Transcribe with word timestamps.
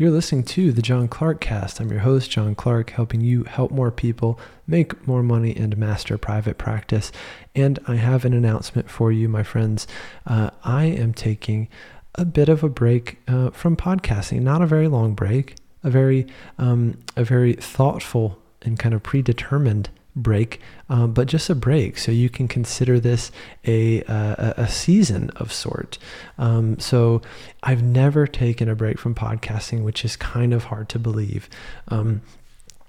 You're 0.00 0.10
listening 0.10 0.44
to 0.44 0.72
the 0.72 0.80
John 0.80 1.08
Clark 1.08 1.42
Cast. 1.42 1.78
I'm 1.78 1.90
your 1.90 2.00
host, 2.00 2.30
John 2.30 2.54
Clark, 2.54 2.88
helping 2.88 3.20
you 3.20 3.44
help 3.44 3.70
more 3.70 3.90
people 3.90 4.40
make 4.66 5.06
more 5.06 5.22
money 5.22 5.54
and 5.54 5.76
master 5.76 6.16
private 6.16 6.56
practice. 6.56 7.12
And 7.54 7.78
I 7.86 7.96
have 7.96 8.24
an 8.24 8.32
announcement 8.32 8.88
for 8.88 9.12
you, 9.12 9.28
my 9.28 9.42
friends. 9.42 9.86
Uh, 10.26 10.52
I 10.64 10.84
am 10.86 11.12
taking 11.12 11.68
a 12.14 12.24
bit 12.24 12.48
of 12.48 12.64
a 12.64 12.70
break 12.70 13.18
uh, 13.28 13.50
from 13.50 13.76
podcasting, 13.76 14.40
not 14.40 14.62
a 14.62 14.66
very 14.66 14.88
long 14.88 15.12
break, 15.12 15.56
a 15.84 15.90
very, 15.90 16.26
um, 16.56 16.96
a 17.14 17.22
very 17.22 17.52
thoughtful 17.52 18.38
and 18.62 18.78
kind 18.78 18.94
of 18.94 19.02
predetermined 19.02 19.90
break, 20.22 20.60
uh, 20.88 21.06
but 21.06 21.28
just 21.28 21.50
a 21.50 21.54
break. 21.54 21.98
So 21.98 22.12
you 22.12 22.28
can 22.28 22.48
consider 22.48 23.00
this 23.00 23.30
a, 23.66 24.02
a, 24.02 24.54
a 24.56 24.68
season 24.68 25.30
of 25.36 25.52
sort. 25.52 25.98
Um, 26.38 26.78
so 26.78 27.22
I've 27.62 27.82
never 27.82 28.26
taken 28.26 28.68
a 28.68 28.74
break 28.74 28.98
from 28.98 29.14
podcasting, 29.14 29.82
which 29.82 30.04
is 30.04 30.16
kind 30.16 30.52
of 30.52 30.64
hard 30.64 30.88
to 30.90 30.98
believe. 30.98 31.48
Um, 31.88 32.22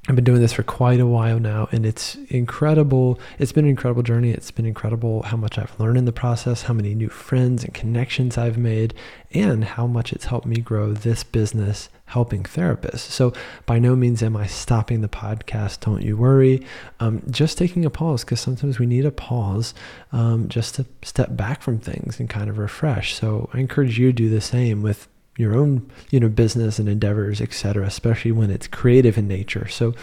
I've 0.09 0.15
been 0.15 0.23
doing 0.23 0.41
this 0.41 0.53
for 0.53 0.63
quite 0.63 0.99
a 0.99 1.05
while 1.05 1.39
now, 1.39 1.69
and 1.71 1.85
it's 1.85 2.15
incredible. 2.29 3.19
It's 3.37 3.51
been 3.51 3.65
an 3.65 3.69
incredible 3.69 4.01
journey. 4.01 4.31
It's 4.31 4.49
been 4.49 4.65
incredible 4.65 5.21
how 5.21 5.37
much 5.37 5.59
I've 5.59 5.79
learned 5.79 5.99
in 5.99 6.05
the 6.05 6.11
process, 6.11 6.63
how 6.63 6.73
many 6.73 6.95
new 6.95 7.09
friends 7.09 7.63
and 7.63 7.71
connections 7.71 8.35
I've 8.35 8.57
made, 8.57 8.95
and 9.31 9.63
how 9.63 9.85
much 9.85 10.11
it's 10.11 10.25
helped 10.25 10.47
me 10.47 10.55
grow 10.55 10.93
this 10.93 11.23
business 11.23 11.87
helping 12.05 12.41
therapists. 12.41 13.11
So, 13.11 13.31
by 13.67 13.77
no 13.77 13.95
means 13.95 14.23
am 14.23 14.35
I 14.35 14.47
stopping 14.47 15.01
the 15.01 15.07
podcast. 15.07 15.81
Don't 15.81 16.01
you 16.01 16.17
worry. 16.17 16.65
Um, 16.99 17.21
just 17.29 17.59
taking 17.59 17.85
a 17.85 17.91
pause 17.91 18.23
because 18.23 18.41
sometimes 18.41 18.79
we 18.79 18.87
need 18.87 19.05
a 19.05 19.11
pause 19.11 19.75
um, 20.11 20.49
just 20.49 20.75
to 20.75 20.85
step 21.03 21.37
back 21.37 21.61
from 21.61 21.77
things 21.77 22.19
and 22.19 22.27
kind 22.27 22.49
of 22.49 22.57
refresh. 22.57 23.13
So, 23.13 23.51
I 23.53 23.59
encourage 23.59 23.99
you 23.99 24.07
to 24.07 24.13
do 24.13 24.29
the 24.29 24.41
same 24.41 24.81
with 24.81 25.07
your 25.37 25.55
own 25.55 25.89
you 26.09 26.19
know 26.19 26.29
business 26.29 26.79
and 26.79 26.89
endeavors 26.89 27.41
etc 27.41 27.85
especially 27.85 28.31
when 28.31 28.51
it's 28.51 28.67
creative 28.67 29.17
in 29.17 29.27
nature 29.27 29.67
so 29.67 29.93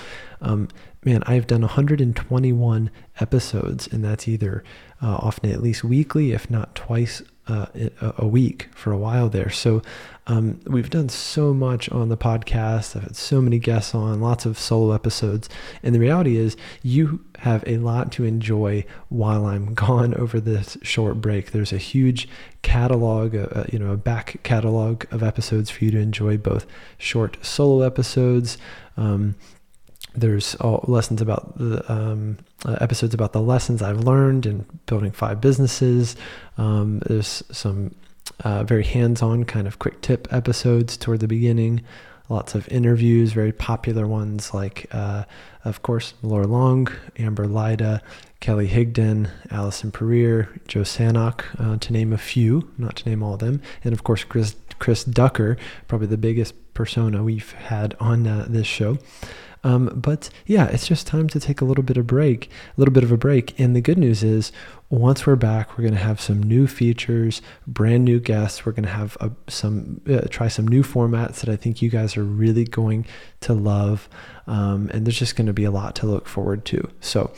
um, 0.41 0.69
man 1.05 1.23
i've 1.27 1.47
done 1.47 1.61
121 1.61 2.91
episodes 3.21 3.87
and 3.89 4.05
that's 4.05 4.27
either 4.27 4.65
uh, 5.03 5.17
often 5.17 5.51
at 5.51 5.63
least 5.63 5.85
weekly 5.85 6.33
if 6.33 6.51
not 6.51 6.75
twice 6.75 7.23
uh, 7.49 7.67
a 8.19 8.27
week 8.27 8.69
for 8.75 8.93
a 8.93 8.99
while 8.99 9.29
there. 9.29 9.51
So 9.51 9.83
um, 10.29 10.61
we've 10.67 10.91
done 10.91 11.09
so 11.09 11.55
much 11.55 11.91
on 11.91 12.11
the 12.11 12.17
podcast. 12.17 12.95
I've 12.95 13.03
had 13.05 13.17
so 13.17 13.41
many 13.41 13.59
guests 13.59 13.95
on, 13.95 14.21
lots 14.21 14.45
of 14.45 14.59
solo 14.59 14.93
episodes. 14.93 15.49
And 15.83 15.95
the 15.95 15.99
reality 15.99 16.37
is, 16.37 16.55
you 16.83 17.25
have 17.39 17.65
a 17.67 17.79
lot 17.79 18.13
to 18.13 18.25
enjoy 18.25 18.85
while 19.09 19.47
I'm 19.47 19.73
gone 19.87 20.15
over 20.15 20.39
this 20.39 20.77
short 20.83 21.23
break. 21.23 21.53
There's 21.53 21.73
a 21.73 21.79
huge 21.79 22.29
catalog, 22.61 23.35
uh, 23.35 23.49
uh, 23.53 23.65
you 23.73 23.79
know, 23.79 23.93
a 23.93 23.97
back 23.97 24.41
catalog 24.43 25.05
of 25.11 25.23
episodes 25.23 25.71
for 25.71 25.85
you 25.87 25.91
to 25.93 25.99
enjoy, 25.99 26.37
both 26.37 26.67
short 26.99 27.39
solo 27.45 27.87
episodes. 27.87 28.59
Um, 28.99 29.35
there's 30.15 30.57
all 30.57 30.85
lessons 30.89 31.23
about 31.23 31.57
the 31.57 31.91
um, 31.91 32.39
uh, 32.67 32.77
episodes 32.81 33.15
about 33.15 33.33
the 33.33 33.41
lessons 33.41 33.81
I've 33.81 34.01
learned 34.01 34.45
in 34.45 34.67
building 34.85 35.13
five 35.13 35.41
businesses. 35.41 36.17
Um, 36.59 36.99
there's 37.07 37.43
some 37.51 37.95
uh, 38.45 38.65
very 38.65 38.85
hands-on 38.85 39.45
kind 39.45 39.67
of 39.67 39.79
quick 39.79 40.01
tip 40.01 40.29
episodes 40.33 40.97
toward 40.97 41.21
the 41.21 41.29
beginning. 41.29 41.83
Lots 42.29 42.55
of 42.55 42.69
interviews, 42.69 43.33
very 43.33 43.53
popular 43.53 44.07
ones 44.07 44.53
like, 44.53 44.87
uh, 44.93 45.25
of 45.65 45.83
course, 45.83 46.13
Laura 46.23 46.47
Long, 46.47 46.89
Amber 47.19 47.47
Lyda, 47.47 48.03
Kelly 48.41 48.69
Higdon, 48.69 49.31
Allison 49.51 49.91
Puryear, 49.91 50.49
Joe 50.69 50.83
Sanok, 50.83 51.45
uh, 51.59 51.79
to 51.79 51.93
name 51.93 52.13
a 52.13 52.19
few, 52.19 52.71
not 52.77 52.97
to 52.97 53.09
name 53.09 53.23
all 53.23 53.35
of 53.35 53.41
them, 53.41 53.63
and 53.83 53.93
of 53.93 54.05
course 54.05 54.25
Chris 54.25 54.57
Chris 54.79 55.03
Ducker, 55.05 55.57
probably 55.89 56.07
the 56.07 56.17
biggest 56.17 56.55
persona 56.75 57.25
we've 57.25 57.53
had 57.53 57.97
on 57.99 58.27
uh, 58.27 58.47
this 58.49 58.67
show. 58.67 58.99
Um, 59.65 59.87
but 59.95 60.31
yeah, 60.47 60.67
it's 60.67 60.87
just 60.87 61.07
time 61.07 61.29
to 61.29 61.41
take 61.41 61.61
a 61.61 61.65
little 61.65 61.85
bit 61.85 61.97
of 61.97 62.07
break, 62.07 62.47
a 62.47 62.81
little 62.81 62.93
bit 62.93 63.05
of 63.05 63.13
a 63.13 63.17
break. 63.17 63.59
And 63.59 63.75
the 63.75 63.81
good 63.81 63.99
news 63.99 64.23
is, 64.23 64.53
once 64.91 65.27
we're 65.27 65.37
back, 65.37 65.77
we're 65.77 65.83
going 65.83 65.95
to 65.95 66.01
have 66.01 66.21
some 66.21 66.43
new 66.43 66.67
features, 66.67 67.43
brand 67.67 68.05
new 68.05 68.19
guests. 68.19 68.65
We're 68.65 68.73
going 68.73 68.85
to 68.85 68.91
have 68.91 69.17
a, 69.21 69.31
some 69.49 70.01
uh, 70.09 70.23
try 70.31 70.49
some 70.49 70.67
new 70.67 70.83
formats 70.83 71.41
that 71.41 71.49
I 71.51 71.57
think 71.57 71.83
you 71.83 71.91
guys 71.91 72.17
are 72.17 72.25
really 72.25 72.65
going 72.65 73.05
to 73.41 73.53
love. 73.53 74.09
Um, 74.47 74.91
and 74.95 75.07
there's 75.07 75.19
just 75.19 75.37
going 75.37 75.47
to 75.47 75.53
be 75.53 75.65
a 75.65 75.71
lot 75.71 75.95
to 75.97 76.07
look 76.07 76.27
forward 76.27 76.65
to. 76.67 76.89
So, 77.01 77.33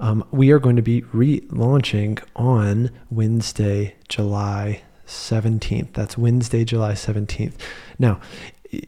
um, 0.00 0.24
we 0.30 0.50
are 0.50 0.58
going 0.58 0.76
to 0.76 0.82
be 0.82 1.02
relaunching 1.02 2.22
on 2.34 2.90
Wednesday, 3.10 3.96
July 4.08 4.82
17th. 5.06 5.92
That's 5.92 6.16
Wednesday, 6.16 6.64
July 6.64 6.92
17th. 6.92 7.54
Now, 7.98 8.20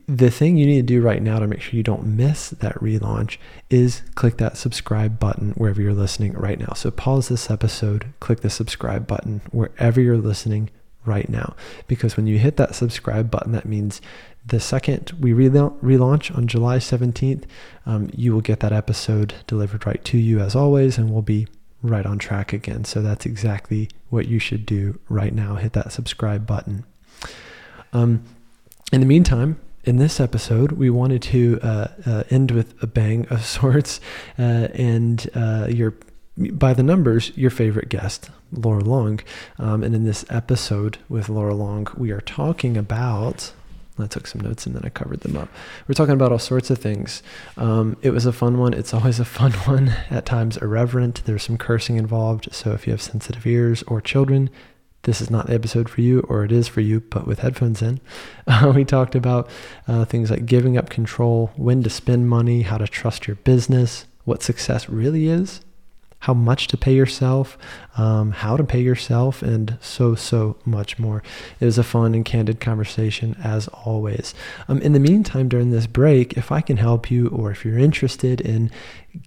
the 0.06 0.30
thing 0.30 0.56
you 0.56 0.66
need 0.66 0.86
to 0.88 0.94
do 0.94 1.00
right 1.00 1.22
now 1.22 1.38
to 1.38 1.46
make 1.46 1.60
sure 1.60 1.76
you 1.76 1.82
don't 1.82 2.06
miss 2.06 2.50
that 2.50 2.74
relaunch 2.76 3.38
is 3.70 4.02
click 4.14 4.38
that 4.38 4.56
subscribe 4.56 5.18
button 5.18 5.50
wherever 5.52 5.82
you're 5.82 5.94
listening 5.94 6.32
right 6.34 6.58
now. 6.58 6.72
So 6.74 6.90
pause 6.90 7.28
this 7.28 7.50
episode, 7.50 8.12
click 8.20 8.40
the 8.40 8.50
subscribe 8.50 9.06
button 9.06 9.42
wherever 9.50 10.00
you're 10.00 10.16
listening 10.16 10.70
right 11.04 11.28
now. 11.28 11.54
Because 11.86 12.16
when 12.16 12.26
you 12.26 12.38
hit 12.38 12.56
that 12.56 12.74
subscribe 12.74 13.30
button, 13.30 13.52
that 13.52 13.66
means 13.66 14.00
the 14.46 14.60
second 14.60 15.12
we 15.20 15.32
relaunch 15.32 16.36
on 16.36 16.46
July 16.46 16.78
17th, 16.78 17.44
um, 17.84 18.10
you 18.14 18.32
will 18.32 18.40
get 18.40 18.60
that 18.60 18.72
episode 18.72 19.34
delivered 19.46 19.86
right 19.86 20.04
to 20.04 20.18
you 20.18 20.40
as 20.40 20.54
always, 20.54 20.98
and 20.98 21.10
we'll 21.10 21.22
be 21.22 21.48
right 21.82 22.06
on 22.06 22.18
track 22.18 22.52
again. 22.52 22.84
So 22.84 23.02
that's 23.02 23.26
exactly 23.26 23.88
what 24.08 24.28
you 24.28 24.38
should 24.38 24.64
do 24.64 24.98
right 25.08 25.34
now. 25.34 25.56
Hit 25.56 25.72
that 25.72 25.92
subscribe 25.92 26.46
button. 26.46 26.84
Um, 27.92 28.24
in 28.92 29.00
the 29.00 29.06
meantime, 29.06 29.60
in 29.86 29.98
this 29.98 30.18
episode, 30.18 30.72
we 30.72 30.90
wanted 30.90 31.22
to 31.22 31.60
uh, 31.62 31.88
uh, 32.04 32.24
end 32.28 32.50
with 32.50 32.74
a 32.82 32.86
bang 32.86 33.26
of 33.30 33.44
sorts, 33.46 34.00
uh, 34.38 34.68
and 34.74 35.30
uh, 35.34 35.68
your 35.70 35.94
by 36.36 36.74
the 36.74 36.82
numbers, 36.82 37.32
your 37.34 37.50
favorite 37.50 37.88
guest, 37.88 38.28
Laura 38.52 38.84
Long. 38.84 39.20
Um, 39.58 39.82
and 39.82 39.94
in 39.94 40.04
this 40.04 40.26
episode 40.28 40.98
with 41.08 41.30
Laura 41.30 41.54
Long, 41.54 41.86
we 41.96 42.10
are 42.10 42.20
talking 42.20 42.76
about. 42.76 43.52
I 43.98 44.06
took 44.06 44.26
some 44.26 44.42
notes 44.42 44.66
and 44.66 44.76
then 44.76 44.82
I 44.84 44.90
covered 44.90 45.20
them 45.20 45.38
up. 45.38 45.48
We're 45.88 45.94
talking 45.94 46.12
about 46.12 46.30
all 46.30 46.38
sorts 46.38 46.68
of 46.68 46.76
things. 46.76 47.22
Um, 47.56 47.96
it 48.02 48.10
was 48.10 48.26
a 48.26 48.32
fun 48.32 48.58
one. 48.58 48.74
It's 48.74 48.92
always 48.92 49.18
a 49.18 49.24
fun 49.24 49.52
one, 49.64 49.94
at 50.10 50.26
times 50.26 50.58
irreverent. 50.58 51.22
There's 51.24 51.44
some 51.44 51.56
cursing 51.56 51.96
involved. 51.96 52.50
So 52.52 52.72
if 52.72 52.86
you 52.86 52.90
have 52.90 53.00
sensitive 53.00 53.46
ears 53.46 53.82
or 53.84 54.02
children, 54.02 54.50
this 55.06 55.20
is 55.20 55.30
not 55.30 55.46
the 55.46 55.54
episode 55.54 55.88
for 55.88 56.00
you, 56.00 56.20
or 56.28 56.44
it 56.44 56.52
is 56.52 56.68
for 56.68 56.80
you, 56.80 57.00
but 57.00 57.26
with 57.26 57.38
headphones 57.38 57.80
in. 57.80 58.00
Uh, 58.48 58.72
we 58.72 58.84
talked 58.84 59.16
about 59.16 59.48
uh, 59.88 60.04
things 60.04 60.30
like 60.30 60.46
giving 60.46 60.78
up 60.78 60.88
control, 60.88 61.50
when 61.56 61.82
to 61.82 61.90
spend 61.90 62.28
money, 62.28 62.62
how 62.62 62.78
to 62.78 62.86
trust 62.86 63.26
your 63.26 63.34
business, 63.34 64.06
what 64.24 64.40
success 64.40 64.88
really 64.88 65.26
is, 65.26 65.62
how 66.20 66.34
much 66.34 66.66
to 66.68 66.76
pay 66.76 66.94
yourself, 66.94 67.56
um, 67.96 68.32
how 68.32 68.56
to 68.56 68.64
pay 68.64 68.80
yourself, 68.80 69.42
and 69.42 69.78
so, 69.80 70.14
so 70.14 70.56
much 70.64 70.98
more. 70.98 71.22
It 71.60 71.64
was 71.64 71.78
a 71.78 71.84
fun 71.84 72.14
and 72.14 72.24
candid 72.24 72.60
conversation 72.60 73.36
as 73.42 73.68
always. 73.68 74.34
Um, 74.68 74.80
in 74.80 74.92
the 74.92 75.00
meantime, 75.00 75.48
during 75.48 75.70
this 75.70 75.86
break, 75.86 76.36
if 76.36 76.50
I 76.50 76.60
can 76.60 76.78
help 76.78 77.10
you, 77.10 77.28
or 77.28 77.50
if 77.50 77.64
you're 77.64 77.78
interested 77.78 78.40
in 78.40 78.70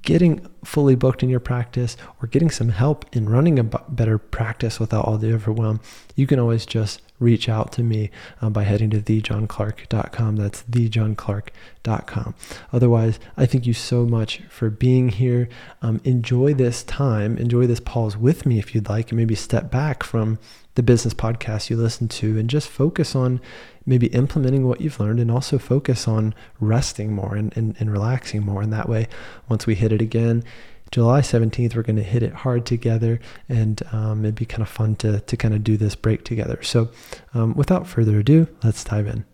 getting 0.02 0.46
fully 0.64 0.96
booked 0.96 1.24
in 1.24 1.30
your 1.30 1.40
practice 1.40 1.96
or 2.22 2.28
getting 2.28 2.50
some 2.50 2.70
help 2.70 3.06
in 3.16 3.30
running 3.30 3.60
a 3.60 3.64
better 3.64 4.18
practice 4.18 4.80
without 4.80 5.06
all 5.06 5.18
the 5.18 5.34
overwhelm, 5.34 5.80
you 6.16 6.28
can 6.28 6.40
always 6.40 6.66
just 6.66 7.02
reach 7.20 7.50
out 7.50 7.72
to 7.74 7.84
me 7.84 8.10
uh, 8.42 8.50
by 8.50 8.64
heading 8.64 8.90
to 8.92 9.02
thejohnclark.com. 9.02 10.36
That's 10.36 10.64
thejohnclark.com. 10.64 12.36
Otherwise, 12.74 13.20
I 13.38 13.46
thank 13.46 13.66
you 13.66 13.74
so 13.74 14.06
much 14.06 14.42
for 14.50 14.70
being 14.70 15.10
here. 15.10 15.50
Um, 15.82 16.02
enjoy 16.04 16.54
this 16.54 16.84
time, 16.84 17.38
enjoy 17.38 17.68
this 17.68 17.80
pause 17.80 18.18
with 18.18 18.46
me 18.46 18.60
if 18.60 18.74
you'd 18.74 18.90
like, 18.90 19.12
and 19.12 19.18
maybe 19.18 19.36
step 19.36 19.70
back 19.70 20.04
from 20.04 20.40
the 20.76 20.84
business 20.84 21.14
podcast 21.14 21.70
you 21.70 21.76
listen 21.76 22.08
to 22.08 22.38
and 22.38 22.50
just 22.50 22.70
focus 22.70 23.14
on 23.14 23.42
maybe 23.86 24.08
implementing 24.08 24.66
what 24.66 24.80
you've 24.80 25.00
learned 25.00 25.20
and 25.20 25.32
also 25.32 25.58
focus 25.58 26.08
on 26.08 26.34
resting 26.60 27.12
more 27.12 27.36
and, 27.36 27.56
and, 27.58 27.76
and 27.80 27.92
relaxing 27.92 28.46
more. 28.46 28.62
And 28.62 28.72
that 28.72 28.88
way, 28.88 29.08
once 29.50 29.66
we 29.66 29.76
hit 29.76 29.92
it 29.92 30.02
again, 30.02 30.44
July 30.92 31.22
17th, 31.22 31.76
we're 31.76 31.84
going 31.84 31.96
to 31.96 32.04
hit 32.04 32.24
it 32.24 32.34
hard 32.34 32.66
together, 32.66 33.20
and 33.48 33.82
um, 33.92 34.26
it'd 34.26 34.36
be 34.36 34.46
kind 34.46 34.62
of 34.62 34.70
fun 34.70 34.96
to, 34.98 35.20
to 35.22 35.38
kind 35.38 35.54
of 35.54 35.64
do 35.64 35.78
this 35.78 35.96
break 35.96 36.24
together. 36.24 36.62
So, 36.64 36.90
um, 37.34 37.54
without 37.54 37.88
further 37.88 38.20
ado, 38.20 38.48
let's 38.64 38.84
dive 38.84 39.08
in. 39.08 39.26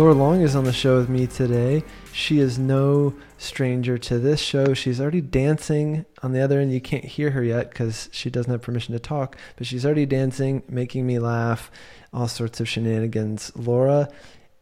Laura 0.00 0.14
Long 0.14 0.40
is 0.40 0.56
on 0.56 0.64
the 0.64 0.72
show 0.72 0.96
with 0.96 1.10
me 1.10 1.26
today. 1.26 1.84
She 2.10 2.38
is 2.38 2.58
no 2.58 3.12
stranger 3.36 3.98
to 3.98 4.18
this 4.18 4.40
show. 4.40 4.72
She's 4.72 4.98
already 4.98 5.20
dancing 5.20 6.06
on 6.22 6.32
the 6.32 6.40
other 6.40 6.58
end. 6.58 6.72
You 6.72 6.80
can't 6.80 7.04
hear 7.04 7.32
her 7.32 7.44
yet 7.44 7.68
because 7.68 8.08
she 8.10 8.30
doesn't 8.30 8.50
have 8.50 8.62
permission 8.62 8.94
to 8.94 8.98
talk, 8.98 9.36
but 9.56 9.66
she's 9.66 9.84
already 9.84 10.06
dancing, 10.06 10.62
making 10.70 11.06
me 11.06 11.18
laugh, 11.18 11.70
all 12.14 12.28
sorts 12.28 12.60
of 12.60 12.68
shenanigans. 12.68 13.52
Laura 13.54 14.08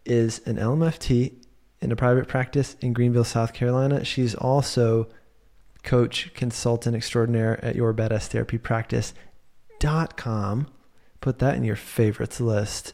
is 0.05 0.40
an 0.40 0.56
LMFT 0.56 1.35
in 1.81 1.93
a 1.93 1.96
private 1.96 2.26
practice 2.26 2.75
in 2.81 2.93
Greenville, 2.93 3.23
South 3.23 3.55
Carolina. 3.55 4.05
She's 4.05 4.34
also 4.34 5.06
coach, 5.84 6.34
consultant 6.34 6.96
extraordinaire 6.96 7.64
at 7.64 7.76
your 7.76 7.94
badass 7.94 8.26
therapy 8.26 8.58
practice.com. 8.58 10.67
Put 11.20 11.38
that 11.38 11.55
in 11.55 11.62
your 11.62 11.76
favorites 11.76 12.41
list. 12.41 12.93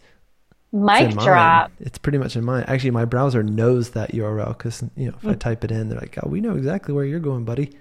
Mic 0.75 1.17
drop. 1.19 1.71
It's 1.79 1.99
pretty 1.99 2.19
much 2.19 2.35
in 2.35 2.44
mine. 2.44 2.65
Actually, 2.67 2.91
my 2.91 3.05
browser 3.05 3.44
knows 3.44 3.91
that 3.91 4.11
URL 4.11 4.59
because 4.59 4.82
you 4.97 5.09
know 5.09 5.17
if 5.17 5.25
I 5.25 5.35
mm. 5.35 5.38
type 5.38 5.62
it 5.62 5.71
in, 5.71 5.88
they're 5.88 6.00
like, 6.00 6.19
"Oh, 6.21 6.29
we 6.29 6.41
know 6.41 6.56
exactly 6.56 6.93
where 6.93 7.05
you're 7.05 7.21
going, 7.21 7.44
buddy." 7.44 7.79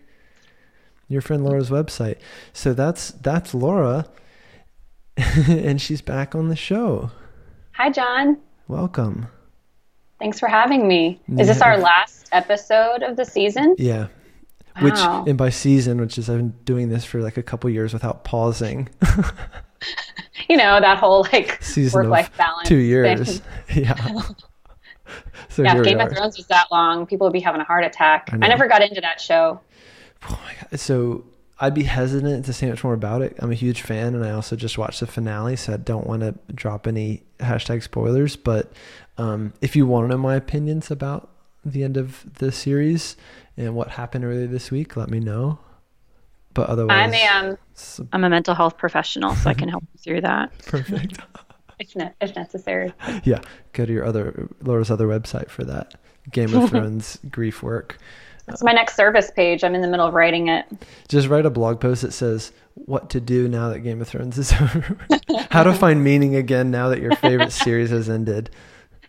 Your 1.07 1.21
friend 1.21 1.43
Laura's 1.43 1.71
website. 1.71 2.17
So 2.53 2.75
that's 2.75 3.09
that's 3.09 3.55
Laura, 3.55 4.05
and 5.17 5.81
she's 5.81 6.03
back 6.03 6.35
on 6.35 6.49
the 6.49 6.55
show. 6.55 7.09
Hi, 7.71 7.89
John. 7.89 8.37
Welcome. 8.67 9.25
Thanks 10.19 10.39
for 10.39 10.47
having 10.47 10.87
me. 10.87 11.19
Is 11.35 11.47
this 11.47 11.61
our 11.61 11.79
last 11.79 12.29
episode 12.31 13.01
of 13.01 13.17
the 13.17 13.25
season? 13.25 13.75
Yeah. 13.79 14.07
Which 14.81 14.93
Wow. 14.93 15.25
and 15.27 15.37
by 15.37 15.49
season, 15.49 15.99
which 15.99 16.19
is 16.19 16.29
I've 16.29 16.37
been 16.37 16.53
doing 16.63 16.89
this 16.89 17.05
for 17.05 17.21
like 17.21 17.37
a 17.37 17.43
couple 17.43 17.71
years 17.71 17.91
without 17.91 18.23
pausing. 18.23 18.89
You 20.49 20.57
know, 20.57 20.79
that 20.81 20.97
whole 20.97 21.25
like 21.31 21.63
Season 21.63 22.01
work 22.01 22.09
life 22.09 22.37
balance. 22.37 22.67
two 22.67 22.79
thing. 22.79 22.85
years. 22.85 23.41
yeah. 23.73 23.95
so 25.49 25.63
Yeah, 25.63 25.77
if 25.77 25.83
Game 25.85 25.99
are. 25.99 26.07
of 26.07 26.13
Thrones 26.13 26.37
was 26.37 26.47
that 26.47 26.67
long, 26.69 27.05
people 27.05 27.25
would 27.27 27.33
be 27.33 27.39
having 27.39 27.61
a 27.61 27.63
heart 27.63 27.85
attack. 27.85 28.29
I 28.31 28.35
I, 28.35 28.47
never 28.49 28.67
got 28.67 28.81
into 28.81 28.99
that 28.99 29.21
show. 29.21 29.61
Oh 30.27 30.39
my 30.43 30.53
God. 30.69 30.79
So 30.79 31.23
I'd 31.59 31.73
be 31.73 31.83
hesitant 31.83 32.45
to 32.45 32.53
say 32.53 32.69
much 32.69 32.83
more 32.83 32.93
about 32.93 33.21
it. 33.21 33.35
I'm 33.39 33.51
a 33.51 33.55
huge 33.55 33.81
fan, 33.81 34.15
and 34.15 34.25
I 34.25 34.31
also 34.31 34.55
just 34.55 34.77
watched 34.77 34.99
the 34.99 35.07
finale, 35.07 35.55
so 35.55 35.73
I 35.73 35.77
don't 35.77 36.05
want 36.05 36.21
to 36.21 36.35
drop 36.53 36.87
any 36.87 37.23
hashtag 37.39 37.83
spoilers. 37.83 38.35
But 38.35 38.73
um, 39.17 39.53
if 39.61 39.75
you 39.75 39.87
want 39.87 40.05
to 40.05 40.09
know 40.09 40.17
my 40.17 40.35
opinions 40.35 40.91
about 40.91 41.29
the 41.63 41.83
end 41.83 41.95
of 41.95 42.25
the 42.39 42.51
series 42.51 43.15
and 43.55 43.75
what 43.75 43.89
happened 43.91 44.25
earlier 44.25 44.47
this 44.47 44.71
week, 44.71 44.97
let 44.97 45.09
me 45.09 45.19
know. 45.19 45.59
But 46.53 46.69
otherwise, 46.69 47.11
I'm 47.11 47.13
a 47.13 47.49
um, 47.51 47.57
s- 47.75 47.99
I'm 48.11 48.23
a 48.23 48.29
mental 48.29 48.53
health 48.55 48.77
professional, 48.77 49.35
so 49.35 49.49
I 49.49 49.53
can 49.53 49.69
help 49.69 49.83
you 49.93 49.99
through 49.99 50.21
that 50.21 50.55
perfect. 50.65 51.17
if, 51.79 51.95
ne- 51.95 52.13
if 52.21 52.35
necessary. 52.35 52.93
yeah, 53.23 53.39
go 53.73 53.85
to 53.85 53.91
your 53.93 54.05
other 54.05 54.47
Laura's 54.61 54.91
other 54.91 55.07
website 55.07 55.49
for 55.49 55.63
that 55.63 55.95
Game 56.31 56.53
of 56.53 56.69
Thrones 56.69 57.17
grief 57.29 57.63
work. 57.63 57.97
That's 58.45 58.61
my 58.63 58.73
next 58.73 58.95
service 58.97 59.31
page. 59.31 59.63
I'm 59.63 59.73
in 59.73 59.81
the 59.81 59.87
middle 59.87 60.05
of 60.05 60.13
writing 60.13 60.49
it. 60.49 60.65
Just 61.07 61.29
write 61.29 61.45
a 61.45 61.49
blog 61.49 61.79
post 61.79 62.01
that 62.01 62.11
says 62.11 62.51
what 62.75 63.09
to 63.11 63.21
do 63.21 63.47
now 63.47 63.69
that 63.69 63.79
Game 63.79 64.01
of 64.01 64.07
Thrones 64.09 64.37
is 64.37 64.51
over. 64.53 64.97
How 65.49 65.63
to 65.63 65.73
find 65.73 66.03
meaning 66.03 66.35
again 66.35 66.69
now 66.69 66.89
that 66.89 66.99
your 66.99 67.15
favorite 67.15 67.53
series 67.53 67.89
has 67.91 68.09
ended. 68.09 68.49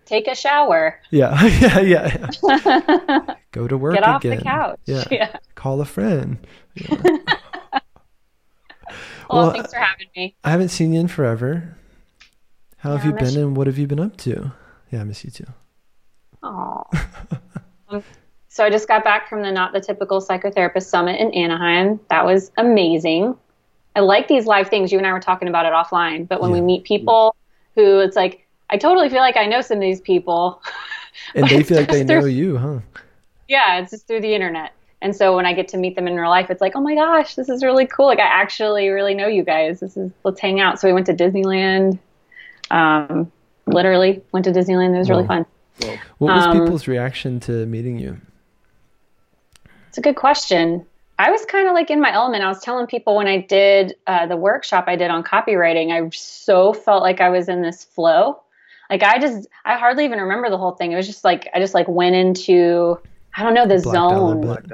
Take 0.04 0.28
a 0.28 0.34
shower. 0.34 1.00
Yeah, 1.10 1.44
yeah, 1.60 1.80
yeah. 1.80 2.30
yeah. 2.42 3.34
Go 3.52 3.66
to 3.68 3.76
work 3.76 3.94
Get 3.94 4.04
off 4.04 4.24
again. 4.24 4.38
the 4.38 4.42
couch. 4.44 4.80
Yeah. 4.84 5.04
yeah. 5.10 5.36
Call 5.54 5.80
a 5.80 5.84
friend. 5.84 6.38
Yeah. 6.74 6.96
Well, 9.30 9.44
Well, 9.44 9.52
thanks 9.52 9.72
for 9.72 9.78
having 9.80 10.08
me. 10.14 10.36
I 10.44 10.50
haven't 10.50 10.68
seen 10.68 10.92
you 10.92 11.00
in 11.00 11.08
forever. 11.08 11.76
How 12.76 12.94
have 12.94 13.06
you 13.06 13.12
been 13.14 13.32
you. 13.32 13.46
and 13.46 13.56
what 13.56 13.66
have 13.66 13.78
you 13.78 13.86
been 13.86 13.98
up 13.98 14.18
to? 14.18 14.52
Yeah, 14.90 15.00
I 15.00 15.04
miss 15.04 15.24
you 15.24 15.30
too. 15.30 15.46
Um, 16.42 16.84
so 18.48 18.64
I 18.64 18.70
just 18.70 18.86
got 18.86 19.02
back 19.02 19.28
from 19.28 19.42
the 19.42 19.50
Not 19.50 19.72
the 19.72 19.80
Typical 19.80 20.20
Psychotherapist 20.20 20.84
Summit 20.84 21.18
in 21.18 21.32
Anaheim. 21.32 21.98
That 22.10 22.26
was 22.26 22.52
amazing. 22.58 23.34
I 23.96 24.00
like 24.00 24.28
these 24.28 24.44
live 24.46 24.68
things. 24.68 24.92
You 24.92 24.98
and 24.98 25.06
I 25.06 25.12
were 25.12 25.20
talking 25.20 25.48
about 25.48 25.64
it 25.64 25.72
offline, 25.72 26.28
but 26.28 26.42
when 26.42 26.50
we 26.50 26.60
meet 26.60 26.84
people 26.84 27.34
who 27.74 28.00
it's 28.00 28.16
like, 28.16 28.43
I 28.74 28.76
totally 28.76 29.08
feel 29.08 29.20
like 29.20 29.36
I 29.36 29.46
know 29.46 29.60
some 29.60 29.76
of 29.78 29.82
these 29.82 30.00
people. 30.00 30.60
And 31.36 31.48
they 31.48 31.62
feel 31.62 31.78
like 31.78 31.88
they 31.88 32.04
through- 32.04 32.20
know 32.22 32.26
you, 32.26 32.58
huh? 32.58 32.80
Yeah, 33.48 33.78
it's 33.78 33.92
just 33.92 34.08
through 34.08 34.20
the 34.20 34.34
internet. 34.34 34.72
And 35.00 35.14
so 35.14 35.34
when 35.36 35.46
I 35.46 35.52
get 35.52 35.68
to 35.68 35.76
meet 35.76 35.94
them 35.94 36.08
in 36.08 36.16
real 36.16 36.28
life, 36.28 36.50
it's 36.50 36.60
like, 36.60 36.72
oh 36.74 36.80
my 36.80 36.94
gosh, 36.96 37.36
this 37.36 37.48
is 37.48 37.62
really 37.62 37.86
cool. 37.86 38.06
Like 38.06 38.18
I 38.18 38.26
actually 38.26 38.88
really 38.88 39.14
know 39.14 39.28
you 39.28 39.44
guys. 39.44 39.78
This 39.80 39.96
is 39.96 40.10
let's 40.24 40.40
hang 40.40 40.60
out. 40.60 40.80
So 40.80 40.88
we 40.88 40.92
went 40.92 41.06
to 41.06 41.14
Disneyland. 41.14 41.98
Um, 42.72 43.30
literally 43.66 44.22
went 44.32 44.44
to 44.46 44.50
Disneyland. 44.50 44.94
It 44.94 44.98
was 44.98 45.08
really 45.08 45.22
Whoa. 45.22 45.44
fun. 45.44 45.46
What 46.18 46.34
was 46.34 46.46
Um, 46.46 46.60
people's 46.60 46.88
reaction 46.88 47.38
to 47.40 47.64
meeting 47.66 47.98
you? 47.98 48.20
It's 49.88 49.98
a 49.98 50.02
good 50.02 50.16
question. 50.16 50.84
I 51.18 51.30
was 51.30 51.44
kind 51.44 51.68
of 51.68 51.74
like 51.74 51.90
in 51.90 52.00
my 52.00 52.12
element. 52.12 52.42
I 52.42 52.48
was 52.48 52.60
telling 52.60 52.86
people 52.88 53.14
when 53.14 53.28
I 53.28 53.38
did 53.38 53.94
uh, 54.08 54.26
the 54.26 54.36
workshop 54.36 54.84
I 54.88 54.96
did 54.96 55.10
on 55.10 55.22
copywriting, 55.22 55.92
I 55.92 56.08
so 56.10 56.72
felt 56.72 57.02
like 57.02 57.20
I 57.20 57.28
was 57.30 57.48
in 57.48 57.62
this 57.62 57.84
flow. 57.84 58.40
Like 58.90 59.02
I 59.02 59.18
just, 59.18 59.48
I 59.64 59.78
hardly 59.78 60.04
even 60.04 60.18
remember 60.18 60.50
the 60.50 60.58
whole 60.58 60.72
thing. 60.72 60.92
It 60.92 60.96
was 60.96 61.06
just 61.06 61.24
like 61.24 61.48
I 61.54 61.58
just 61.58 61.74
like 61.74 61.88
went 61.88 62.14
into, 62.14 62.98
I 63.36 63.42
don't 63.42 63.54
know, 63.54 63.66
the 63.66 63.80
Blacked 63.80 64.10
zone. 64.10 64.66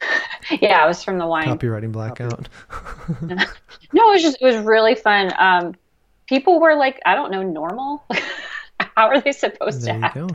Yeah, 0.60 0.84
it 0.84 0.88
was 0.88 1.02
from 1.02 1.18
the 1.18 1.26
wine. 1.26 1.48
Copywriting 1.48 1.92
blackout. 1.92 2.48
No, 3.92 4.10
it 4.10 4.14
was 4.14 4.22
just 4.22 4.38
it 4.40 4.44
was 4.44 4.56
really 4.56 4.94
fun. 4.94 5.32
Um, 5.38 5.74
people 6.28 6.60
were 6.60 6.74
like, 6.74 7.00
I 7.06 7.14
don't 7.14 7.30
know, 7.30 7.42
normal. 7.42 8.04
How 8.96 9.08
are 9.08 9.20
they 9.20 9.32
supposed 9.32 9.84
there 9.84 9.94
to 9.94 9.98
you 10.00 10.04
act? 10.04 10.14
go. 10.16 10.28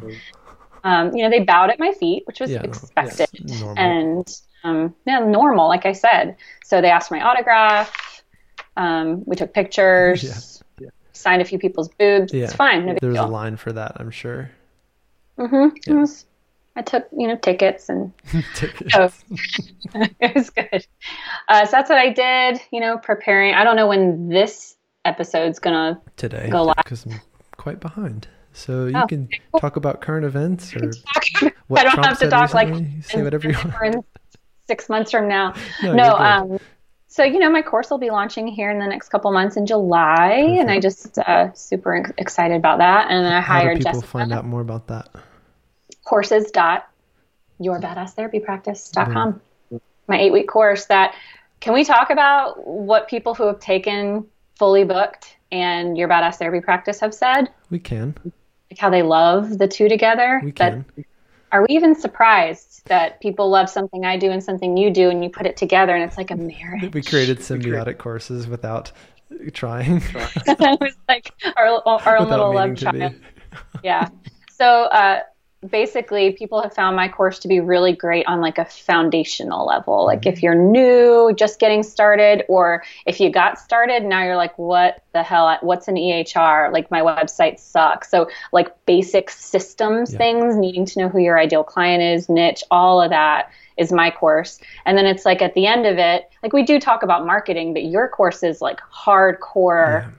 Um, 0.84 1.16
you 1.16 1.24
know, 1.24 1.30
they 1.30 1.44
bowed 1.44 1.70
at 1.70 1.80
my 1.80 1.92
feet, 1.92 2.24
which 2.26 2.40
was 2.40 2.50
Yeah, 2.50 2.64
expected. 2.64 3.28
yes, 3.34 3.62
and 3.78 4.42
um, 4.64 4.96
yeah, 5.06 5.20
normal, 5.20 5.68
like 5.68 5.86
I 5.86 5.92
said. 5.92 6.38
So 6.64 6.82
they 6.82 6.90
asked 6.90 7.10
for 7.10 7.16
my 7.18 7.22
autograph. 7.22 8.24
Um, 8.78 9.24
we 9.26 9.36
took 9.36 9.54
pictures. 9.54 10.51
Signed 11.22 11.42
a 11.42 11.46
few 11.46 11.60
people's 11.60 11.90
boobs. 11.90 12.34
Yeah. 12.34 12.46
It's 12.46 12.54
fine. 12.54 12.86
No 12.86 12.94
big 12.94 13.02
There 13.02 13.10
was 13.12 13.20
a 13.20 13.26
line 13.26 13.58
for 13.58 13.72
that, 13.74 13.94
I'm 13.98 14.12
sure. 14.12 14.52
Mm-hmm. 15.38 15.76
Yeah. 15.88 15.94
Was, 16.00 16.26
I 16.76 16.82
took 16.82 17.08
you 17.18 17.28
know 17.28 17.36
tickets 17.38 17.90
and 17.90 18.12
Tickets. 18.56 18.94
Oh. 18.98 19.10
it 20.20 20.36
was 20.36 20.50
good. 20.50 20.86
Uh, 21.48 21.66
so 21.66 21.72
that's 21.72 21.90
what 21.90 21.98
I 22.00 22.10
did. 22.10 22.62
You 22.72 22.80
know, 22.80 22.98
preparing. 22.98 23.54
I 23.54 23.64
don't 23.64 23.76
know 23.76 23.88
when 23.88 24.30
this 24.30 24.76
episode's 25.06 25.60
gonna. 25.60 26.00
Today, 26.18 26.50
Go 26.52 26.64
live. 26.64 26.76
because 26.78 27.06
I'm 27.06 27.20
quite 27.58 27.80
behind. 27.80 28.28
So 28.54 28.86
you 28.88 28.98
Oh, 28.98 29.08
can 29.08 29.24
okay, 29.26 29.40
cool. 29.52 29.60
talk 29.62 29.76
about 29.78 30.02
current 30.02 30.26
events 30.26 30.76
or 30.76 30.92
I 31.42 31.84
don't 31.84 31.92
Trump 31.94 32.06
have 32.06 32.20
to 32.20 32.30
talk 32.30 32.54
like 32.54 32.68
recently. 32.68 32.92
You 32.98 33.02
say 33.04 33.24
whatever 33.24 33.50
you 33.50 33.56
want. 33.82 34.06
six 34.68 34.90
months 34.90 35.12
from 35.12 35.28
now. 35.30 35.54
No, 35.82 35.94
No, 35.94 36.16
um, 36.16 36.60
so 37.12 37.26
you 37.26 37.40
know, 37.40 37.50
my 37.50 37.62
course 37.62 37.90
will 37.90 37.98
be 37.98 38.10
launching 38.10 38.48
here 38.48 38.72
in 38.72 38.80
the 38.80 38.88
next 38.88 39.10
couple 39.10 39.30
months 39.34 39.58
in 39.58 39.66
July, 39.66 40.30
and 40.30 40.72
I 40.72 40.80
just 40.80 41.18
uh, 41.18 41.52
super 41.52 42.06
excited 42.18 42.56
about 42.56 42.78
that. 42.78 43.12
And 43.12 43.28
I 43.28 43.42
How 43.42 43.60
do 43.60 43.66
hired 43.66 43.78
people 43.80 43.92
Jessica. 43.92 44.08
find 44.08 44.32
out 44.32 44.46
more 44.46 44.62
about 44.62 44.88
that? 44.88 45.10
Courses 46.06 46.50
dot 46.52 46.88
yourbadasstherapypractice.com. 47.60 49.42
My 50.08 50.20
eight 50.22 50.32
week 50.32 50.48
course. 50.48 50.86
That 50.86 51.14
can 51.60 51.74
we 51.74 51.84
talk 51.84 52.12
about 52.12 52.66
what 52.66 53.10
people 53.10 53.36
who 53.36 53.46
have 53.46 53.60
taken 53.60 54.26
fully 54.58 54.86
booked 54.86 55.36
and 55.52 55.98
your 55.98 56.08
badass 56.08 56.36
therapy 56.36 56.62
practice 56.62 57.02
have 57.02 57.14
said? 57.14 57.50
We 57.70 57.80
can. 57.80 58.16
Like 58.24 58.80
how 58.80 58.90
they 58.90 59.02
love 59.02 59.58
the 59.58 59.68
two 59.68 59.90
together. 59.90 60.40
We 60.46 60.52
That 60.54 60.86
can. 60.96 61.06
Are 61.52 61.62
we 61.68 61.76
even 61.76 61.96
surprised 61.96 62.82
that 62.86 63.20
people 63.20 63.50
love 63.50 63.70
something 63.70 64.06
I 64.06 64.18
do 64.18 64.32
and 64.32 64.44
something 64.44 64.78
you 64.78 64.90
do 64.90 65.10
and 65.10 65.24
you 65.24 65.30
put 65.30 65.46
it 65.46 65.58
together 65.58 65.94
and 65.94 66.04
it's 66.04 66.18
like 66.18 66.32
a 66.32 66.36
marriage? 66.36 66.94
We 66.94 67.02
created 67.02 67.40
symbiotic 67.40 67.98
courses 67.98 68.48
without 68.48 68.92
trying. 69.54 69.98
it 70.16 70.80
was 70.80 70.96
like 71.08 71.32
our, 71.58 71.82
our 71.86 72.18
own 72.18 72.30
little 72.30 72.54
love 72.54 72.70
meaning 72.70 72.76
child. 72.76 73.16
Yeah. 73.84 74.10
So 74.50 74.84
uh, 74.86 75.22
basically, 75.70 76.32
people 76.32 76.62
have 76.62 76.74
found 76.74 76.96
my 76.96 77.08
course 77.08 77.38
to 77.40 77.48
be 77.48 77.60
really 77.60 77.94
great 77.94 78.26
on 78.26 78.42
like 78.42 78.58
a 78.58 78.66
foundational 78.66 79.66
level. 79.66 80.06
Like 80.06 80.22
mm-hmm. 80.22 80.30
if 80.30 80.42
you're 80.44 80.56
new, 80.56 81.34
just 81.36 81.60
getting 81.60 81.84
started, 81.84 82.44
or 82.48 82.84
if 83.06 83.20
you 83.20 83.30
got 83.32 83.60
started, 83.60 84.04
now 84.04 84.24
you're 84.24 84.38
like, 84.38 84.58
what 84.58 85.04
the 85.14 85.22
hell? 85.22 85.58
What's 85.62 85.88
an 85.88 85.96
EHR? 85.96 86.72
Like 86.72 86.90
my 86.90 87.02
website 87.02 87.60
sucks. 87.60 88.10
So 88.10 88.30
like 88.52 88.70
basic 88.86 89.30
systems 89.30 90.14
Yeah. 90.14 90.18
things, 90.18 90.56
needing 90.56 90.86
to 90.86 91.00
know 91.00 91.10
who 91.10 91.20
your 91.20 91.38
ideal 91.38 91.64
client 91.64 92.02
is, 92.02 92.28
niche, 92.28 92.64
all 92.72 93.02
of 93.02 93.12
that 93.12 93.52
is 93.78 93.92
my 93.92 94.10
course. 94.10 94.60
And 94.86 94.98
then 94.98 95.06
it's 95.06 95.26
like 95.26 95.42
at 95.42 95.54
the 95.54 95.68
end 95.68 95.86
of 95.86 95.98
it, 95.98 96.30
like 96.42 96.54
we 96.54 96.64
do 96.64 96.80
talk 96.80 97.04
about 97.04 97.26
marketing, 97.26 97.74
but 97.74 97.84
your 97.84 98.08
course 98.08 98.42
is 98.42 98.62
like 98.62 98.80
hardcore 98.92 100.02
Yeah. 100.04 100.10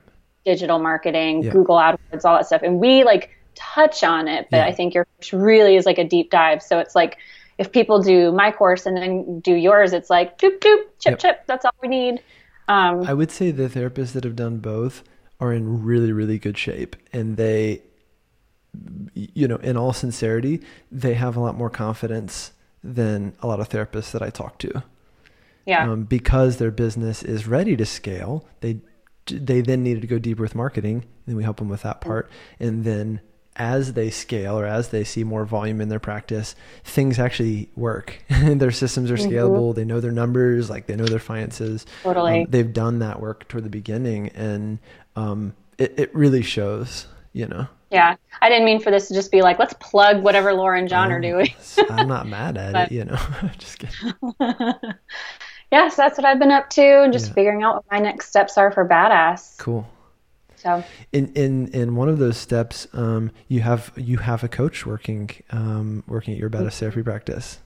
digital 0.45 0.79
marketing, 0.79 1.43
Yeah. 1.43 1.51
Google 1.51 1.75
AdWords, 1.75 2.23
all 2.23 2.35
that 2.35 2.45
stuff. 2.45 2.61
And 2.63 2.79
we 2.79 3.03
like 3.03 3.29
touch 3.55 4.03
on 4.03 4.27
it, 4.27 4.47
but 4.51 4.57
Yeah. 4.57 4.65
I 4.65 4.71
think 4.71 4.93
your 4.93 5.05
course 5.05 5.33
really 5.33 5.75
is 5.75 5.85
like 5.85 5.97
a 5.97 6.03
deep 6.03 6.31
dive. 6.31 6.61
So 6.61 6.79
it's 6.79 6.95
like 6.95 7.17
if 7.57 7.71
people 7.71 8.01
do 8.01 8.31
my 8.31 8.51
course 8.51 8.85
and 8.85 8.97
then 8.97 9.39
do 9.39 9.53
yours, 9.53 9.93
it's 9.93 10.09
like 10.09 10.37
doop 10.37 10.59
doop, 10.59 10.83
chip 10.99 11.11
Yep. 11.11 11.19
chip. 11.19 11.43
That's 11.47 11.65
all 11.65 11.73
we 11.81 11.87
need. 11.87 12.21
Um, 12.67 13.03
I 13.03 13.13
would 13.13 13.31
say 13.31 13.51
the 13.51 13.67
therapists 13.67 14.13
that 14.13 14.23
have 14.23 14.35
done 14.35 14.57
both 14.57 15.03
are 15.39 15.53
in 15.53 15.83
really, 15.83 16.11
really 16.11 16.39
good 16.39 16.57
shape, 16.57 16.95
and 17.11 17.37
they 17.37 17.81
you 19.13 19.47
know, 19.47 19.57
in 19.57 19.77
all 19.77 19.93
sincerity, 19.93 20.59
they 20.91 21.13
have 21.13 21.35
a 21.35 21.39
lot 21.39 21.55
more 21.55 21.69
confidence 21.69 22.53
than 22.83 23.33
a 23.41 23.47
lot 23.47 23.59
of 23.59 23.69
therapists 23.69 24.11
that 24.11 24.21
I 24.21 24.29
talk 24.29 24.57
to. 24.59 24.83
Yeah. 25.65 25.89
Um, 25.89 26.03
because 26.03 26.57
their 26.57 26.71
business 26.71 27.23
is 27.23 27.47
ready 27.47 27.77
to 27.77 27.85
scale, 27.85 28.45
they 28.61 28.81
they 29.27 29.61
then 29.61 29.83
needed 29.83 30.01
to 30.01 30.07
go 30.07 30.19
deeper 30.19 30.41
with 30.41 30.55
marketing, 30.55 31.05
and 31.27 31.37
we 31.37 31.43
help 31.43 31.57
them 31.57 31.69
with 31.69 31.83
that 31.83 32.01
part. 32.01 32.29
And 32.59 32.83
then 32.83 33.21
as 33.55 33.93
they 33.93 34.09
scale 34.09 34.57
or 34.57 34.65
as 34.65 34.89
they 34.89 35.03
see 35.03 35.23
more 35.23 35.45
volume 35.45 35.81
in 35.81 35.89
their 35.89 35.99
practice, 35.99 36.55
things 36.83 37.19
actually 37.19 37.69
work. 37.75 38.23
their 38.29 38.71
systems 38.71 39.11
are 39.11 39.17
scalable. 39.17 39.69
Mm-hmm. 39.69 39.79
They 39.79 39.85
know 39.85 39.99
their 39.99 40.11
numbers, 40.11 40.69
like 40.69 40.87
they 40.87 40.95
know 40.95 41.05
their 41.05 41.19
finances. 41.19 41.85
Totally. 42.03 42.41
Um, 42.41 42.47
they've 42.49 42.71
done 42.71 42.99
that 42.99 43.19
work 43.19 43.47
toward 43.47 43.63
the 43.63 43.69
beginning, 43.69 44.29
and 44.29 44.79
um, 45.15 45.53
it 45.77 45.93
it 45.97 46.15
really 46.15 46.41
shows. 46.41 47.07
You 47.33 47.47
know. 47.47 47.67
Yeah, 47.89 48.15
I 48.41 48.49
didn't 48.49 48.65
mean 48.65 48.79
for 48.79 48.89
this 48.89 49.07
to 49.09 49.13
just 49.13 49.31
be 49.31 49.43
like, 49.43 49.59
let's 49.59 49.73
plug 49.79 50.23
whatever 50.23 50.51
Laura 50.53 50.79
and 50.79 50.89
John 50.89 51.07
um, 51.07 51.11
are 51.13 51.21
doing. 51.21 51.53
I'm 51.89 52.07
not 52.07 52.27
mad 52.27 52.57
at 52.57 52.73
but, 52.73 52.91
it, 52.91 52.95
you 52.95 53.05
know. 53.05 53.19
just 53.59 53.77
kidding. 53.77 54.13
yeah, 55.71 55.89
so 55.89 56.01
that's 56.01 56.17
what 56.17 56.25
I've 56.25 56.39
been 56.39 56.51
up 56.51 56.71
to, 56.71 57.03
and 57.03 57.13
just 57.13 57.27
yeah. 57.27 57.33
figuring 57.33 57.61
out 57.61 57.75
what 57.75 57.85
my 57.91 57.99
next 57.99 58.29
steps 58.29 58.57
are 58.57 58.71
for 58.71 58.87
badass. 58.87 59.59
Cool. 59.59 59.87
So 60.63 60.83
in 61.11 61.31
in 61.33 61.67
in 61.69 61.95
one 61.95 62.09
of 62.09 62.17
those 62.19 62.37
steps, 62.37 62.87
um, 62.93 63.31
you 63.49 63.59
have 63.59 63.91
you 63.97 64.17
have 64.17 64.43
a 64.43 64.47
coach 64.47 64.85
working 64.85 65.29
um, 65.51 66.03
working 66.07 66.33
at 66.33 66.39
your 66.39 66.49
badass 66.49 66.79
therapy 66.79 67.03
practice. 67.03 67.59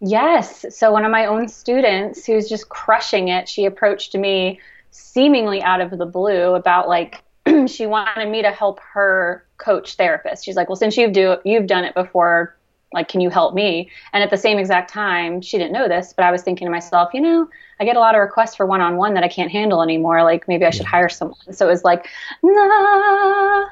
Yes. 0.00 0.66
So 0.70 0.90
one 0.92 1.04
of 1.04 1.10
my 1.10 1.26
own 1.26 1.48
students 1.48 2.26
who's 2.26 2.48
just 2.48 2.68
crushing 2.68 3.28
it, 3.28 3.48
she 3.48 3.66
approached 3.66 4.14
me 4.16 4.58
seemingly 4.90 5.62
out 5.62 5.80
of 5.80 5.96
the 5.96 6.06
blue 6.06 6.54
about 6.54 6.88
like 6.88 7.22
she 7.66 7.86
wanted 7.86 8.28
me 8.28 8.42
to 8.42 8.50
help 8.50 8.80
her 8.80 9.46
coach 9.58 9.94
therapist. 9.94 10.44
She's 10.44 10.56
like, 10.56 10.68
"Well, 10.68 10.76
since 10.76 10.96
you've 10.96 11.12
do 11.12 11.36
you've 11.44 11.66
done 11.66 11.84
it 11.84 11.94
before, 11.94 12.56
like 12.92 13.08
can 13.08 13.20
you 13.20 13.30
help 13.30 13.54
me?" 13.54 13.90
And 14.12 14.22
at 14.22 14.30
the 14.30 14.36
same 14.36 14.58
exact 14.58 14.92
time, 14.92 15.40
she 15.40 15.58
didn't 15.58 15.72
know 15.72 15.88
this, 15.88 16.12
but 16.14 16.24
I 16.24 16.30
was 16.30 16.42
thinking 16.42 16.66
to 16.66 16.70
myself, 16.70 17.10
you 17.14 17.20
know, 17.20 17.48
I 17.80 17.84
get 17.84 17.96
a 17.96 18.00
lot 18.00 18.14
of 18.14 18.20
requests 18.20 18.54
for 18.54 18.66
one-on-one 18.66 19.14
that 19.14 19.24
I 19.24 19.28
can't 19.28 19.50
handle 19.50 19.82
anymore. 19.82 20.22
Like 20.22 20.46
maybe 20.48 20.64
I 20.64 20.70
should 20.70 20.86
hire 20.86 21.08
someone. 21.08 21.52
So 21.52 21.66
it 21.66 21.70
was 21.70 21.84
like, 21.84 22.08
nah. 22.42 23.68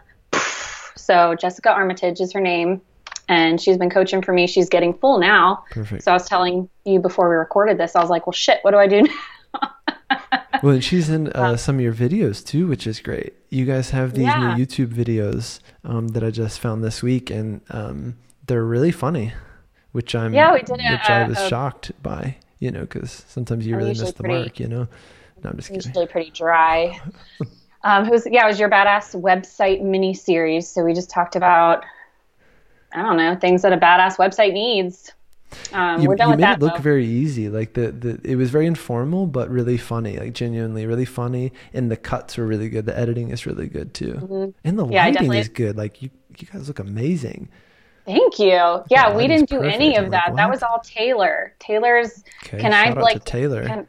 So 0.96 1.34
Jessica 1.34 1.70
Armitage 1.70 2.20
is 2.20 2.32
her 2.32 2.40
name, 2.40 2.82
and 3.28 3.60
she's 3.60 3.78
been 3.78 3.90
coaching 3.90 4.22
for 4.22 4.32
me. 4.32 4.46
She's 4.46 4.68
getting 4.68 4.92
full 4.92 5.18
now. 5.18 5.64
Perfect. 5.70 6.02
So 6.02 6.10
I 6.10 6.14
was 6.14 6.28
telling 6.28 6.68
you 6.84 7.00
before 7.00 7.28
we 7.30 7.36
recorded 7.36 7.78
this, 7.78 7.96
I 7.96 8.00
was 8.00 8.10
like, 8.10 8.26
well, 8.26 8.34
shit, 8.34 8.58
what 8.62 8.72
do 8.72 8.78
I 8.78 8.86
do 8.86 9.02
now? 9.02 9.70
well, 10.62 10.74
and 10.74 10.84
she's 10.84 11.08
in 11.08 11.28
uh, 11.28 11.56
some 11.56 11.76
of 11.76 11.80
your 11.80 11.94
videos 11.94 12.44
too, 12.44 12.66
which 12.66 12.86
is 12.86 13.00
great. 13.00 13.34
You 13.50 13.64
guys 13.64 13.90
have 13.90 14.14
these 14.14 14.24
yeah. 14.24 14.54
new 14.54 14.66
YouTube 14.66 14.88
videos 14.88 15.60
um, 15.84 16.08
that 16.08 16.22
I 16.22 16.30
just 16.30 16.60
found 16.60 16.84
this 16.84 17.02
week, 17.02 17.30
and 17.30 17.62
um, 17.70 18.16
they're 18.48 18.64
really 18.64 18.90
funny, 18.90 19.32
which 19.92 20.14
I'm 20.14 20.34
yeah, 20.34 20.52
we 20.52 20.60
did 20.60 20.72
which 20.72 20.80
a, 20.80 21.12
I 21.12 21.28
was 21.28 21.38
a, 21.38 21.48
shocked 21.48 21.92
by. 22.02 22.36
You 22.58 22.72
know, 22.72 22.80
because 22.80 23.24
sometimes 23.28 23.64
you 23.64 23.76
really 23.76 23.90
miss 23.90 24.12
the 24.12 24.24
pretty, 24.24 24.38
mark. 24.40 24.58
You 24.58 24.66
know, 24.66 24.88
no, 25.44 25.50
I'm 25.50 25.56
just 25.56 25.68
kidding. 25.68 25.88
Usually 25.88 26.06
pretty 26.06 26.30
dry. 26.30 27.00
um, 27.84 28.06
it 28.06 28.10
was 28.10 28.26
yeah, 28.28 28.44
it 28.44 28.48
was 28.48 28.58
your 28.58 28.68
badass 28.68 29.20
website 29.20 29.82
mini 29.82 30.12
series. 30.12 30.66
So 30.66 30.82
we 30.82 30.92
just 30.92 31.10
talked 31.10 31.36
about 31.36 31.84
I 32.92 33.02
don't 33.02 33.16
know 33.16 33.36
things 33.36 33.62
that 33.62 33.72
a 33.72 33.76
badass 33.76 34.16
website 34.16 34.52
needs. 34.52 35.12
Um, 35.72 36.02
you, 36.02 36.08
we're 36.08 36.16
done 36.16 36.30
you 36.30 36.36
made 36.36 36.42
that, 36.42 36.58
it 36.58 36.62
look 36.62 36.76
though. 36.76 36.82
very 36.82 37.06
easy. 37.06 37.48
Like 37.48 37.74
the, 37.74 37.90
the 37.92 38.20
it 38.22 38.36
was 38.36 38.50
very 38.50 38.66
informal, 38.66 39.26
but 39.26 39.48
really 39.48 39.78
funny. 39.78 40.18
Like 40.18 40.34
genuinely 40.34 40.84
really 40.84 41.04
funny, 41.04 41.52
and 41.72 41.90
the 41.90 41.96
cuts 41.96 42.36
were 42.36 42.46
really 42.46 42.68
good. 42.68 42.86
The 42.86 42.98
editing 42.98 43.30
is 43.30 43.46
really 43.46 43.68
good 43.68 43.94
too, 43.94 44.14
mm-hmm. 44.14 44.50
and 44.64 44.78
the 44.78 44.86
yeah, 44.88 45.04
lighting 45.04 45.32
is 45.32 45.48
good. 45.48 45.76
Like 45.76 46.02
you, 46.02 46.10
you 46.36 46.46
guys 46.52 46.68
look 46.68 46.78
amazing. 46.78 47.48
Thank 48.08 48.38
you. 48.38 48.82
Yeah, 48.88 49.14
we 49.14 49.26
didn't 49.26 49.50
do 49.50 49.60
any 49.60 49.96
of 49.96 50.12
that. 50.12 50.28
Like, 50.28 50.36
that 50.36 50.50
was 50.50 50.62
all 50.62 50.80
Taylor. 50.82 51.52
Taylor's. 51.58 52.24
Okay, 52.46 52.58
can 52.58 52.72
I 52.72 52.90
like 52.94 53.22
Taylor? 53.26 53.66
Can, 53.66 53.86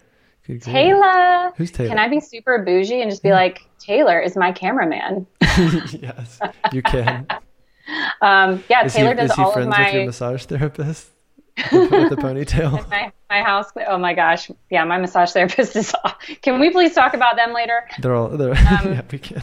Taylor. 0.60 1.54
Who's 1.56 1.72
Taylor? 1.72 1.88
Can 1.88 2.00
I 2.00 2.10
be 2.10 2.20
super 2.20 2.62
bougie 2.66 3.02
and 3.02 3.10
just 3.10 3.24
be 3.24 3.30
yeah. 3.30 3.36
like, 3.36 3.62
Taylor 3.80 4.20
is 4.20 4.36
my 4.36 4.52
cameraman? 4.52 5.26
yes, 5.42 6.38
you 6.74 6.82
can. 6.82 7.28
um, 8.22 8.62
yeah, 8.70 8.84
is 8.84 8.94
Taylor 8.94 9.12
he, 9.12 9.16
does 9.16 9.30
is 9.30 9.38
he 9.38 9.42
all 9.42 9.54
friends 9.54 9.68
of 9.68 9.72
my 9.72 9.86
with 9.86 9.94
your 9.94 10.06
massage 10.08 10.44
therapist 10.44 11.08
with 11.72 12.10
the 12.10 12.18
ponytail. 12.18 12.90
my, 12.90 13.14
my 13.30 13.42
house. 13.42 13.68
Oh 13.88 13.98
my 13.98 14.14
gosh, 14.14 14.52
yeah, 14.70 14.84
my 14.84 14.98
massage 14.98 15.32
therapist 15.32 15.78
is. 15.78 15.96
Can 16.42 16.60
we 16.60 16.72
please 16.72 16.94
talk 16.94 17.14
about 17.14 17.38
them 17.38 17.54
later? 17.54 17.88
They're 18.02 18.16
all. 18.16 18.28
They're, 18.28 18.52
um, 18.52 18.58
yeah, 18.58 19.02
we 19.10 19.20
can. 19.20 19.42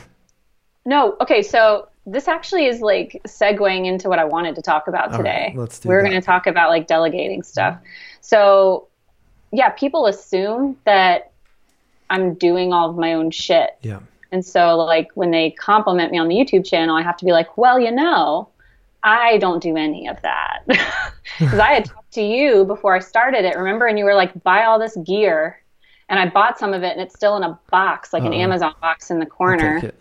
No, 0.84 1.16
okay, 1.22 1.42
so 1.42 1.88
this 2.06 2.28
actually 2.28 2.66
is 2.66 2.80
like 2.80 3.20
segueing 3.26 3.86
into 3.86 4.08
what 4.08 4.18
I 4.18 4.24
wanted 4.24 4.54
to 4.54 4.62
talk 4.62 4.86
about 4.86 5.12
today. 5.12 5.48
Right, 5.48 5.56
let's 5.56 5.80
do 5.80 5.88
We're 5.88 6.02
going 6.02 6.14
to 6.14 6.20
talk 6.20 6.46
about 6.46 6.70
like 6.70 6.86
delegating 6.86 7.42
stuff. 7.42 7.78
So, 8.20 8.86
yeah, 9.52 9.70
people 9.70 10.06
assume 10.06 10.76
that 10.84 11.32
I'm 12.08 12.34
doing 12.34 12.72
all 12.72 12.88
of 12.88 12.96
my 12.96 13.14
own 13.14 13.30
shit. 13.32 13.70
Yeah. 13.82 14.00
And 14.30 14.44
so, 14.44 14.76
like, 14.76 15.08
when 15.14 15.30
they 15.30 15.50
compliment 15.50 16.12
me 16.12 16.18
on 16.18 16.28
the 16.28 16.36
YouTube 16.36 16.64
channel, 16.64 16.96
I 16.96 17.02
have 17.02 17.16
to 17.18 17.24
be 17.24 17.32
like, 17.32 17.56
well, 17.56 17.78
you 17.78 17.90
know, 17.90 18.48
I 19.02 19.38
don't 19.38 19.62
do 19.62 19.76
any 19.76 20.08
of 20.08 20.20
that. 20.22 20.62
Because 21.38 21.58
I 21.58 21.74
had 21.74 21.84
talked 21.86 22.12
to 22.14 22.22
you 22.22 22.64
before 22.64 22.94
I 22.94 23.00
started 23.00 23.44
it, 23.44 23.56
remember? 23.56 23.86
And 23.86 23.98
you 23.98 24.04
were 24.04 24.14
like, 24.14 24.42
buy 24.44 24.64
all 24.64 24.78
this 24.78 24.96
gear. 25.04 25.60
And 26.08 26.20
I 26.20 26.28
bought 26.28 26.56
some 26.56 26.72
of 26.72 26.84
it, 26.84 26.92
and 26.92 27.00
it's 27.00 27.14
still 27.14 27.36
in 27.36 27.42
a 27.42 27.58
box, 27.70 28.12
like 28.12 28.22
an 28.22 28.32
Amazon 28.32 28.74
box 28.80 29.10
in 29.10 29.18
the 29.18 29.26
corner. 29.26 29.92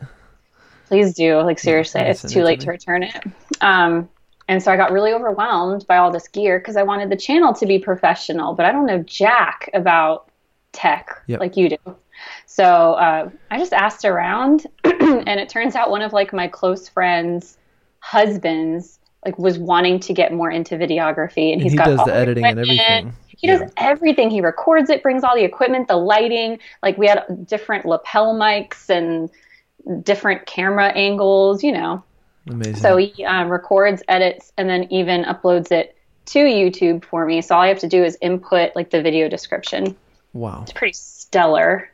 Please 0.87 1.13
do. 1.13 1.39
Like, 1.41 1.59
seriously, 1.59 2.01
yeah, 2.01 2.11
it's 2.11 2.21
too 2.21 2.43
late 2.43 2.61
to, 2.61 2.69
return 2.69 3.03
it. 3.03 3.15
Um, 3.61 4.09
and 4.47 4.61
so 4.61 4.71
I 4.71 4.77
got 4.77 4.91
really 4.91 5.11
overwhelmed 5.11 5.87
by 5.87 5.97
all 5.97 6.11
this 6.11 6.27
gear 6.27 6.59
because 6.59 6.77
I 6.77 6.83
wanted 6.83 7.09
the 7.09 7.17
channel 7.17 7.53
to 7.53 7.65
be 7.65 7.79
professional, 7.79 8.53
but 8.53 8.65
I 8.65 8.71
don't 8.71 8.85
know 8.85 8.99
jack 9.03 9.69
about 9.73 10.29
tech 10.71 11.23
yep. 11.27 11.39
like 11.39 11.57
you 11.57 11.69
do. 11.69 11.95
So 12.45 12.93
uh, 12.93 13.29
I 13.49 13.57
just 13.57 13.73
asked 13.73 14.05
around, 14.05 14.67
and 14.83 15.39
it 15.39 15.49
turns 15.49 15.75
out 15.75 15.89
one 15.89 16.01
of 16.01 16.13
like 16.13 16.31
my 16.31 16.47
close 16.47 16.87
friends' 16.87 17.57
husbands 17.99 18.99
like 19.25 19.39
was 19.39 19.57
wanting 19.57 19.99
to 19.99 20.13
get 20.13 20.31
more 20.31 20.51
into 20.51 20.75
videography, 20.75 21.51
and, 21.51 21.53
and 21.53 21.61
he's 21.63 21.71
he 21.71 21.77
got 21.77 21.85
does 21.85 21.99
all 21.99 22.05
the 22.05 22.15
editing 22.15 22.45
and 22.45 22.59
everything. 22.59 23.13
He 23.27 23.47
yeah. 23.47 23.57
does 23.57 23.71
everything. 23.77 24.29
He 24.29 24.39
records 24.39 24.89
it, 24.89 25.01
brings 25.01 25.23
all 25.23 25.35
the 25.35 25.43
equipment, 25.43 25.87
the 25.87 25.97
lighting. 25.97 26.59
Like 26.83 26.97
we 26.97 27.07
had 27.07 27.47
different 27.47 27.85
lapel 27.85 28.35
mics 28.35 28.89
and 28.89 29.29
different 30.03 30.45
camera 30.45 30.89
angles. 30.89 31.63
You 31.63 31.71
know. 31.73 32.03
Amazing. 32.47 32.75
So 32.75 32.97
he 32.97 33.25
uh, 33.25 33.45
records, 33.45 34.03
edits, 34.07 34.53
and 34.57 34.69
then 34.69 34.83
even 34.91 35.23
uploads 35.23 35.71
it 35.71 35.97
to 36.27 36.39
YouTube 36.39 37.03
for 37.03 37.25
me. 37.25 37.41
So 37.41 37.55
all 37.55 37.61
I 37.61 37.67
have 37.67 37.79
to 37.79 37.87
do 37.87 38.03
is 38.03 38.17
input 38.21 38.75
like 38.75 38.91
the 38.91 39.01
video 39.01 39.27
description. 39.27 39.95
Wow. 40.33 40.61
It's 40.63 40.73
pretty 40.73 40.93
stellar. 40.93 41.89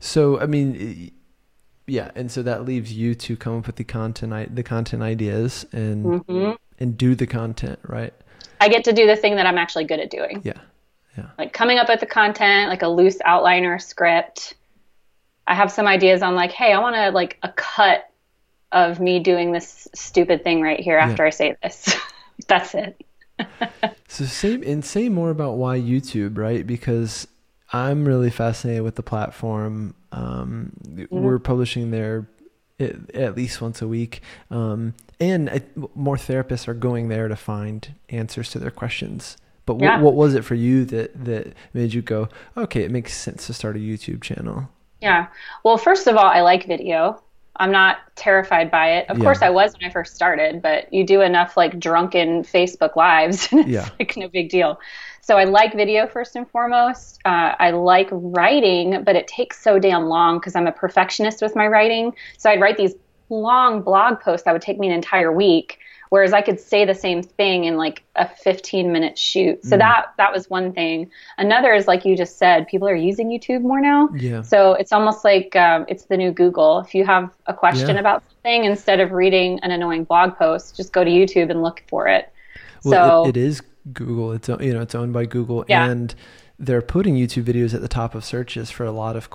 So 0.00 0.40
I 0.40 0.46
mean, 0.46 1.12
yeah, 1.86 2.10
and 2.14 2.30
so 2.30 2.42
that 2.42 2.64
leaves 2.64 2.92
you 2.92 3.14
to 3.16 3.36
come 3.36 3.58
up 3.58 3.66
with 3.66 3.76
the 3.76 3.84
content, 3.84 4.54
the 4.54 4.62
content 4.62 5.02
ideas, 5.02 5.66
and 5.72 6.04
mm-hmm. 6.04 6.52
and 6.78 6.96
do 6.96 7.14
the 7.14 7.26
content, 7.26 7.78
right? 7.82 8.14
I 8.60 8.68
get 8.68 8.84
to 8.84 8.92
do 8.92 9.06
the 9.06 9.16
thing 9.16 9.36
that 9.36 9.46
I'm 9.46 9.58
actually 9.58 9.84
good 9.84 10.00
at 10.00 10.10
doing. 10.10 10.40
Yeah, 10.44 10.60
yeah. 11.16 11.30
Like 11.38 11.52
coming 11.52 11.78
up 11.78 11.88
with 11.88 12.00
the 12.00 12.06
content, 12.06 12.70
like 12.70 12.82
a 12.82 12.88
loose 12.88 13.18
outline 13.24 13.64
or 13.64 13.78
script. 13.78 14.54
I 15.46 15.54
have 15.54 15.72
some 15.72 15.86
ideas 15.86 16.22
on 16.22 16.34
like, 16.34 16.52
hey, 16.52 16.72
I 16.72 16.78
want 16.78 16.96
to 16.96 17.10
like 17.10 17.38
a 17.42 17.48
cut 17.50 18.08
of 18.70 19.00
me 19.00 19.20
doing 19.20 19.52
this 19.52 19.88
stupid 19.94 20.42
thing 20.44 20.62
right 20.62 20.80
here 20.80 20.98
after 20.98 21.24
yeah. 21.24 21.26
I 21.26 21.30
say 21.30 21.56
this. 21.62 21.96
That's 22.48 22.74
it. 22.74 23.04
so 24.08 24.24
say 24.24 24.54
and 24.54 24.84
say 24.84 25.08
more 25.08 25.30
about 25.30 25.56
why 25.56 25.78
YouTube, 25.78 26.38
right? 26.38 26.66
Because 26.66 27.26
I'm 27.72 28.04
really 28.04 28.30
fascinated 28.30 28.82
with 28.82 28.96
the 28.96 29.02
platform. 29.02 29.94
Um, 30.12 30.72
mm-hmm. 30.86 31.04
We're 31.14 31.38
publishing 31.38 31.90
there 31.90 32.28
at, 32.78 33.14
at, 33.14 33.36
least 33.36 33.60
once 33.60 33.80
a 33.80 33.88
week, 33.88 34.22
um, 34.50 34.94
and 35.18 35.48
I, 35.48 35.62
more 35.94 36.16
therapists 36.16 36.68
are 36.68 36.74
going 36.74 37.08
there 37.08 37.28
to 37.28 37.36
find 37.36 37.94
answers 38.10 38.50
to 38.50 38.58
their 38.58 38.70
questions. 38.70 39.36
But 39.64 39.80
yeah. 39.80 39.96
what, 39.96 40.02
what 40.02 40.14
was 40.14 40.34
it 40.34 40.44
for 40.44 40.54
you 40.54 40.84
that 40.86 41.24
that 41.24 41.54
made 41.72 41.94
you 41.94 42.02
go, 42.02 42.28
okay, 42.56 42.82
it 42.82 42.90
makes 42.90 43.16
sense 43.16 43.46
to 43.46 43.54
start 43.54 43.76
a 43.76 43.78
YouTube 43.78 44.22
channel? 44.22 44.68
Yeah. 45.02 45.26
Well, 45.64 45.76
first 45.76 46.06
of 46.06 46.16
all, 46.16 46.24
I 46.26 46.40
like 46.40 46.66
video. 46.66 47.22
I'm 47.56 47.70
not 47.70 47.98
terrified 48.16 48.70
by 48.70 48.92
it. 48.98 49.10
Of 49.10 49.18
Yeah. 49.18 49.24
course, 49.24 49.42
I 49.42 49.50
was 49.50 49.74
when 49.74 49.88
I 49.88 49.92
first 49.92 50.14
started, 50.14 50.62
but 50.62 50.92
you 50.92 51.04
do 51.04 51.20
enough 51.20 51.56
like 51.56 51.78
drunken 51.78 52.44
Facebook 52.44 52.96
lives, 52.96 53.48
and 53.52 53.60
it's 53.60 53.68
Yeah. 53.68 53.88
like 53.98 54.16
no 54.16 54.28
big 54.28 54.48
deal. 54.48 54.78
So 55.20 55.36
I 55.36 55.44
like 55.44 55.74
video 55.74 56.06
first 56.06 56.34
and 56.34 56.48
foremost. 56.50 57.20
Uh, 57.24 57.54
I 57.58 57.70
like 57.70 58.08
writing, 58.10 59.04
but 59.04 59.14
it 59.14 59.28
takes 59.28 59.60
so 59.62 59.78
damn 59.78 60.06
long 60.06 60.38
because 60.38 60.56
I'm 60.56 60.66
a 60.66 60.72
perfectionist 60.72 61.42
with 61.42 61.54
my 61.54 61.66
writing. 61.68 62.14
So 62.38 62.50
I'd 62.50 62.60
write 62.60 62.76
these 62.76 62.94
long 63.28 63.82
blog 63.82 64.20
posts 64.20 64.44
that 64.44 64.52
would 64.52 64.62
take 64.62 64.78
me 64.78 64.88
an 64.88 64.94
entire 64.94 65.32
week 65.32 65.78
whereas 66.12 66.34
I 66.34 66.42
could 66.42 66.60
say 66.60 66.84
the 66.84 66.94
same 66.94 67.22
thing 67.22 67.64
in 67.64 67.78
like 67.78 68.04
a 68.16 68.28
15 68.28 68.92
minute 68.92 69.16
shoot. 69.16 69.64
So 69.64 69.76
mm. 69.76 69.78
that 69.78 70.12
that 70.18 70.30
was 70.30 70.50
one 70.50 70.74
thing. 70.74 71.10
Another 71.38 71.72
is 71.72 71.88
like 71.88 72.04
you 72.04 72.18
just 72.18 72.36
said, 72.36 72.68
people 72.68 72.86
are 72.86 72.94
using 72.94 73.30
YouTube 73.30 73.62
more 73.62 73.80
now. 73.80 74.10
Yeah. 74.14 74.42
So 74.42 74.74
it's 74.74 74.92
almost 74.92 75.24
like 75.24 75.56
um, 75.56 75.86
it's 75.88 76.04
the 76.04 76.18
new 76.18 76.30
Google. 76.30 76.80
If 76.80 76.94
you 76.94 77.06
have 77.06 77.30
a 77.46 77.54
question 77.54 77.94
yeah. 77.94 78.00
about 78.00 78.22
something, 78.28 78.64
instead 78.66 79.00
of 79.00 79.12
reading 79.12 79.58
an 79.60 79.70
annoying 79.70 80.04
blog 80.04 80.36
post, 80.36 80.76
just 80.76 80.92
go 80.92 81.02
to 81.02 81.10
YouTube 81.10 81.50
and 81.50 81.62
look 81.62 81.82
for 81.88 82.06
it. 82.08 82.30
Well, 82.84 83.24
so 83.24 83.28
it, 83.30 83.38
it 83.38 83.40
is 83.40 83.62
Google. 83.94 84.32
It's 84.32 84.48
you 84.50 84.74
know 84.74 84.82
it's 84.82 84.94
owned 84.94 85.14
by 85.14 85.24
Google, 85.24 85.64
yeah. 85.66 85.88
and 85.88 86.14
they're 86.58 86.82
putting 86.82 87.14
YouTube 87.14 87.44
videos 87.44 87.72
at 87.72 87.80
the 87.80 87.88
top 87.88 88.14
of 88.14 88.22
searches 88.22 88.70
for 88.70 88.84
a 88.84 88.92
lot 88.92 89.16
of 89.16 89.30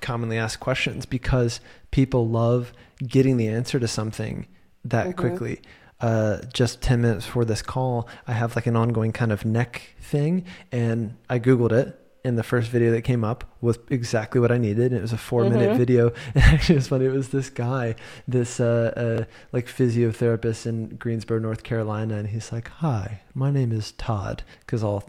commonly 0.00 0.38
asked 0.38 0.60
questions 0.60 1.04
because 1.04 1.58
people 1.90 2.28
love 2.28 2.72
getting 3.04 3.38
the 3.38 3.48
answer 3.48 3.80
to 3.80 3.88
something 3.88 4.46
that 4.84 5.08
mm-hmm. 5.08 5.18
quickly 5.18 5.60
uh, 6.02 6.38
just 6.52 6.82
10 6.82 7.00
minutes 7.00 7.24
before 7.24 7.44
this 7.44 7.62
call, 7.62 8.08
I 8.26 8.32
have 8.32 8.56
like 8.56 8.66
an 8.66 8.76
ongoing 8.76 9.12
kind 9.12 9.32
of 9.32 9.44
neck 9.44 9.94
thing. 10.00 10.44
And 10.72 11.16
I 11.30 11.38
Googled 11.38 11.72
it. 11.72 11.98
And 12.24 12.38
the 12.38 12.44
first 12.44 12.70
video 12.70 12.92
that 12.92 13.02
came 13.02 13.24
up 13.24 13.42
was 13.60 13.80
exactly 13.90 14.40
what 14.40 14.52
I 14.52 14.58
needed. 14.58 14.92
And 14.92 14.96
it 14.96 15.00
was 15.00 15.12
a 15.12 15.16
4 15.16 15.42
mm-hmm. 15.42 15.54
minute 15.54 15.76
video. 15.76 16.12
And 16.34 16.44
actually, 16.44 16.74
it 16.74 16.78
was 16.78 16.88
funny. 16.88 17.04
It 17.06 17.12
was 17.12 17.28
this 17.30 17.50
guy, 17.50 17.94
this 18.28 18.60
uh, 18.60 18.92
uh, 18.96 19.24
like 19.52 19.66
physiotherapist 19.66 20.66
in 20.66 20.96
Greensboro, 20.96 21.38
North 21.38 21.62
Carolina. 21.62 22.16
And 22.16 22.28
he's 22.28 22.52
like, 22.52 22.68
Hi, 22.68 23.22
my 23.34 23.50
name 23.50 23.72
is 23.72 23.92
Todd. 23.92 24.42
Because 24.60 24.84
all, 24.84 25.04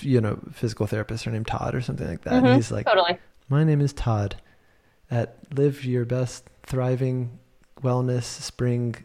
you 0.00 0.20
know, 0.20 0.38
physical 0.52 0.86
therapists 0.86 1.26
are 1.26 1.30
named 1.30 1.46
Todd 1.46 1.74
or 1.74 1.80
something 1.80 2.08
like 2.08 2.22
that. 2.22 2.34
Mm-hmm. 2.34 2.46
And 2.46 2.56
he's 2.56 2.70
like, 2.70 2.86
totally. 2.86 3.18
My 3.48 3.64
name 3.64 3.80
is 3.80 3.92
Todd. 3.92 4.36
At 5.10 5.36
Live 5.54 5.84
Your 5.84 6.04
Best 6.04 6.48
Thriving 6.64 7.38
Wellness 7.82 8.24
Spring 8.24 8.96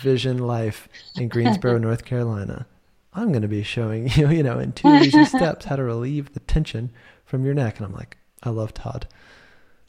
Vision 0.00 0.38
Life 0.38 0.88
in 1.16 1.28
Greensboro, 1.28 1.78
North 1.78 2.04
Carolina. 2.04 2.66
I'm 3.12 3.30
going 3.30 3.42
to 3.42 3.48
be 3.48 3.62
showing 3.62 4.08
you, 4.08 4.28
you 4.30 4.42
know, 4.42 4.58
in 4.58 4.72
two 4.72 4.88
easy 4.88 5.24
steps 5.24 5.66
how 5.66 5.76
to 5.76 5.84
relieve 5.84 6.34
the 6.34 6.40
tension 6.40 6.90
from 7.24 7.44
your 7.44 7.54
neck. 7.54 7.78
And 7.78 7.86
I'm 7.86 7.94
like, 7.94 8.18
I 8.42 8.50
love 8.50 8.74
Todd. 8.74 9.06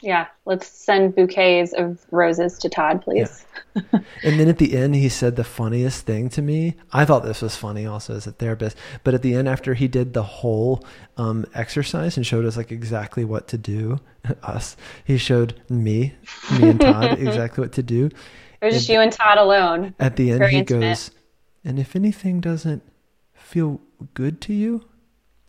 Yeah, 0.01 0.27
let's 0.45 0.67
send 0.67 1.15
bouquets 1.15 1.73
of 1.73 2.05
roses 2.11 2.59
to 2.59 2.69
Todd, 2.69 3.01
please. 3.01 3.45
Yeah. 3.75 3.81
and 4.23 4.39
then 4.39 4.47
at 4.47 4.57
the 4.57 4.75
end, 4.77 4.93
he 4.95 5.09
said 5.09 5.35
the 5.35 5.43
funniest 5.43 6.05
thing 6.05 6.29
to 6.29 6.41
me. 6.41 6.75
I 6.91 7.05
thought 7.05 7.23
this 7.23 7.41
was 7.41 7.55
funny 7.55 7.85
also 7.85 8.15
as 8.15 8.27
a 8.27 8.31
therapist. 8.31 8.77
But 9.03 9.13
at 9.13 9.21
the 9.21 9.33
end, 9.33 9.47
after 9.47 9.73
he 9.73 9.87
did 9.87 10.13
the 10.13 10.23
whole 10.23 10.85
um, 11.17 11.45
exercise 11.55 12.17
and 12.17 12.25
showed 12.25 12.45
us 12.45 12.57
like 12.57 12.71
exactly 12.71 13.25
what 13.25 13.47
to 13.47 13.57
do, 13.57 13.99
us, 14.43 14.75
he 15.03 15.17
showed 15.17 15.59
me, 15.69 16.13
me 16.59 16.69
and 16.69 16.79
Todd 16.79 17.17
exactly 17.19 17.61
what 17.63 17.71
to 17.73 17.83
do. 17.83 18.09
It 18.65 18.69
was 18.69 18.75
just 18.75 18.89
you 18.89 18.99
and 18.99 19.11
Todd 19.11 19.37
alone. 19.37 19.93
At 19.99 20.15
the 20.15 20.29
end, 20.31 20.39
Very 20.39 20.51
he 20.51 20.57
intimate. 20.59 20.81
goes, 20.89 21.11
and 21.63 21.77
if 21.79 21.95
anything 21.95 22.41
doesn't 22.41 22.81
feel 23.33 23.79
good 24.13 24.41
to 24.41 24.53
you, 24.53 24.85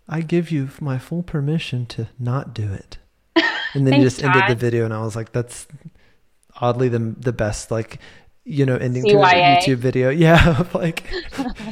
I 0.08 0.20
give 0.20 0.50
you 0.50 0.68
my 0.80 0.99
full 0.99 1.23
permission 1.23 1.87
to 1.87 2.08
not 2.18 2.54
do 2.54 2.73
it. 2.73 2.99
And 3.75 3.87
then 3.87 3.94
he 3.94 4.02
just 4.02 4.20
Todd. 4.20 4.35
ended 4.37 4.50
the 4.56 4.61
video, 4.66 4.85
and 4.85 4.94
I 4.94 5.00
was 5.02 5.16
like, 5.16 5.32
that's 5.32 5.66
oddly 6.61 6.88
the 6.88 6.99
the 7.18 7.32
best 7.32 7.70
like 7.70 7.99
you 8.44 8.64
know 8.64 8.76
ending 8.76 9.04
CYA. 9.04 9.11
to 9.11 9.73
a 9.73 9.75
YouTube 9.76 9.78
video. 9.78 10.11
Yeah, 10.26 10.64
like 10.73 11.04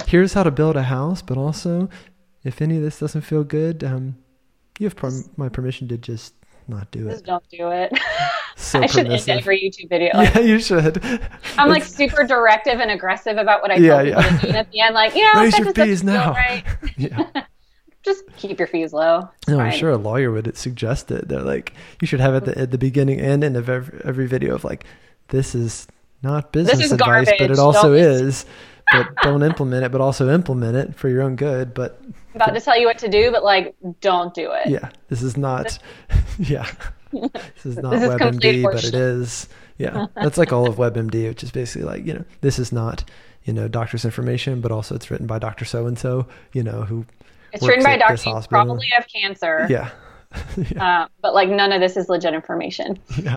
here's 0.07 0.35
how 0.35 0.43
to 0.43 0.51
build 0.51 0.77
a 0.77 0.83
house, 0.83 1.23
but 1.23 1.39
also 1.39 1.89
if 2.43 2.61
any 2.61 2.77
of 2.77 2.83
this 2.83 2.99
doesn't 2.99 3.23
feel 3.23 3.45
good, 3.45 3.83
um, 3.85 4.17
you 4.79 4.89
have 4.89 4.97
my 5.39 5.49
permission 5.49 5.89
to 5.89 5.97
just 5.97 6.35
not 6.69 6.91
do 6.91 7.09
Just 7.09 7.23
it. 7.23 7.27
don't 7.27 7.49
do 7.49 7.71
it. 7.71 7.93
So 8.57 8.81
I 8.81 8.87
should 8.87 9.11
end 9.11 9.29
every 9.29 9.61
YouTube 9.61 9.89
video. 9.89 10.11
Like, 10.15 10.35
yeah, 10.35 10.41
you 10.41 10.59
should. 10.61 11.03
I'm 11.59 11.69
like 11.69 11.85
super 11.85 12.25
directive 12.25 12.81
and 12.81 12.91
aggressive 12.91 13.37
about 13.37 13.63
what 13.63 13.71
I 13.71 13.77
yeah, 13.77 13.97
tell 13.97 14.07
yeah. 14.07 14.23
people 14.23 14.39
to 14.39 14.53
do. 14.53 14.59
At 14.59 14.71
the 14.71 14.81
end, 14.81 14.95
like, 14.95 15.15
you 15.15 15.23
know, 15.23 15.41
raise 15.41 15.59
your 15.59 15.73
fees 15.73 16.05
now. 16.05 16.33
Right. 16.33 16.65
yeah. 16.97 17.27
Just 18.05 18.25
keep 18.37 18.59
your 18.59 18.69
fees 18.69 18.93
low. 18.93 19.31
It's 19.39 19.49
no, 19.49 19.57
fine. 19.57 19.73
I'm 19.73 19.79
sure 19.79 19.91
a 19.91 19.97
lawyer 19.97 20.31
would 20.31 20.57
suggest 20.59 21.11
it. 21.11 21.27
They're 21.27 21.41
like, 21.41 21.73
you 22.03 22.07
should 22.07 22.21
have 22.21 22.35
at 22.35 22.45
the 22.45 22.59
at 22.59 22.71
the 22.71 22.77
beginning 22.77 23.19
and 23.19 23.43
end 23.43 23.57
of 23.57 23.71
every, 23.71 24.01
every 24.05 24.27
video 24.27 24.55
of 24.55 24.63
like, 24.63 24.85
this 25.29 25.55
is 25.55 25.89
not 26.23 26.53
business 26.53 26.81
is 26.81 26.93
advice, 26.93 27.27
garbage. 27.27 27.39
but 27.39 27.51
it 27.51 27.59
also 27.59 27.95
don't 27.95 27.97
is. 27.97 28.45
but 28.93 29.09
don't 29.23 29.43
implement 29.43 29.85
it, 29.85 29.91
but 29.91 30.03
also 30.03 30.29
implement 30.29 30.77
it 30.77 30.95
for 30.95 31.09
your 31.09 31.23
own 31.23 31.35
good. 31.35 31.73
But 31.73 31.99
about 32.35 32.53
to 32.53 32.61
tell 32.61 32.79
you 32.79 32.87
what 32.87 32.99
to 32.99 33.09
do, 33.09 33.31
but 33.31 33.43
like, 33.43 33.75
don't 34.03 34.35
do 34.35 34.53
it. 34.53 34.69
Yeah, 34.69 34.91
this 35.09 35.23
is 35.23 35.39
not. 35.39 35.79
yeah, 36.39 36.71
this 37.33 37.67
is 37.67 37.77
not 37.77 37.91
this 37.91 38.03
WebMD, 38.03 38.63
but 38.63 38.85
it 38.85 38.95
is. 38.95 39.49
Yeah, 39.79 40.07
that's 40.15 40.39
like 40.39 40.53
all 40.53 40.69
of 40.69 40.77
WebMD, 40.77 41.29
which 41.29 41.43
is 41.43 41.51
basically 41.51 41.87
like 41.87 42.07
you 42.07 42.15
know, 42.15 42.25
this 42.41 42.59
is 42.59 42.73
not 42.73 43.05
you 43.45 43.53
know 43.53 43.69
doctor's 43.69 44.05
information, 44.05 44.61
but 44.61 44.73
also 44.73 44.95
it's 44.95 45.11
written 45.11 45.27
by 45.27 45.39
Doctor 45.39 45.65
So 45.65 45.87
and 45.87 45.99
So, 45.99 46.27
you 46.53 46.63
know, 46.63 46.83
who. 46.83 47.05
It's 47.53 47.67
written 47.67 47.85
by 47.85 47.97
doctor. 47.97 48.31
You 48.31 48.41
probably 48.49 48.89
have 48.89 49.07
cancer. 49.07 49.69
Yeah. 49.71 49.91
yeah. 50.57 51.03
Uh, 51.03 51.09
but 51.21 51.35
like 51.35 51.49
none 51.49 51.71
of 51.71 51.81
this 51.81 51.97
is 51.97 52.09
legit 52.09 52.35
information. 52.35 52.99
Yeah. 53.23 53.37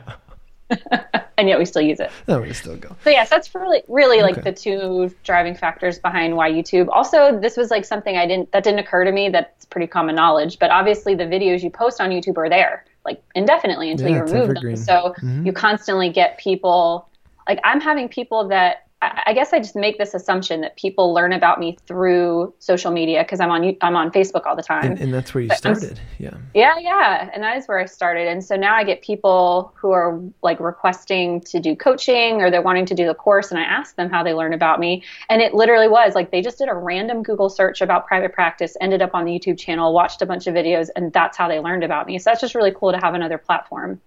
and 1.38 1.48
yet 1.48 1.60
we 1.60 1.66
still 1.66 1.82
use 1.82 2.00
it. 2.00 2.12
No, 2.28 2.42
we 2.42 2.52
still 2.54 2.76
go. 2.76 2.96
So 3.04 3.10
yes, 3.10 3.30
that's 3.30 3.54
really 3.54 3.84
really 3.88 4.22
like 4.22 4.40
okay. 4.40 4.50
the 4.50 4.52
two 4.52 5.16
driving 5.24 5.56
factors 5.56 6.00
behind 6.00 6.36
why 6.36 6.52
YouTube. 6.52 6.90
Also, 6.92 7.40
this 7.40 7.56
was 7.56 7.72
like 7.72 7.86
something 7.86 8.18
I 8.18 8.26
didn't 8.26 8.52
that 8.52 8.63
didn't 8.63 8.80
occur 8.80 9.06
to 9.06 9.12
me. 9.12 9.30
That's 9.30 9.66
pretty 9.66 9.88
common 9.88 10.16
knowledge. 10.16 10.60
But 10.60 10.72
obviously, 10.72 11.16
the 11.16 11.26
videos 11.26 11.63
you 11.63 11.70
post 11.70 12.02
on 12.02 12.10
YouTube 12.10 12.38
are 12.38 12.50
there 12.50 12.86
like 13.08 13.24
indefinitely 13.34 13.89
until 13.89 14.10
yeah, 14.10 14.17
you 14.17 14.24
remove 14.24 14.56
them. 14.56 14.76
So 14.76 15.15
mm-hmm. 15.17 15.46
you 15.46 15.54
constantly 15.54 16.10
get 16.10 16.38
people. 16.38 17.10
Like 17.48 17.60
I'm 17.63 17.82
having 17.82 18.10
people 18.10 18.50
that 18.50 18.87
I 19.00 19.34
guess 19.34 19.54
I 19.54 19.60
just 19.60 19.76
make 19.76 20.00
this 20.00 20.16
assumption 20.16 20.62
that 20.62 20.76
people 20.76 21.14
learn 21.14 21.32
about 21.32 21.60
me 21.60 21.78
through 21.86 22.52
social 22.58 22.90
media 22.90 23.22
because 23.24 23.40
I'm 23.40 23.52
on 23.52 23.78
I'm 23.82 23.96
on 23.96 24.10
Facebook 24.10 24.48
all 24.48 24.56
the 24.56 24.64
time. 24.64 24.94
And, 24.94 25.00
and 25.00 25.14
that's 25.14 25.36
where 25.36 25.42
you 25.42 25.50
but 25.50 25.58
started, 25.60 26.00
I'm, 26.00 26.06
yeah. 26.18 26.38
Yeah, 26.56 26.80
yeah, 26.80 27.30
and 27.32 27.44
that 27.44 27.58
is 27.58 27.68
where 27.68 27.78
I 27.78 27.86
started. 27.86 28.28
And 28.28 28.44
so 28.44 28.56
now 28.56 28.76
I 28.76 28.84
get 28.84 29.04
people 29.04 29.72
who 29.76 29.92
are 29.92 30.20
like 30.42 30.60
requesting 30.60 31.42
to 31.42 31.60
do 31.60 31.76
coaching 31.76 32.42
or 32.42 32.50
they're 32.50 32.64
wanting 32.64 32.88
to 32.88 32.96
do 32.96 33.06
the 33.06 33.14
course, 33.14 33.52
and 33.52 33.60
I 33.60 33.64
ask 33.64 33.96
them 33.98 34.10
how 34.10 34.24
they 34.24 34.34
learn 34.34 34.52
about 34.52 34.80
me, 34.80 35.04
and 35.30 35.44
it 35.44 35.54
literally 35.54 35.88
was 35.88 36.16
like 36.16 36.32
they 36.32 36.42
just 36.42 36.58
did 36.58 36.68
a 36.68 36.74
random 36.74 37.22
Google 37.22 37.50
search 37.50 37.82
about 37.82 38.08
private 38.08 38.34
practice, 38.34 38.76
ended 38.82 39.04
up 39.04 39.14
on 39.14 39.26
the 39.26 39.32
YouTube 39.32 39.60
channel, 39.60 39.94
watched 39.94 40.24
a 40.24 40.26
bunch 40.26 40.48
of 40.48 40.56
videos, 40.56 40.90
and 40.96 41.14
that's 41.14 41.38
how 41.38 41.48
they 41.48 41.60
learned 41.60 41.84
about 41.84 42.08
me. 42.08 42.18
So 42.18 42.32
that's 42.32 42.42
just 42.42 42.56
really 42.56 42.74
cool 42.76 42.92
to 42.92 42.98
have 42.98 43.14
another 43.14 43.38
platform. 43.38 44.02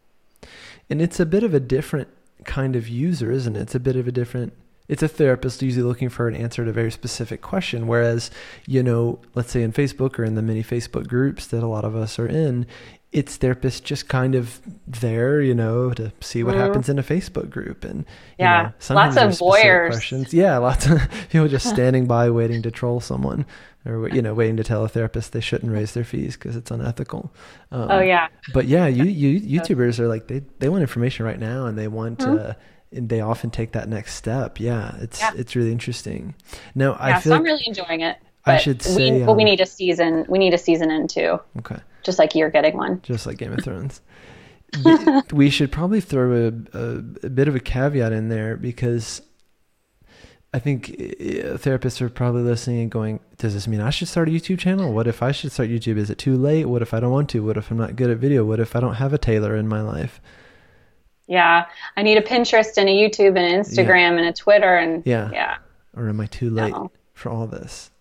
And 0.88 1.00
it's 1.00 1.20
a 1.20 1.26
bit 1.26 1.44
of 1.44 1.54
a 1.54 1.60
different 1.60 2.08
kind 2.44 2.74
of 2.74 2.88
user, 2.88 3.30
isn't 3.30 3.54
it? 3.54 3.60
It's 3.60 3.74
a 3.76 3.80
bit 3.80 3.94
of 3.94 4.08
a 4.08 4.12
different 4.12 4.52
it's 4.90 5.04
a 5.04 5.08
therapist 5.08 5.62
usually 5.62 5.84
looking 5.84 6.08
for 6.08 6.26
an 6.26 6.34
answer 6.34 6.64
to 6.64 6.70
a 6.70 6.72
very 6.72 6.90
specific 6.90 7.40
question. 7.40 7.86
Whereas, 7.86 8.28
you 8.66 8.82
know, 8.82 9.20
let's 9.36 9.52
say 9.52 9.62
in 9.62 9.72
Facebook 9.72 10.18
or 10.18 10.24
in 10.24 10.34
the 10.34 10.42
many 10.42 10.64
Facebook 10.64 11.06
groups 11.06 11.46
that 11.46 11.62
a 11.62 11.68
lot 11.68 11.84
of 11.84 11.94
us 11.94 12.18
are 12.18 12.26
in, 12.26 12.66
it's 13.12 13.38
therapists 13.38 13.80
just 13.80 14.08
kind 14.08 14.34
of 14.34 14.60
there, 14.88 15.40
you 15.40 15.54
know, 15.54 15.92
to 15.92 16.12
see 16.20 16.42
what 16.42 16.56
mm. 16.56 16.58
happens 16.58 16.88
in 16.88 16.98
a 16.98 17.04
Facebook 17.04 17.48
group. 17.48 17.84
And 17.84 18.04
yeah, 18.36 18.62
know, 18.62 18.72
sometimes 18.80 19.16
lots 19.16 19.40
of 19.40 19.46
voyeurs. 19.46 19.90
Questions. 19.90 20.34
Yeah, 20.34 20.58
lots 20.58 20.86
of 20.86 21.00
people 21.30 21.46
just 21.46 21.68
standing 21.72 22.06
by 22.06 22.28
waiting 22.28 22.60
to 22.62 22.72
troll 22.72 22.98
someone 22.98 23.46
or, 23.86 24.08
you 24.08 24.20
know, 24.20 24.34
waiting 24.34 24.56
to 24.56 24.64
tell 24.64 24.84
a 24.84 24.88
therapist 24.88 25.32
they 25.32 25.40
shouldn't 25.40 25.70
raise 25.70 25.94
their 25.94 26.04
fees 26.04 26.36
because 26.36 26.56
it's 26.56 26.72
unethical. 26.72 27.32
Um, 27.70 27.92
oh, 27.92 28.00
yeah. 28.00 28.26
But 28.52 28.66
yeah, 28.66 28.88
you, 28.88 29.04
you 29.04 29.60
YouTubers 29.60 30.00
are 30.00 30.08
like, 30.08 30.26
they, 30.26 30.42
they 30.58 30.68
want 30.68 30.82
information 30.82 31.24
right 31.24 31.38
now 31.38 31.66
and 31.66 31.78
they 31.78 31.86
want 31.86 32.18
mm-hmm. 32.18 32.50
uh, 32.50 32.52
and 32.92 33.08
they 33.08 33.20
often 33.20 33.50
take 33.50 33.72
that 33.72 33.88
next 33.88 34.14
step. 34.14 34.60
Yeah, 34.60 34.96
it's 35.00 35.20
yeah. 35.20 35.32
it's 35.36 35.54
really 35.56 35.72
interesting. 35.72 36.34
No, 36.74 36.92
yeah, 36.92 36.98
I 37.00 37.20
feel 37.20 37.32
so 37.32 37.36
I'm 37.36 37.42
really 37.42 37.64
enjoying 37.66 38.00
it. 38.00 38.16
I 38.46 38.56
should 38.56 38.82
say, 38.82 39.12
we, 39.12 39.22
um, 39.22 39.36
we 39.36 39.44
need 39.44 39.60
a 39.60 39.66
season. 39.66 40.24
We 40.28 40.38
need 40.38 40.54
a 40.54 40.58
season 40.58 40.90
in 40.90 41.08
too. 41.08 41.38
Okay. 41.58 41.76
Just 42.02 42.18
like 42.18 42.34
you're 42.34 42.50
getting 42.50 42.76
one. 42.76 43.00
Just 43.02 43.26
like 43.26 43.36
Game 43.36 43.52
of 43.52 43.62
Thrones. 43.62 44.00
we 45.32 45.50
should 45.50 45.70
probably 45.70 46.00
throw 46.00 46.48
a, 46.48 46.78
a, 46.78 46.96
a 47.24 47.30
bit 47.30 47.48
of 47.48 47.54
a 47.54 47.60
caveat 47.60 48.12
in 48.12 48.28
there 48.28 48.56
because 48.56 49.20
I 50.54 50.58
think 50.58 50.86
therapists 50.86 52.00
are 52.00 52.08
probably 52.08 52.42
listening 52.42 52.80
and 52.80 52.90
going, 52.90 53.20
does 53.36 53.54
this 53.54 53.68
mean 53.68 53.80
I 53.80 53.90
should 53.90 54.08
start 54.08 54.28
a 54.28 54.32
YouTube 54.32 54.58
channel? 54.58 54.92
What 54.92 55.06
if 55.06 55.22
I 55.22 55.32
should 55.32 55.52
start 55.52 55.68
YouTube? 55.68 55.96
Is 55.96 56.10
it 56.10 56.18
too 56.18 56.36
late? 56.36 56.64
What 56.64 56.82
if 56.82 56.94
I 56.94 57.00
don't 57.00 57.12
want 57.12 57.28
to? 57.30 57.44
What 57.44 57.56
if 57.56 57.70
I'm 57.70 57.76
not 57.76 57.96
good 57.96 58.10
at 58.10 58.18
video? 58.18 58.44
What 58.44 58.58
if 58.58 58.74
I 58.74 58.80
don't 58.80 58.94
have 58.94 59.12
a 59.12 59.18
tailor 59.18 59.54
in 59.54 59.68
my 59.68 59.80
life? 59.80 60.20
Yeah, 61.30 61.66
I 61.96 62.02
need 62.02 62.18
a 62.18 62.22
Pinterest 62.22 62.76
and 62.76 62.88
a 62.88 62.92
YouTube 62.92 63.38
and 63.38 63.38
an 63.38 63.60
Instagram 63.60 63.86
yeah. 63.86 64.18
and 64.18 64.26
a 64.26 64.32
Twitter 64.32 64.76
and 64.76 65.06
yeah, 65.06 65.30
yeah. 65.32 65.58
Or 65.96 66.08
am 66.08 66.20
I 66.20 66.26
too 66.26 66.50
late 66.50 66.72
no. 66.72 66.90
for 67.14 67.30
all 67.30 67.46
this? 67.46 67.92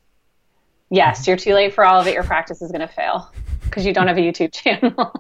Yes, 0.89 1.27
you're 1.27 1.37
too 1.37 1.53
late 1.53 1.71
for 1.71 1.85
all 1.85 2.01
of 2.01 2.07
it. 2.07 2.15
Your 2.15 2.23
practice 2.23 2.63
is 2.63 2.71
going 2.71 2.81
to 2.81 2.87
fail 2.87 3.31
because 3.65 3.85
you 3.85 3.93
don't 3.93 4.07
have 4.07 4.17
a 4.17 4.21
YouTube 4.21 4.51
channel. 4.51 5.13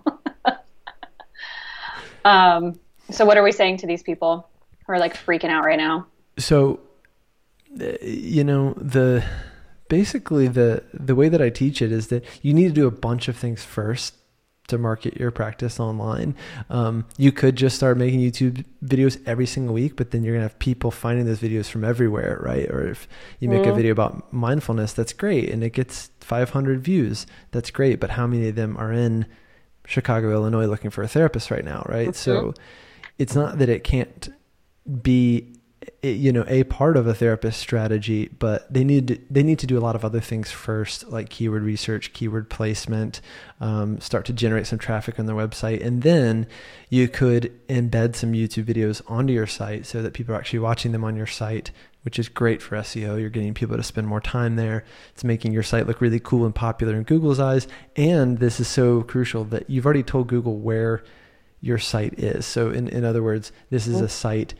um, 2.25 2.79
so 3.11 3.25
what 3.25 3.37
are 3.37 3.43
we 3.43 3.51
saying 3.51 3.77
to 3.77 3.87
these 3.87 4.01
people 4.01 4.49
who 4.87 4.93
are 4.93 4.99
like 4.99 5.15
freaking 5.15 5.51
out 5.51 5.63
right 5.63 5.77
now? 5.77 6.07
So, 6.39 6.79
uh, 7.79 7.93
you 8.01 8.43
know 8.43 8.73
the 8.73 9.23
basically 9.87 10.47
the 10.47 10.83
the 10.95 11.13
way 11.13 11.29
that 11.29 11.43
I 11.43 11.51
teach 11.51 11.79
it 11.79 11.91
is 11.91 12.07
that 12.07 12.25
you 12.41 12.55
need 12.55 12.69
to 12.69 12.73
do 12.73 12.87
a 12.87 12.91
bunch 12.91 13.27
of 13.27 13.37
things 13.37 13.63
first 13.63 14.15
to 14.69 14.77
market 14.77 15.17
your 15.17 15.31
practice 15.31 15.79
online. 15.79 16.35
Um, 16.69 17.05
you 17.17 17.31
could 17.31 17.55
just 17.55 17.75
start 17.75 17.97
making 17.97 18.21
YouTube 18.21 18.65
videos 18.83 19.21
every 19.25 19.45
single 19.45 19.73
week, 19.73 19.95
but 19.95 20.11
then 20.11 20.23
you're 20.23 20.33
gonna 20.33 20.43
have 20.43 20.59
people 20.59 20.91
finding 20.91 21.25
those 21.25 21.39
videos 21.39 21.69
from 21.69 21.83
everywhere, 21.83 22.39
right? 22.41 22.69
Or 22.69 22.87
if 22.87 23.07
you 23.39 23.49
make 23.49 23.61
mm-hmm. 23.61 23.71
a 23.71 23.75
video 23.75 23.91
about 23.91 24.31
mindfulness, 24.33 24.93
that's 24.93 25.13
great, 25.13 25.49
and 25.49 25.63
it 25.63 25.71
gets 25.71 26.11
500 26.21 26.81
views, 26.81 27.27
that's 27.51 27.71
great. 27.71 27.99
But 27.99 28.11
how 28.11 28.27
many 28.27 28.49
of 28.49 28.55
them 28.55 28.77
are 28.77 28.93
in 28.93 29.25
Chicago, 29.85 30.31
Illinois, 30.31 30.67
looking 30.67 30.91
for 30.91 31.03
a 31.03 31.07
therapist 31.07 31.51
right 31.51 31.65
now, 31.65 31.83
right? 31.87 32.09
Mm-hmm. 32.09 32.13
So 32.13 32.53
it's 33.17 33.35
not 33.35 33.57
that 33.59 33.69
it 33.69 33.83
can't 33.83 34.29
be 35.01 35.53
you 36.01 36.31
know 36.31 36.45
a 36.47 36.63
part 36.63 36.97
of 36.97 37.07
a 37.07 37.13
therapist 37.13 37.59
strategy 37.59 38.29
but 38.39 38.71
they 38.71 38.83
need 38.83 39.07
to, 39.07 39.19
they 39.29 39.43
need 39.43 39.59
to 39.59 39.67
do 39.67 39.77
a 39.77 39.81
lot 39.81 39.95
of 39.95 40.05
other 40.05 40.19
things 40.19 40.51
first 40.51 41.09
like 41.09 41.29
keyword 41.29 41.63
research 41.63 42.13
keyword 42.13 42.49
placement 42.49 43.21
um, 43.59 43.99
start 43.99 44.25
to 44.25 44.33
generate 44.33 44.67
some 44.67 44.79
traffic 44.79 45.19
on 45.19 45.25
their 45.25 45.35
website. 45.35 45.85
And 45.85 46.01
then 46.01 46.47
you 46.89 47.07
could 47.07 47.51
embed 47.67 48.15
some 48.15 48.33
youtube 48.33 48.65
videos 48.65 49.01
onto 49.07 49.33
your 49.33 49.47
site 49.47 49.85
so 49.85 50.01
that 50.01 50.13
people 50.13 50.33
are 50.33 50.37
actually 50.37 50.59
watching 50.59 50.91
them 50.91 51.03
on 51.03 51.15
your 51.15 51.27
site 51.27 51.71
which 52.03 52.17
is 52.17 52.29
great 52.29 52.61
for 52.61 52.77
seo 52.77 53.19
you're 53.19 53.29
getting 53.29 53.53
people 53.53 53.75
to 53.75 53.83
spend 53.83 54.07
more 54.07 54.21
time 54.21 54.55
there. 54.55 54.85
It's 55.13 55.23
making 55.23 55.51
your 55.51 55.63
site 55.63 55.87
look 55.87 56.01
really 56.01 56.19
cool 56.19 56.45
and 56.45 56.55
popular 56.55 56.95
in 56.95 57.03
google's 57.03 57.39
eyes. 57.39 57.67
And 57.95 58.39
this 58.39 58.59
is 58.59 58.67
so 58.67 59.03
crucial 59.03 59.43
that 59.45 59.69
you've 59.69 59.85
already 59.85 60.03
told 60.03 60.27
google 60.27 60.57
where 60.57 61.03
your 61.61 61.77
site 61.77 62.17
is. 62.17 62.45
So 62.45 62.69
in, 62.69 62.87
in 62.87 63.03
other 63.03 63.21
words 63.21 63.51
this 63.69 63.87
is 63.87 64.01
a 64.01 64.09
site 64.09 64.53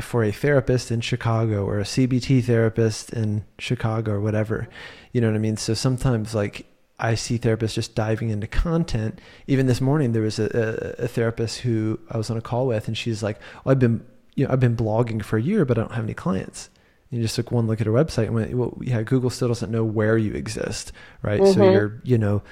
for 0.00 0.22
a 0.24 0.32
therapist 0.32 0.90
in 0.90 1.00
Chicago 1.00 1.64
or 1.64 1.78
a 1.78 1.84
CBT 1.84 2.44
therapist 2.44 3.12
in 3.12 3.44
Chicago 3.58 4.12
or 4.12 4.20
whatever. 4.20 4.68
You 5.12 5.20
know 5.20 5.28
what 5.28 5.36
I 5.36 5.40
mean? 5.40 5.56
So 5.56 5.74
sometimes 5.74 6.34
like 6.34 6.66
I 7.00 7.14
see 7.14 7.38
therapists 7.38 7.74
just 7.74 7.94
diving 7.94 8.30
into 8.30 8.46
content. 8.46 9.20
Even 9.46 9.66
this 9.66 9.80
morning, 9.80 10.12
there 10.12 10.22
was 10.22 10.38
a, 10.38 10.96
a, 10.98 11.04
a 11.04 11.08
therapist 11.08 11.60
who 11.60 11.98
I 12.10 12.16
was 12.16 12.30
on 12.30 12.36
a 12.36 12.40
call 12.40 12.66
with, 12.66 12.88
and 12.88 12.98
she's 12.98 13.22
like, 13.22 13.38
well, 13.64 13.72
"I've 13.72 13.78
been, 13.78 14.04
you 14.34 14.46
know, 14.46 14.52
I've 14.52 14.60
been 14.60 14.76
blogging 14.76 15.22
for 15.22 15.36
a 15.36 15.42
year, 15.42 15.64
but 15.64 15.78
I 15.78 15.82
don't 15.82 15.92
have 15.92 16.04
any 16.04 16.14
clients." 16.14 16.70
And 17.10 17.18
you 17.18 17.24
just 17.24 17.36
took 17.36 17.52
one 17.52 17.66
look 17.66 17.80
at 17.80 17.86
her 17.86 17.92
website 17.92 18.26
and 18.26 18.34
went, 18.34 18.52
"Well, 18.52 18.76
yeah, 18.80 19.02
Google 19.02 19.30
still 19.30 19.48
doesn't 19.48 19.70
know 19.70 19.84
where 19.84 20.18
you 20.18 20.32
exist, 20.32 20.92
right? 21.22 21.40
Mm-hmm. 21.40 21.52
So 21.52 21.70
you're, 21.70 22.00
you 22.02 22.18
know, 22.18 22.42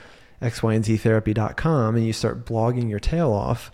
X, 0.40 0.62
Y, 0.62 0.74
and 0.74 0.84
Z 0.84 0.96
therapy.com, 0.98 1.96
and 1.96 2.06
you 2.06 2.12
start 2.12 2.44
blogging 2.44 2.88
your 2.88 3.00
tail 3.00 3.32
off, 3.32 3.72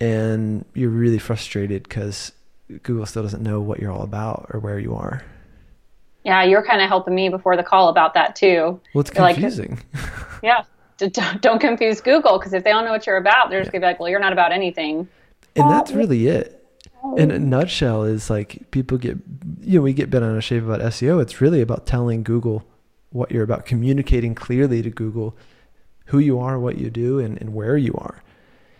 and 0.00 0.64
you're 0.74 0.90
really 0.90 1.18
frustrated 1.18 1.84
because 1.84 2.32
Google 2.82 3.06
still 3.06 3.22
doesn't 3.22 3.42
know 3.42 3.60
what 3.60 3.80
you're 3.80 3.92
all 3.92 4.02
about 4.02 4.46
or 4.50 4.60
where 4.60 4.78
you 4.78 4.94
are. 4.94 5.24
Yeah, 6.24 6.42
you're 6.42 6.64
kind 6.64 6.82
of 6.82 6.88
helping 6.88 7.14
me 7.14 7.28
before 7.28 7.56
the 7.56 7.62
call 7.62 7.88
about 7.88 8.14
that 8.14 8.36
too. 8.36 8.80
Well, 8.94 9.00
it's 9.00 9.10
confusing. 9.10 9.80
Like, 9.92 10.02
yeah, 10.42 10.64
don't 11.40 11.60
confuse 11.60 12.00
Google 12.00 12.38
because 12.38 12.52
if 12.52 12.62
they 12.62 12.70
don't 12.70 12.84
know 12.84 12.92
what 12.92 13.06
you're 13.06 13.16
about, 13.16 13.48
they're 13.48 13.60
just 13.60 13.72
gonna 13.72 13.80
be 13.80 13.86
like, 13.86 14.00
"Well, 14.00 14.08
you're 14.08 14.20
not 14.20 14.32
about 14.32 14.52
anything." 14.52 15.08
And 15.56 15.70
that's 15.70 15.92
really 15.92 16.26
it. 16.26 16.56
Oh. 17.02 17.16
In 17.16 17.30
a 17.30 17.38
nutshell, 17.38 18.04
is 18.04 18.28
like 18.28 18.70
people 18.70 18.98
get, 18.98 19.16
you 19.60 19.78
know, 19.78 19.82
we 19.82 19.94
get 19.94 20.10
bent 20.10 20.24
out 20.24 20.36
of 20.36 20.44
shape 20.44 20.62
about 20.62 20.80
SEO. 20.80 21.20
It's 21.22 21.40
really 21.40 21.62
about 21.62 21.86
telling 21.86 22.22
Google 22.22 22.64
what 23.10 23.32
you're 23.32 23.42
about, 23.42 23.64
communicating 23.64 24.34
clearly 24.34 24.82
to 24.82 24.90
Google 24.90 25.36
who 26.06 26.18
you 26.18 26.38
are, 26.38 26.58
what 26.58 26.76
you 26.76 26.90
do, 26.90 27.18
and, 27.18 27.40
and 27.40 27.54
where 27.54 27.76
you 27.76 27.94
are. 27.94 28.22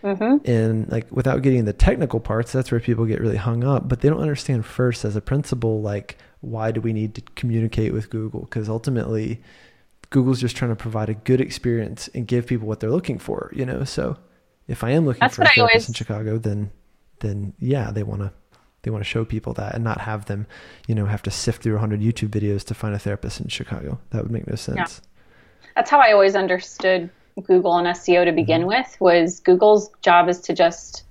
Mm-hmm. 0.03 0.49
And 0.49 0.91
like 0.91 1.07
without 1.11 1.41
getting 1.41 1.65
the 1.65 1.73
technical 1.73 2.19
parts, 2.19 2.51
that's 2.51 2.71
where 2.71 2.79
people 2.79 3.05
get 3.05 3.21
really 3.21 3.37
hung 3.37 3.63
up. 3.63 3.87
But 3.87 4.01
they 4.01 4.09
don't 4.09 4.21
understand 4.21 4.65
first 4.65 5.05
as 5.05 5.15
a 5.15 5.21
principle, 5.21 5.81
like 5.81 6.17
why 6.41 6.71
do 6.71 6.81
we 6.81 6.93
need 6.93 7.15
to 7.15 7.21
communicate 7.35 7.93
with 7.93 8.09
Google? 8.09 8.41
Because 8.41 8.67
ultimately, 8.67 9.41
Google's 10.09 10.41
just 10.41 10.55
trying 10.55 10.71
to 10.71 10.75
provide 10.75 11.09
a 11.09 11.13
good 11.13 11.39
experience 11.39 12.09
and 12.13 12.27
give 12.27 12.47
people 12.47 12.67
what 12.67 12.79
they're 12.79 12.91
looking 12.91 13.19
for. 13.19 13.51
You 13.55 13.65
know, 13.65 13.83
so 13.83 14.17
if 14.67 14.83
I 14.83 14.91
am 14.91 15.05
looking 15.05 15.19
that's 15.19 15.35
for 15.35 15.43
a 15.43 15.45
therapist 15.45 15.59
always... 15.59 15.87
in 15.87 15.93
Chicago, 15.93 16.37
then 16.37 16.71
then 17.19 17.53
yeah, 17.59 17.91
they 17.91 18.03
want 18.03 18.21
to 18.21 18.31
they 18.81 18.91
want 18.91 19.03
to 19.03 19.09
show 19.09 19.23
people 19.23 19.53
that 19.53 19.75
and 19.75 19.83
not 19.83 20.01
have 20.01 20.25
them, 20.25 20.47
you 20.87 20.95
know, 20.95 21.05
have 21.05 21.21
to 21.23 21.31
sift 21.31 21.61
through 21.61 21.73
100 21.73 22.01
YouTube 22.01 22.29
videos 22.29 22.63
to 22.65 22.73
find 22.73 22.95
a 22.95 22.99
therapist 22.99 23.39
in 23.39 23.47
Chicago. 23.47 23.99
That 24.09 24.23
would 24.23 24.31
make 24.31 24.47
no 24.47 24.55
sense. 24.55 24.77
Yeah. 24.77 25.69
That's 25.75 25.89
how 25.89 25.99
I 25.99 26.11
always 26.11 26.35
understood 26.35 27.09
Google 27.43 27.77
and 27.77 27.87
SEO 27.87 28.25
to 28.25 28.31
begin 28.31 28.61
mm-hmm. 28.61 28.69
with 28.69 28.97
was 28.99 29.39
Google's 29.39 29.89
job 30.01 30.29
is 30.29 30.39
to 30.41 30.53
just 30.53 31.03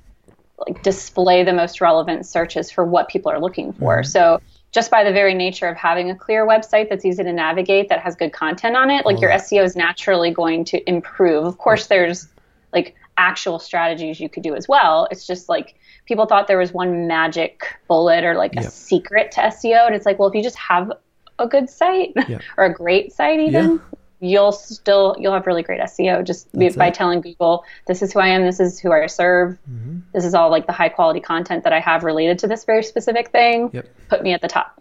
like 0.58 0.82
display 0.82 1.42
the 1.42 1.52
most 1.52 1.80
relevant 1.80 2.26
searches 2.26 2.70
for 2.70 2.84
what 2.84 3.08
people 3.08 3.32
are 3.32 3.40
looking 3.40 3.72
for. 3.72 4.00
Mm-hmm. 4.00 4.10
So 4.10 4.40
just 4.72 4.90
by 4.90 5.02
the 5.02 5.12
very 5.12 5.34
nature 5.34 5.66
of 5.66 5.76
having 5.76 6.10
a 6.10 6.14
clear 6.14 6.46
website 6.46 6.88
that's 6.88 7.04
easy 7.04 7.24
to 7.24 7.32
navigate 7.32 7.88
that 7.88 8.00
has 8.00 8.14
good 8.14 8.32
content 8.32 8.76
on 8.76 8.90
it, 8.90 9.04
like 9.04 9.16
oh. 9.16 9.20
your 9.20 9.30
SEO 9.30 9.64
is 9.64 9.74
naturally 9.74 10.30
going 10.30 10.64
to 10.66 10.88
improve. 10.88 11.44
Of 11.44 11.58
course, 11.58 11.86
there's 11.86 12.28
like 12.72 12.94
actual 13.16 13.58
strategies 13.58 14.20
you 14.20 14.28
could 14.28 14.42
do 14.42 14.54
as 14.54 14.68
well. 14.68 15.08
It's 15.10 15.26
just 15.26 15.48
like 15.48 15.74
people 16.06 16.26
thought 16.26 16.46
there 16.46 16.58
was 16.58 16.72
one 16.72 17.06
magic 17.06 17.64
bullet 17.88 18.24
or 18.24 18.34
like 18.34 18.54
yep. 18.54 18.64
a 18.64 18.70
secret 18.70 19.32
to 19.32 19.40
SEO, 19.40 19.86
and 19.86 19.94
it's 19.94 20.06
like, 20.06 20.18
well, 20.18 20.28
if 20.28 20.34
you 20.34 20.42
just 20.42 20.56
have 20.56 20.92
a 21.38 21.48
good 21.48 21.68
site 21.68 22.14
or 22.56 22.64
a 22.66 22.72
great 22.72 23.12
site, 23.12 23.40
even 23.40 23.72
yeah 23.72 23.98
you'll 24.20 24.52
still 24.52 25.16
you'll 25.18 25.32
have 25.32 25.46
really 25.46 25.62
great 25.62 25.80
SEO 25.80 26.24
just 26.24 26.50
be, 26.56 26.68
by 26.70 26.90
telling 26.90 27.20
Google 27.20 27.64
this 27.86 28.02
is 28.02 28.12
who 28.12 28.20
I 28.20 28.28
am, 28.28 28.42
this 28.42 28.60
is 28.60 28.78
who 28.78 28.92
I 28.92 29.06
serve, 29.06 29.58
mm-hmm. 29.70 30.00
this 30.12 30.24
is 30.24 30.34
all 30.34 30.50
like 30.50 30.66
the 30.66 30.72
high 30.72 30.88
quality 30.88 31.20
content 31.20 31.64
that 31.64 31.72
I 31.72 31.80
have 31.80 32.04
related 32.04 32.38
to 32.40 32.46
this 32.46 32.64
very 32.64 32.82
specific 32.82 33.30
thing. 33.30 33.70
Yep. 33.72 33.86
Put 34.08 34.22
me 34.22 34.32
at 34.32 34.42
the 34.42 34.48
top. 34.48 34.80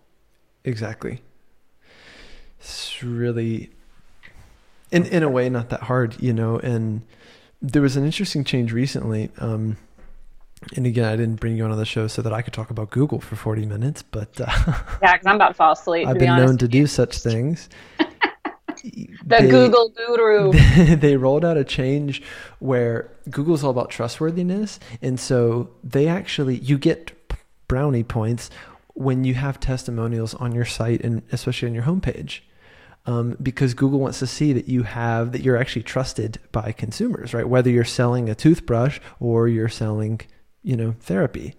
Exactly. 0.64 1.22
It's 2.60 3.02
really, 3.02 3.72
in 4.92 5.06
in 5.06 5.24
a 5.24 5.30
way, 5.30 5.50
not 5.50 5.70
that 5.70 5.84
hard, 5.84 6.22
you 6.22 6.34
know. 6.34 6.58
And 6.60 7.04
there 7.62 7.82
was 7.82 7.96
an 7.96 8.06
interesting 8.06 8.44
change 8.44 8.74
recently. 8.74 9.32
Um, 9.38 9.78
and 10.76 10.86
again, 10.86 11.06
I 11.06 11.16
didn't 11.16 11.36
bring 11.36 11.56
you 11.56 11.64
on 11.64 11.76
the 11.78 11.86
show 11.86 12.08
so 12.08 12.22
that 12.22 12.34
I 12.34 12.42
could 12.42 12.54
talk 12.54 12.70
about 12.70 12.90
Google 12.90 13.22
for 13.22 13.36
40 13.38 13.66
minutes, 13.66 14.02
but 14.02 14.42
uh, 14.42 14.46
yeah, 15.02 15.14
because 15.14 15.26
I'm 15.26 15.36
about 15.36 15.50
to 15.50 15.54
fall 15.54 15.72
asleep. 15.72 16.08
I've 16.08 16.20
been 16.20 16.36
known 16.36 16.58
to 16.58 16.68
do 16.68 16.86
such 16.86 17.20
things. 17.20 17.70
the 18.84 19.10
they, 19.26 19.50
Google 19.50 19.90
guru. 19.90 20.52
They 20.96 21.18
rolled 21.18 21.46
out 21.46 21.58
a 21.58 21.64
change 21.64 22.22
where 22.60 23.12
Google's 23.30 23.64
all 23.64 23.72
about 23.72 23.90
trustworthiness, 23.90 24.80
and 25.02 25.20
so 25.20 25.70
they 25.84 26.08
actually 26.08 26.58
you 26.58 26.78
get 26.78 27.14
brownie 27.68 28.04
points 28.04 28.50
when 28.94 29.24
you 29.24 29.34
have 29.34 29.60
testimonials 29.60 30.34
on 30.34 30.54
your 30.54 30.66
site 30.66 31.02
and 31.02 31.24
especially 31.32 31.70
on 31.70 31.74
your 31.74 31.84
homepage. 31.84 32.42
Um, 33.06 33.38
because 33.42 33.74
Google 33.74 34.00
wants 34.00 34.20
to 34.20 34.28
see 34.28 34.52
that 34.54 34.68
you 34.68 34.84
have 34.84 35.32
that 35.32 35.42
you're 35.42 35.58
actually 35.58 35.84
trusted 35.84 36.38
by 36.52 36.74
consumers, 36.74 37.34
right? 37.34 37.48
Whether 37.48 37.70
you're 37.70 37.86
selling 37.86 38.30
a 38.30 38.36
toothbrush 38.36 39.00
or 39.20 39.48
you're 39.48 39.70
selling, 39.70 40.22
you 40.64 40.76
know, 40.76 40.96
therapy. 41.00 41.56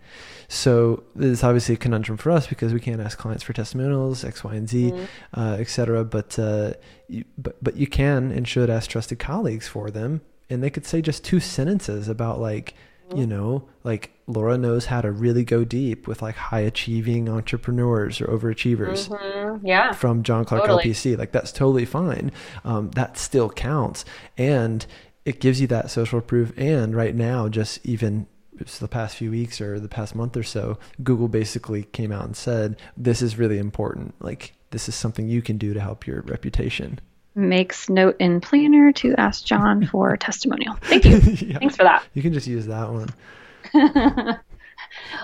So 0.53 1.05
this 1.15 1.31
is 1.31 1.45
obviously 1.45 1.77
a 1.77 1.79
conundrum 1.79 2.19
for 2.19 2.33
us 2.33 2.49
because 2.49 2.75
we 2.75 2.81
can't 2.81 3.01
ask 3.01 3.17
clients 3.17 3.45
for 3.45 3.53
testimonials, 3.53 4.25
X, 4.25 4.43
Y, 4.43 4.53
and 4.57 4.69
Z, 4.69 4.91
mm-hmm. 4.91 5.41
uh, 5.41 5.57
et 5.61 5.69
cetera. 5.69 6.05
But, 6.05 6.37
uh, 6.41 6.73
you, 7.07 7.25
but, 7.39 7.63
but 7.63 7.77
you 7.77 7.87
can 7.87 8.33
and 8.33 8.49
should 8.49 8.69
ask 8.69 8.91
trusted 8.91 9.21
colleagues 9.21 9.69
for 9.69 9.93
them. 9.93 10.23
And 10.51 10.61
they 10.61 10.69
could 10.69 10.85
say 10.85 11.03
just 11.03 11.23
two 11.23 11.39
sentences 11.39 12.09
about 12.09 12.41
like, 12.41 12.75
mm-hmm. 13.09 13.19
you 13.19 13.27
know, 13.29 13.69
like 13.85 14.11
Laura 14.27 14.59
knows 14.59 14.87
how 14.87 15.01
to 15.01 15.13
really 15.13 15.45
go 15.45 15.63
deep 15.63 16.09
with 16.09 16.21
like 16.21 16.35
high 16.35 16.61
achieving 16.61 17.29
entrepreneurs 17.29 18.21
or 18.21 18.27
overachievers. 18.27 19.09
Mm-hmm. 19.09 19.65
Yeah. 19.65 19.93
From 19.93 20.25
John 20.25 20.45
Clark 20.45 20.63
totally. 20.65 20.83
LPC. 20.83 21.17
Like 21.17 21.31
that's 21.31 21.53
totally 21.53 21.85
fine. 21.85 22.33
Um, 22.65 22.91
that 22.97 23.17
still 23.17 23.51
counts. 23.51 24.05
And 24.37 24.85
it 25.25 25.39
gives 25.39 25.61
you 25.61 25.69
that 25.69 25.93
social 25.93 26.21
proof. 26.21 26.53
And 26.57 26.97
right 26.97 27.15
now, 27.15 27.49
just 27.49 27.87
even 27.87 28.27
the 28.65 28.89
past 28.89 29.17
few 29.17 29.31
weeks 29.31 29.61
or 29.61 29.81
the 29.81 29.89
past 29.89 30.15
month 30.15 30.37
or 30.37 30.43
so, 30.43 30.79
Google 31.03 31.29
basically 31.29 31.85
came 31.85 32.13
out 32.13 32.25
and 32.25 32.37
said, 32.37 32.77
this 32.97 33.23
is 33.23 33.39
really 33.39 33.59
important. 33.59 34.15
Like, 34.21 34.55
this 34.71 34.89
is 34.89 34.95
something 34.95 35.29
you 35.29 35.43
can 35.43 35.59
do 35.59 35.75
to 35.75 35.81
help 35.81 36.07
your 36.07 36.23
reputation. 36.23 37.01
Makes 37.35 37.89
note 37.89 38.17
in 38.19 38.41
planner 38.41 38.93
to 38.93 39.15
ask 39.17 39.45
John 39.45 39.87
for 39.87 40.17
testimonial. 40.19 40.75
Thank 40.83 41.05
you. 41.05 41.17
yeah. 41.49 41.59
Thanks 41.59 41.77
for 41.77 41.85
that. 41.85 42.05
You 42.15 42.23
can 42.23 42.33
just 42.33 42.47
use 42.47 42.67
that 42.67 42.91
one. 42.91 43.09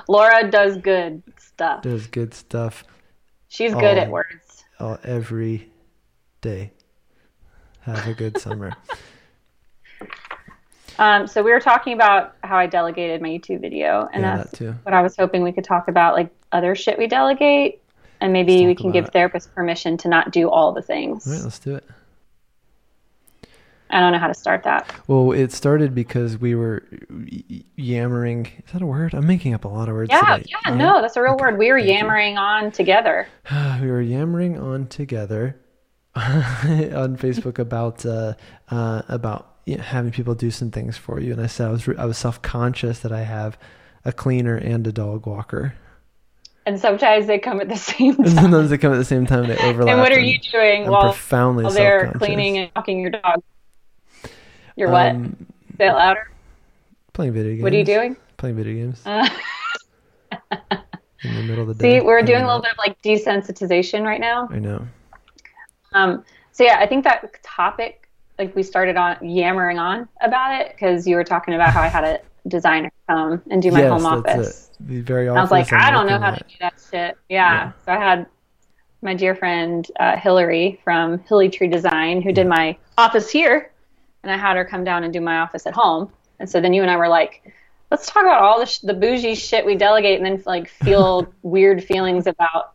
Laura 0.08 0.50
does 0.50 0.76
good 0.78 1.22
stuff. 1.38 1.82
Does 1.82 2.06
good 2.06 2.34
stuff. 2.34 2.84
She's 3.48 3.72
all, 3.72 3.80
good 3.80 3.98
at 3.98 4.10
words. 4.10 4.64
All, 4.78 4.98
every 5.02 5.70
day. 6.40 6.72
Have 7.80 8.06
a 8.08 8.14
good 8.14 8.38
summer. 8.38 8.72
Um, 10.98 11.26
so 11.26 11.42
we 11.42 11.50
were 11.50 11.60
talking 11.60 11.92
about 11.92 12.34
how 12.42 12.56
I 12.56 12.66
delegated 12.66 13.20
my 13.20 13.28
YouTube 13.28 13.60
video, 13.60 14.08
and 14.12 14.22
yeah, 14.22 14.36
that's 14.38 14.58
that 14.58 14.74
what 14.82 14.94
I 14.94 15.02
was 15.02 15.16
hoping 15.16 15.42
we 15.42 15.52
could 15.52 15.64
talk 15.64 15.88
about, 15.88 16.14
like 16.14 16.30
other 16.52 16.74
shit 16.74 16.98
we 16.98 17.06
delegate, 17.06 17.82
and 18.20 18.32
maybe 18.32 18.66
we 18.66 18.74
can 18.74 18.92
give 18.92 19.06
it. 19.06 19.12
therapists 19.12 19.52
permission 19.52 19.96
to 19.98 20.08
not 20.08 20.32
do 20.32 20.48
all 20.48 20.72
the 20.72 20.82
things. 20.82 21.26
All 21.26 21.32
right, 21.32 21.42
let's 21.42 21.58
do 21.58 21.74
it. 21.74 21.84
I 23.90 24.00
don't 24.00 24.12
know 24.12 24.18
how 24.18 24.26
to 24.26 24.34
start 24.34 24.64
that. 24.64 24.92
Well, 25.06 25.32
it 25.32 25.52
started 25.52 25.94
because 25.94 26.38
we 26.38 26.54
were 26.54 26.82
yammering. 27.76 28.46
Is 28.46 28.72
that 28.72 28.82
a 28.82 28.86
word? 28.86 29.14
I'm 29.14 29.26
making 29.26 29.54
up 29.54 29.64
a 29.64 29.68
lot 29.68 29.88
of 29.88 29.94
words. 29.94 30.10
Yeah, 30.10 30.38
today. 30.38 30.50
yeah, 30.64 30.74
no, 30.74 31.00
that's 31.00 31.16
a 31.16 31.22
real 31.22 31.34
okay. 31.34 31.42
word. 31.42 31.58
We 31.58 31.70
were 31.70 31.78
yammering 31.78 32.34
you. 32.34 32.40
on 32.40 32.70
together. 32.72 33.28
we 33.80 33.88
were 33.88 34.02
yammering 34.02 34.58
on 34.58 34.88
together 34.88 35.60
on 36.16 37.16
Facebook 37.16 37.58
about 37.58 38.04
uh, 38.04 38.34
uh, 38.70 39.02
about 39.08 39.55
you 39.66 39.76
know, 39.76 39.82
having 39.82 40.12
people 40.12 40.34
do 40.34 40.50
some 40.50 40.70
things 40.70 40.96
for 40.96 41.20
you. 41.20 41.32
And 41.32 41.42
I 41.42 41.46
said 41.46 41.68
I 41.68 41.70
was, 41.72 41.88
I 41.98 42.04
was 42.06 42.16
self 42.16 42.40
conscious 42.40 43.00
that 43.00 43.12
I 43.12 43.22
have 43.24 43.58
a 44.04 44.12
cleaner 44.12 44.56
and 44.56 44.86
a 44.86 44.92
dog 44.92 45.26
walker. 45.26 45.74
And 46.64 46.80
sometimes 46.80 47.26
they 47.26 47.38
come 47.38 47.60
at 47.60 47.68
the 47.68 47.76
same 47.76 48.16
time. 48.16 48.24
And 48.26 48.34
sometimes 48.34 48.70
they 48.70 48.78
come 48.78 48.92
at 48.92 48.96
the 48.96 49.04
same 49.04 49.26
time. 49.26 49.46
They 49.48 49.56
overlap. 49.58 49.88
and 49.92 50.00
what 50.00 50.12
are 50.12 50.18
you 50.20 50.38
doing 50.38 50.84
I'm 50.86 50.90
while, 50.90 51.02
profoundly 51.02 51.64
while 51.64 51.72
they're 51.72 52.12
cleaning 52.12 52.58
and 52.58 52.70
walking 52.74 53.00
your 53.00 53.10
dog? 53.10 53.42
You're 54.76 54.90
what? 54.90 55.10
Um, 55.10 55.46
Say 55.78 55.92
louder. 55.92 56.30
playing 57.12 57.32
video 57.34 57.52
games. 57.52 57.62
What 57.62 57.72
are 57.72 57.76
you 57.76 57.84
doing? 57.84 58.16
Playing 58.36 58.56
video 58.56 58.74
games 58.74 59.02
Uh, 59.06 59.28
in 61.24 61.34
the 61.34 61.42
middle 61.42 61.62
of 61.62 61.68
the 61.68 61.74
day. 61.82 61.98
see, 61.98 62.04
we're 62.04 62.22
doing 62.22 62.42
a 62.42 62.46
little 62.46 62.62
bit 62.62 62.72
of 62.72 62.78
like 62.78 63.00
desensitization 63.02 64.04
right 64.04 64.20
now. 64.20 64.48
I 64.50 64.58
know. 64.58 64.86
Um, 65.92 66.24
so 66.52 66.64
yeah, 66.64 66.78
I 66.78 66.86
think 66.86 67.04
that 67.04 67.42
topic, 67.42 68.05
like 68.38 68.54
we 68.54 68.62
started 68.62 68.96
on 68.96 69.16
yammering 69.28 69.78
on 69.78 70.08
about 70.20 70.60
it 70.60 70.72
because 70.72 71.06
you 71.06 71.16
were 71.16 71.24
talking 71.24 71.54
about 71.54 71.70
how 71.72 71.82
I 71.82 71.88
had 71.88 72.04
a 72.04 72.20
designer 72.48 72.92
come 73.08 73.42
and 73.50 73.62
do 73.62 73.70
my 73.70 73.80
yes, 73.82 73.90
home 73.90 74.06
office. 74.06 74.70
it. 74.80 74.86
The 74.88 75.00
very 75.00 75.28
I 75.28 75.40
was 75.40 75.50
like, 75.50 75.72
I'm 75.72 75.80
I 75.80 75.90
don't 75.90 76.06
know 76.06 76.18
how 76.18 76.32
to 76.32 76.44
do 76.44 76.54
that 76.60 76.74
shit. 76.90 77.16
Yeah. 77.28 77.54
Yeah. 77.54 77.72
So 77.84 77.92
I 77.92 77.96
had 77.96 78.26
my 79.02 79.14
dear 79.14 79.34
friend 79.34 79.86
uh, 79.98 80.16
Hillary 80.16 80.80
from 80.84 81.18
Hilly 81.20 81.48
Tree 81.48 81.68
Design 81.68 82.22
who 82.22 82.32
did 82.32 82.46
my 82.46 82.76
office 82.98 83.30
here, 83.30 83.70
and 84.22 84.30
I 84.32 84.36
had 84.36 84.56
her 84.56 84.64
come 84.64 84.84
down 84.84 85.02
and 85.04 85.12
do 85.12 85.20
my 85.20 85.38
office 85.38 85.66
at 85.66 85.74
home. 85.74 86.12
And 86.38 86.48
so 86.48 86.60
then 86.60 86.72
you 86.74 86.82
and 86.82 86.90
I 86.90 86.96
were 86.96 87.08
like, 87.08 87.52
let's 87.90 88.06
talk 88.06 88.22
about 88.22 88.42
all 88.42 88.58
the 88.60 88.66
sh- 88.66 88.80
the 88.80 88.94
bougie 88.94 89.34
shit 89.34 89.64
we 89.64 89.74
delegate, 89.76 90.20
and 90.20 90.26
then 90.26 90.42
like 90.46 90.68
feel 90.68 91.26
weird 91.42 91.82
feelings 91.82 92.26
about 92.26 92.72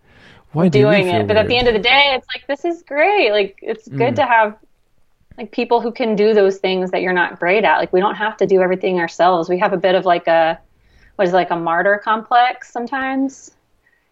Why 0.54 0.70
do 0.70 0.82
doing 0.82 1.06
feel 1.06 1.22
it. 1.22 1.28
But 1.28 1.38
at 1.38 1.48
the 1.48 1.56
end 1.58 1.68
of 1.68 1.74
the 1.76 1.80
day, 1.80 2.14
it's 2.18 2.28
like 2.34 2.48
this 2.48 2.66
is 2.66 2.82
great. 2.84 3.32
Like 3.32 3.60
it's 3.62 3.88
good 3.88 4.14
Mm. 4.14 4.16
to 4.18 4.26
have 4.26 4.58
like 5.42 5.52
people 5.52 5.82
who 5.82 5.92
can 5.92 6.16
do 6.16 6.34
those 6.34 6.58
things 6.58 6.92
that 6.92 7.02
you're 7.02 7.14
not 7.14 7.40
great 7.40 7.64
at. 7.64 7.78
Like 7.78 7.92
we 7.92 8.00
don't 8.00 8.16
have 8.16 8.38
to 8.38 8.46
do 8.46 8.62
everything 8.62 9.00
ourselves. 9.00 9.50
We 9.50 9.58
have 9.60 9.74
a 9.74 9.78
bit 9.78 9.96
of 9.96 10.06
like 10.06 10.28
a 10.28 10.60
what 11.16 11.28
is 11.28 11.34
it, 11.34 11.36
like 11.36 11.50
a 11.52 11.56
martyr 11.56 12.00
complex 12.04 12.72
sometimes. 12.72 13.52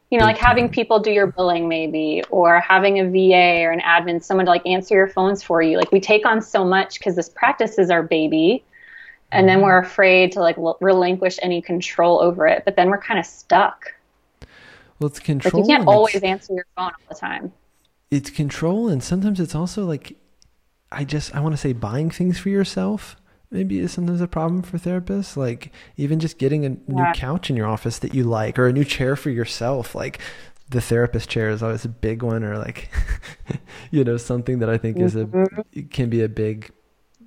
You 0.10 0.18
know, 0.18 0.26
like 0.26 0.40
having 0.40 0.70
people 0.70 1.00
do 1.00 1.12
your 1.12 1.28
billing 1.28 1.68
maybe 1.70 2.24
or 2.32 2.60
having 2.60 3.00
a 3.00 3.06
VA 3.08 3.62
or 3.64 3.72
an 3.72 3.80
admin, 3.82 4.24
someone 4.24 4.48
to 4.48 4.52
like 4.52 4.66
answer 4.66 4.96
your 4.96 5.08
phones 5.08 5.44
for 5.44 5.62
you. 5.62 5.78
Like 5.78 5.92
we 5.92 6.00
take 6.00 6.26
on 6.26 6.42
so 6.42 6.66
much 6.66 6.98
because 6.98 7.16
this 7.16 7.30
practice 7.30 7.78
is 7.78 7.92
our 7.92 8.02
baby. 8.02 8.64
And 9.32 9.48
then 9.48 9.62
we're 9.62 9.78
afraid 9.78 10.32
to 10.32 10.40
like 10.40 10.58
l- 10.58 10.78
relinquish 10.82 11.38
any 11.44 11.62
control 11.62 12.20
over 12.20 12.48
it, 12.48 12.66
but 12.66 12.76
then 12.76 12.90
we're 12.90 12.98
kind 13.00 13.20
of 13.20 13.28
stuck. 13.28 13.94
well, 15.00 15.08
it's 15.10 15.20
Like 15.20 15.26
control. 15.26 15.62
you 15.62 15.68
can't 15.68 15.88
always 15.88 16.16
answer 16.24 16.54
your 16.56 16.66
phone 16.76 16.86
all 16.86 16.92
the 17.08 17.14
time. 17.14 17.54
it's 18.10 18.32
control 18.32 18.90
and 18.90 19.04
sometimes 19.04 19.40
it's 19.40 19.54
also 19.54 19.86
like 19.86 20.18
i 20.92 21.04
just 21.04 21.34
i 21.36 21.40
want 21.40 21.54
to 21.54 21.58
say 21.58 21.74
buying 21.74 22.10
things 22.10 22.38
for 22.40 22.50
yourself 22.50 23.16
maybe 23.52 23.80
is 23.80 23.92
sometimes 23.92 24.22
a 24.22 24.28
problem 24.28 24.62
for 24.62 24.78
therapists 24.78 25.36
like 25.36 25.72
even 25.98 26.20
just 26.20 26.38
getting 26.38 26.66
a 26.66 26.70
new 26.70 27.04
couch 27.16 27.50
in 27.50 27.56
your 27.56 27.68
office 27.68 28.00
that 28.00 28.14
you 28.14 28.24
like 28.24 28.58
or 28.60 28.68
a 28.68 28.74
new 28.74 28.84
chair 28.84 29.16
for 29.16 29.30
yourself 29.30 29.96
like 29.96 30.20
the 30.70 30.80
therapist 30.82 31.28
chair 31.30 31.50
is 31.50 31.64
always 31.64 31.84
a 31.84 31.90
big 31.90 32.22
one 32.22 32.44
or 32.44 32.58
like 32.58 32.90
you 33.92 34.04
know 34.04 34.18
something 34.18 34.60
that 34.60 34.70
i 34.70 34.78
think 34.78 34.98
is 35.00 35.16
a 35.16 35.26
can 35.90 36.10
be 36.10 36.22
a 36.22 36.30
big 36.30 36.72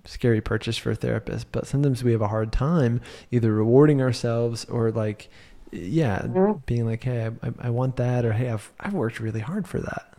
scary 0.04 0.40
purchase 0.40 0.76
for 0.76 0.90
a 0.90 0.94
therapist 0.96 1.50
but 1.52 1.66
sometimes 1.66 2.02
we 2.04 2.12
have 2.12 2.22
a 2.22 2.28
hard 2.28 2.52
time 2.52 3.00
either 3.30 3.52
rewarding 3.52 4.00
ourselves 4.00 4.64
or 4.66 4.90
like 4.92 5.28
yeah 5.72 6.22
Mhm. 6.22 6.64
being 6.66 6.86
like 6.86 7.02
hey 7.04 7.26
I, 7.42 7.46
I- 7.48 7.52
I 7.66 7.70
want 7.70 7.96
that 7.96 8.24
or 8.24 8.32
hey 8.32 8.48
I've, 8.50 8.72
I've 8.80 8.94
worked 8.94 9.18
really 9.20 9.40
hard 9.40 9.66
for 9.66 9.80
that 9.80 10.11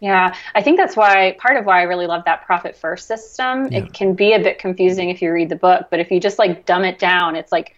Yeah, 0.00 0.34
I 0.54 0.62
think 0.62 0.76
that's 0.76 0.96
why 0.96 1.36
part 1.38 1.56
of 1.56 1.64
why 1.64 1.80
I 1.80 1.82
really 1.82 2.06
love 2.06 2.24
that 2.24 2.44
profit 2.46 2.76
first 2.76 3.08
system. 3.08 3.68
Yeah. 3.70 3.78
It 3.78 3.92
can 3.92 4.14
be 4.14 4.32
a 4.32 4.38
bit 4.38 4.58
confusing 4.58 5.10
if 5.10 5.20
you 5.20 5.32
read 5.32 5.48
the 5.48 5.56
book, 5.56 5.86
but 5.90 5.98
if 5.98 6.10
you 6.10 6.20
just 6.20 6.38
like 6.38 6.66
dumb 6.66 6.84
it 6.84 6.98
down, 6.98 7.34
it's 7.34 7.50
like 7.50 7.74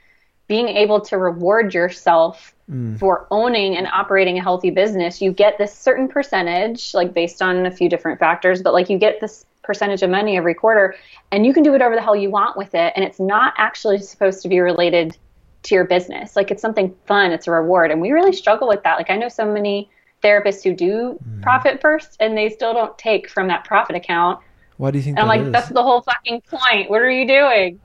being 0.47 0.69
able 0.69 1.01
to 1.03 1.17
reward 1.17 1.73
yourself 1.75 2.55
Mm. 2.71 2.99
for 3.01 3.27
owning 3.33 3.77
and 3.77 3.89
operating 3.89 4.39
a 4.39 4.43
healthy 4.43 4.71
business. 4.71 5.21
You 5.21 5.33
get 5.33 5.59
this 5.59 5.75
certain 5.75 6.07
percentage, 6.07 6.95
like 6.95 7.13
based 7.13 7.43
on 7.43 7.67
a 7.67 7.71
few 7.71 7.89
different 7.89 8.21
factors, 8.21 8.63
but 8.63 8.73
like 8.73 8.89
you 8.89 8.97
get 8.97 9.21
this 9.21 9.45
percentage 9.65 10.03
of 10.03 10.11
money 10.11 10.37
every 10.37 10.55
quarter 10.55 10.95
and 11.33 11.45
you 11.45 11.53
can 11.53 11.65
do 11.65 11.73
whatever 11.73 11.97
the 11.97 12.01
hell 12.01 12.15
you 12.15 12.31
want 12.31 12.57
with 12.57 12.75
it. 12.75 12.93
And 12.95 13.05
it's 13.05 13.19
not 13.19 13.55
actually 13.57 13.99
supposed 13.99 14.43
to 14.43 14.49
be 14.49 14.61
related 14.61 15.17
to 15.65 15.75
your 15.75 15.85
business. 15.85 16.37
Like 16.37 16.53
it's 16.53 16.63
something 16.63 16.95
fun, 17.07 17.33
it's 17.33 17.49
a 17.49 17.51
reward. 17.51 17.91
And 17.91 18.01
we 18.01 18.13
really 18.13 18.33
struggle 18.33 18.69
with 18.69 18.85
that. 18.85 18.97
Like 18.97 19.11
I 19.11 19.17
know 19.17 19.29
so 19.29 19.53
many 19.53 19.91
therapists 20.23 20.63
who 20.63 20.75
do 20.75 21.19
Mm. 21.29 21.43
profit 21.43 21.81
first 21.81 22.17
and 22.21 22.37
they 22.37 22.49
still 22.51 22.73
don't 22.75 22.97
take 22.99 23.29
from 23.29 23.49
that 23.49 23.65
profit 23.65 23.97
account. 23.97 24.41
why 24.77 24.91
do 24.91 24.99
you 24.99 25.05
think 25.05 25.19
And 25.19 25.23
I'm 25.23 25.29
like, 25.29 25.47
is? 25.47 25.53
that's 25.53 25.69
the 25.69 25.83
whole 25.83 26.01
fucking 26.03 26.41
point. 26.43 26.91
What 26.91 27.03
are 27.03 27.11
you 27.11 27.27
doing? 27.27 27.81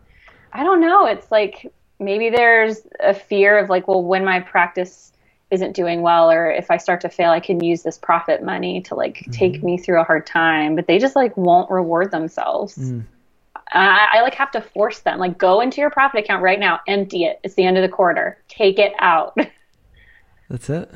I 0.54 0.64
don't 0.64 0.80
know. 0.82 1.06
It's 1.06 1.30
like 1.32 1.72
maybe 2.00 2.30
there's 2.30 2.82
a 3.02 3.14
fear 3.14 3.58
of 3.58 3.70
like, 3.70 3.88
well, 3.88 4.04
when 4.04 4.24
my 4.26 4.40
practice 4.40 5.12
isn't 5.52 5.74
doing 5.74 6.02
well 6.02 6.32
or 6.32 6.50
if 6.52 6.72
I 6.72 6.78
start 6.78 7.02
to 7.02 7.10
fail, 7.10 7.30
I 7.32 7.40
can 7.40 7.62
use 7.64 7.84
this 7.84 7.98
profit 7.98 8.44
money 8.44 8.82
to 8.82 8.96
like 8.96 9.16
Mm-hmm. 9.20 9.32
take 9.32 9.64
me 9.64 9.78
through 9.78 10.00
a 10.02 10.04
hard 10.04 10.26
time. 10.26 10.76
But 10.76 10.88
they 10.88 10.98
just 10.98 11.16
like 11.16 11.36
won't 11.38 11.70
reward 11.70 12.12
themselves. 12.12 12.78
Mm. 12.78 13.04
I, 13.74 14.08
I 14.14 14.22
like 14.22 14.36
have 14.36 14.52
to 14.52 14.62
force 14.62 15.00
them. 15.00 15.18
Like, 15.20 15.38
go 15.40 15.60
into 15.60 15.82
your 15.82 15.90
profit 15.90 16.20
account 16.24 16.44
right 16.44 16.60
now, 16.60 16.80
empty 16.88 17.24
it. 17.26 17.40
It's 17.44 17.56
the 17.56 17.64
end 17.66 17.78
of 17.78 17.82
the 17.82 17.90
quarter. 17.90 18.38
Take 18.48 18.78
it 18.80 18.94
out. 19.00 19.36
That's 20.50 20.70
it. 20.70 20.92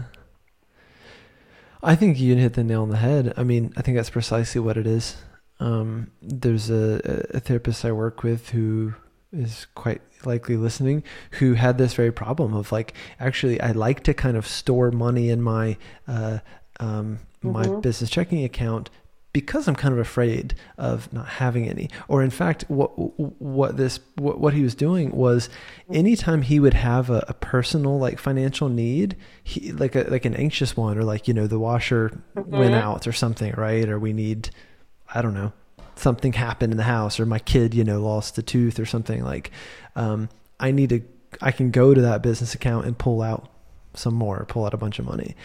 I 1.81 1.95
think 1.95 2.19
you 2.19 2.35
hit 2.35 2.53
the 2.53 2.63
nail 2.63 2.81
on 2.83 2.89
the 2.89 2.97
head. 2.97 3.33
I 3.37 3.43
mean, 3.43 3.73
I 3.77 3.81
think 3.81 3.95
that's 3.97 4.09
precisely 4.09 4.59
what 4.61 4.77
it 4.77 4.85
is. 4.85 5.17
Um, 5.59 6.11
there's 6.21 6.69
a, 6.69 7.25
a 7.33 7.39
therapist 7.39 7.83
I 7.85 7.91
work 7.91 8.23
with 8.23 8.49
who 8.49 8.93
is 9.31 9.67
quite 9.75 10.01
likely 10.25 10.57
listening 10.57 11.03
who 11.31 11.53
had 11.53 11.77
this 11.77 11.93
very 11.93 12.11
problem 12.11 12.53
of 12.53 12.71
like, 12.71 12.93
actually, 13.19 13.61
I 13.61 13.71
like 13.71 14.03
to 14.03 14.13
kind 14.13 14.35
of 14.37 14.47
store 14.47 14.91
money 14.91 15.29
in 15.29 15.41
my 15.41 15.77
uh, 16.07 16.39
um, 16.79 17.19
my 17.41 17.65
Mhm. 17.67 17.81
business 17.81 18.09
checking 18.09 18.43
account 18.43 18.89
because 19.31 19.67
I'm 19.67 19.75
kind 19.75 19.93
of 19.93 19.99
afraid 19.99 20.55
of 20.77 21.11
not 21.13 21.27
having 21.27 21.67
any. 21.69 21.89
Or 22.07 22.23
in 22.23 22.29
fact, 22.31 22.65
what 22.67 22.87
what 23.39 23.77
this 23.77 23.99
what, 24.15 24.39
what 24.39 24.53
he 24.53 24.63
was 24.63 24.73
doing 24.75 25.11
was 25.11 25.49
anytime 25.91 26.41
he 26.41 26.59
would 26.59 26.73
have 26.73 27.09
a, 27.09 27.23
a 27.27 27.33
personal 27.35 27.99
like 27.99 28.17
financial 28.19 28.69
need, 28.69 29.15
he 29.43 29.71
like 29.71 29.95
a 29.95 30.01
like 30.09 30.25
an 30.25 30.33
anxious 30.35 30.75
one 30.75 30.97
or 30.97 31.03
like, 31.03 31.27
you 31.27 31.33
know, 31.33 31.47
the 31.47 31.59
washer 31.59 32.21
went 32.35 32.73
Mhm. 32.73 32.77
out 32.81 33.07
or 33.07 33.11
something, 33.13 33.53
right? 33.55 33.87
Or 33.87 33.99
we 33.99 34.13
need 34.13 34.49
I 35.13 35.21
don't 35.21 35.33
know, 35.33 35.53
something 35.95 36.33
happened 36.33 36.71
in 36.73 36.77
the 36.77 36.83
house 36.83 37.19
or 37.19 37.25
my 37.25 37.39
kid, 37.39 37.73
you 37.73 37.83
know, 37.83 38.01
lost 38.01 38.37
a 38.37 38.41
tooth 38.41 38.79
or 38.79 38.85
something 38.85 39.23
like 39.23 39.51
um 39.95 40.29
I 40.59 40.71
need 40.71 40.89
to 40.89 41.01
I 41.41 41.51
can 41.51 41.69
go 41.69 41.93
to 41.93 42.01
that 42.01 42.23
business 42.23 42.55
account 42.55 42.87
and 42.87 42.97
pull 42.97 43.21
out 43.21 43.49
some 43.93 44.13
more, 44.13 44.45
pull 44.47 44.65
out 44.65 44.73
a 44.73 44.77
bunch 44.77 44.99
of 44.99 45.05
money. 45.05 45.35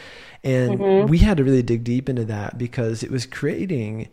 And 0.42 0.78
Mhm. 0.78 1.08
we 1.08 1.18
had 1.18 1.36
to 1.38 1.44
really 1.44 1.62
dig 1.62 1.84
deep 1.84 2.08
into 2.08 2.24
that 2.26 2.58
because 2.58 3.02
it 3.02 3.10
was 3.10 3.24
creating, 3.26 4.08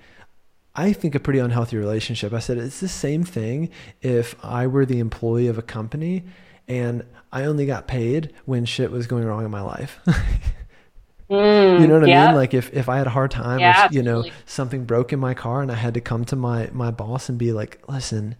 I 0.75 0.93
think, 0.93 1.15
a 1.15 1.19
pretty 1.19 1.39
unhealthy 1.39 1.77
relationship. 1.77 2.31
I 2.33 2.39
said, 2.39 2.57
it's 2.57 2.79
the 2.79 2.87
same 2.87 3.23
thing 3.23 3.69
if 4.01 4.35
I 4.43 4.67
were 4.67 4.85
the 4.85 4.99
employee 4.99 5.47
of 5.47 5.57
a 5.57 5.61
company 5.61 6.23
and 6.67 7.03
I 7.33 7.43
only 7.43 7.65
got 7.65 7.87
paid 7.87 8.31
when 8.45 8.65
shit 8.65 8.91
was 8.91 9.07
going 9.07 9.25
wrong 9.25 9.43
in 9.45 9.51
my 9.51 9.61
life. 9.61 9.99
Mm, 11.29 11.79
you 11.79 11.87
know 11.87 11.93
what 11.93 12.03
I 12.03 12.07
mean? 12.27 12.35
Like 12.35 12.53
if, 12.53 12.73
if 12.73 12.89
I 12.89 12.97
had 12.97 13.07
a 13.07 13.11
hard 13.11 13.31
time 13.31 13.61
Yeah, 13.61 13.85
or, 13.87 13.93
you 13.93 14.03
know, 14.03 14.17
absolutely. 14.17 14.33
something 14.45 14.83
broke 14.83 15.13
in 15.13 15.19
my 15.21 15.33
car 15.33 15.61
and 15.61 15.71
I 15.71 15.75
had 15.75 15.93
to 15.93 16.01
come 16.01 16.25
to 16.25 16.35
my, 16.35 16.69
my 16.73 16.91
boss 16.91 17.29
and 17.29 17.37
be 17.37 17.53
like, 17.53 17.81
listen, 17.87 18.35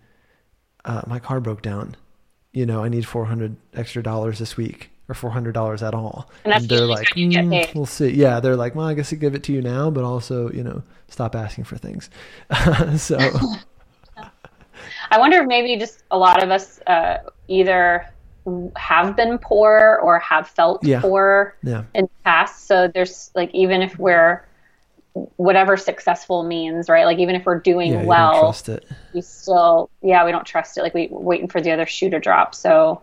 uh, 0.83 1.01
my 1.07 1.17
car 1.17 1.39
broke 1.39 1.61
down. 1.61 1.95
You 2.51 2.65
know, 2.65 2.83
I 2.83 2.89
need 2.89 3.05
400 3.05 3.55
extra 3.73 4.03
dollars 4.03 4.39
this 4.39 4.57
week 4.57 4.90
or 5.11 5.13
$400 5.13 5.85
at 5.85 5.93
all. 5.93 6.29
And 6.43 6.53
that's 6.53 6.65
the 6.67 6.75
they're 6.75 6.85
like, 6.85 7.09
time 7.09 7.17
you 7.17 7.29
get 7.29 7.45
"Mm, 7.45 7.75
we'll 7.75 7.85
see. 7.85 8.09
Yeah. 8.09 8.39
They're 8.39 8.55
like, 8.55 8.75
well, 8.75 8.87
I 8.87 8.93
guess 8.93 9.11
I 9.11 9.17
give 9.17 9.35
it 9.35 9.43
to 9.43 9.53
you 9.53 9.61
now, 9.61 9.89
but 9.89 10.03
also, 10.03 10.49
you 10.51 10.63
know, 10.63 10.83
stop 11.09 11.35
asking 11.35 11.65
for 11.65 11.77
things. 11.77 12.09
so 12.97 13.17
I 15.11 15.19
wonder 15.19 15.41
if 15.41 15.47
maybe 15.47 15.77
just 15.77 16.03
a 16.11 16.17
lot 16.17 16.41
of 16.41 16.49
us 16.51 16.79
uh, 16.87 17.17
either 17.47 18.07
have 18.75 19.15
been 19.15 19.37
poor 19.37 19.99
or 20.01 20.19
have 20.19 20.47
felt 20.47 20.83
Yeah. 20.83 21.01
poor 21.01 21.55
yeah, 21.63 21.83
in 21.93 22.05
the 22.05 22.09
past. 22.23 22.65
So 22.67 22.87
there's 22.87 23.31
like 23.35 23.53
even 23.53 23.81
if 23.81 23.97
we're 23.99 24.45
whatever 25.35 25.75
successful 25.75 26.43
means, 26.43 26.87
right? 26.89 27.05
Like 27.05 27.19
even 27.19 27.35
if 27.35 27.45
we're 27.45 27.59
doing 27.59 27.91
yeah, 27.91 28.03
well, 28.05 28.55
we 29.13 29.21
still 29.21 29.89
yeah 30.01 30.25
we 30.25 30.31
don't 30.31 30.45
trust 30.45 30.77
it. 30.77 30.81
Like 30.81 30.93
we 30.93 31.07
we're 31.11 31.19
waiting 31.21 31.47
for 31.47 31.61
the 31.61 31.71
other 31.71 31.85
shoe 31.85 32.09
to 32.09 32.19
drop. 32.19 32.55
So 32.55 33.01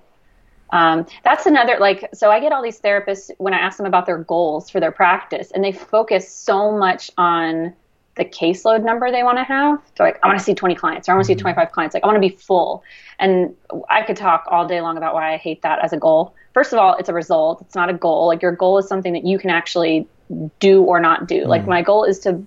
um, 0.70 1.06
that's 1.24 1.46
another 1.46 1.78
like 1.78 2.08
so 2.12 2.30
I 2.30 2.40
get 2.40 2.52
all 2.52 2.62
these 2.62 2.80
therapists 2.80 3.30
when 3.38 3.54
I 3.54 3.58
ask 3.58 3.78
them 3.78 3.86
about 3.86 4.06
their 4.06 4.18
goals 4.18 4.70
for 4.70 4.80
their 4.80 4.92
practice, 4.92 5.50
and 5.50 5.64
they 5.64 5.72
focus 5.72 6.32
so 6.32 6.76
much 6.76 7.10
on 7.16 7.74
the 8.18 8.24
caseload 8.24 8.84
number 8.84 9.10
they 9.10 9.22
want 9.22 9.38
to 9.38 9.44
have. 9.44 9.80
So 9.96 10.04
like 10.04 10.18
I 10.22 10.26
want 10.26 10.38
to 10.38 10.44
see 10.44 10.54
20 10.54 10.74
clients 10.74 11.08
or 11.08 11.12
I 11.12 11.14
want 11.14 11.26
to 11.26 11.34
see 11.34 11.40
25 11.40 11.72
clients. 11.72 11.94
Like 11.94 12.02
I 12.02 12.06
want 12.06 12.16
to 12.16 12.28
be 12.28 12.34
full. 12.34 12.82
And 13.18 13.54
I 13.88 14.02
could 14.02 14.16
talk 14.16 14.44
all 14.50 14.66
day 14.66 14.80
long 14.80 14.96
about 14.96 15.14
why 15.14 15.32
I 15.32 15.36
hate 15.36 15.62
that 15.62 15.78
as 15.82 15.92
a 15.92 15.96
goal. 15.96 16.34
First 16.52 16.72
of 16.72 16.80
all, 16.80 16.96
it's 16.96 17.08
a 17.08 17.14
result. 17.14 17.62
It's 17.62 17.76
not 17.76 17.88
a 17.88 17.94
goal. 17.94 18.26
Like 18.26 18.42
your 18.42 18.52
goal 18.52 18.78
is 18.78 18.88
something 18.88 19.12
that 19.12 19.24
you 19.24 19.38
can 19.38 19.50
actually 19.50 20.06
do 20.58 20.82
or 20.82 21.00
not 21.00 21.28
do. 21.28 21.44
Like 21.44 21.66
my 21.66 21.80
goal 21.80 22.04
is 22.04 22.18
to 22.20 22.44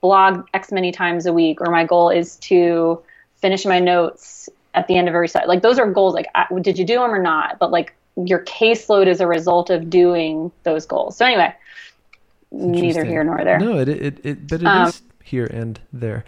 blog 0.00 0.46
X 0.54 0.72
many 0.72 0.92
times 0.92 1.26
a 1.26 1.32
week 1.32 1.60
or 1.60 1.70
my 1.70 1.84
goal 1.84 2.10
is 2.10 2.36
to 2.36 3.02
finish 3.36 3.66
my 3.66 3.78
notes 3.78 4.48
at 4.76 4.86
the 4.86 4.96
end 4.96 5.08
of 5.08 5.14
every 5.14 5.28
set. 5.28 5.48
Like 5.48 5.62
those 5.62 5.78
are 5.78 5.90
goals. 5.90 6.14
Like, 6.14 6.28
I, 6.34 6.46
did 6.60 6.78
you 6.78 6.84
do 6.84 6.94
them 6.94 7.10
or 7.10 7.20
not? 7.20 7.58
But 7.58 7.72
like 7.72 7.94
your 8.16 8.40
caseload 8.44 9.06
is 9.06 9.20
a 9.20 9.26
result 9.26 9.70
of 9.70 9.90
doing 9.90 10.52
those 10.62 10.86
goals. 10.86 11.16
So 11.16 11.24
anyway, 11.24 11.52
neither 12.52 13.04
here 13.04 13.24
nor 13.24 13.42
there. 13.42 13.58
No, 13.58 13.78
it 13.78 13.88
it, 13.88 14.24
it 14.24 14.46
but 14.46 14.60
it 14.60 14.66
um, 14.66 14.88
is 14.88 15.02
here 15.24 15.46
and 15.46 15.80
there. 15.92 16.24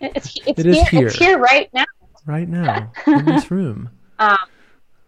it's 0.00 0.36
it's 0.46 0.60
it 0.60 0.66
here, 0.66 0.84
here. 0.84 1.06
It's 1.08 1.16
here 1.16 1.38
right 1.38 1.72
now. 1.72 1.84
Right 2.26 2.48
now 2.48 2.92
in 3.06 3.24
this 3.24 3.50
room. 3.50 3.88
Um, 4.18 4.38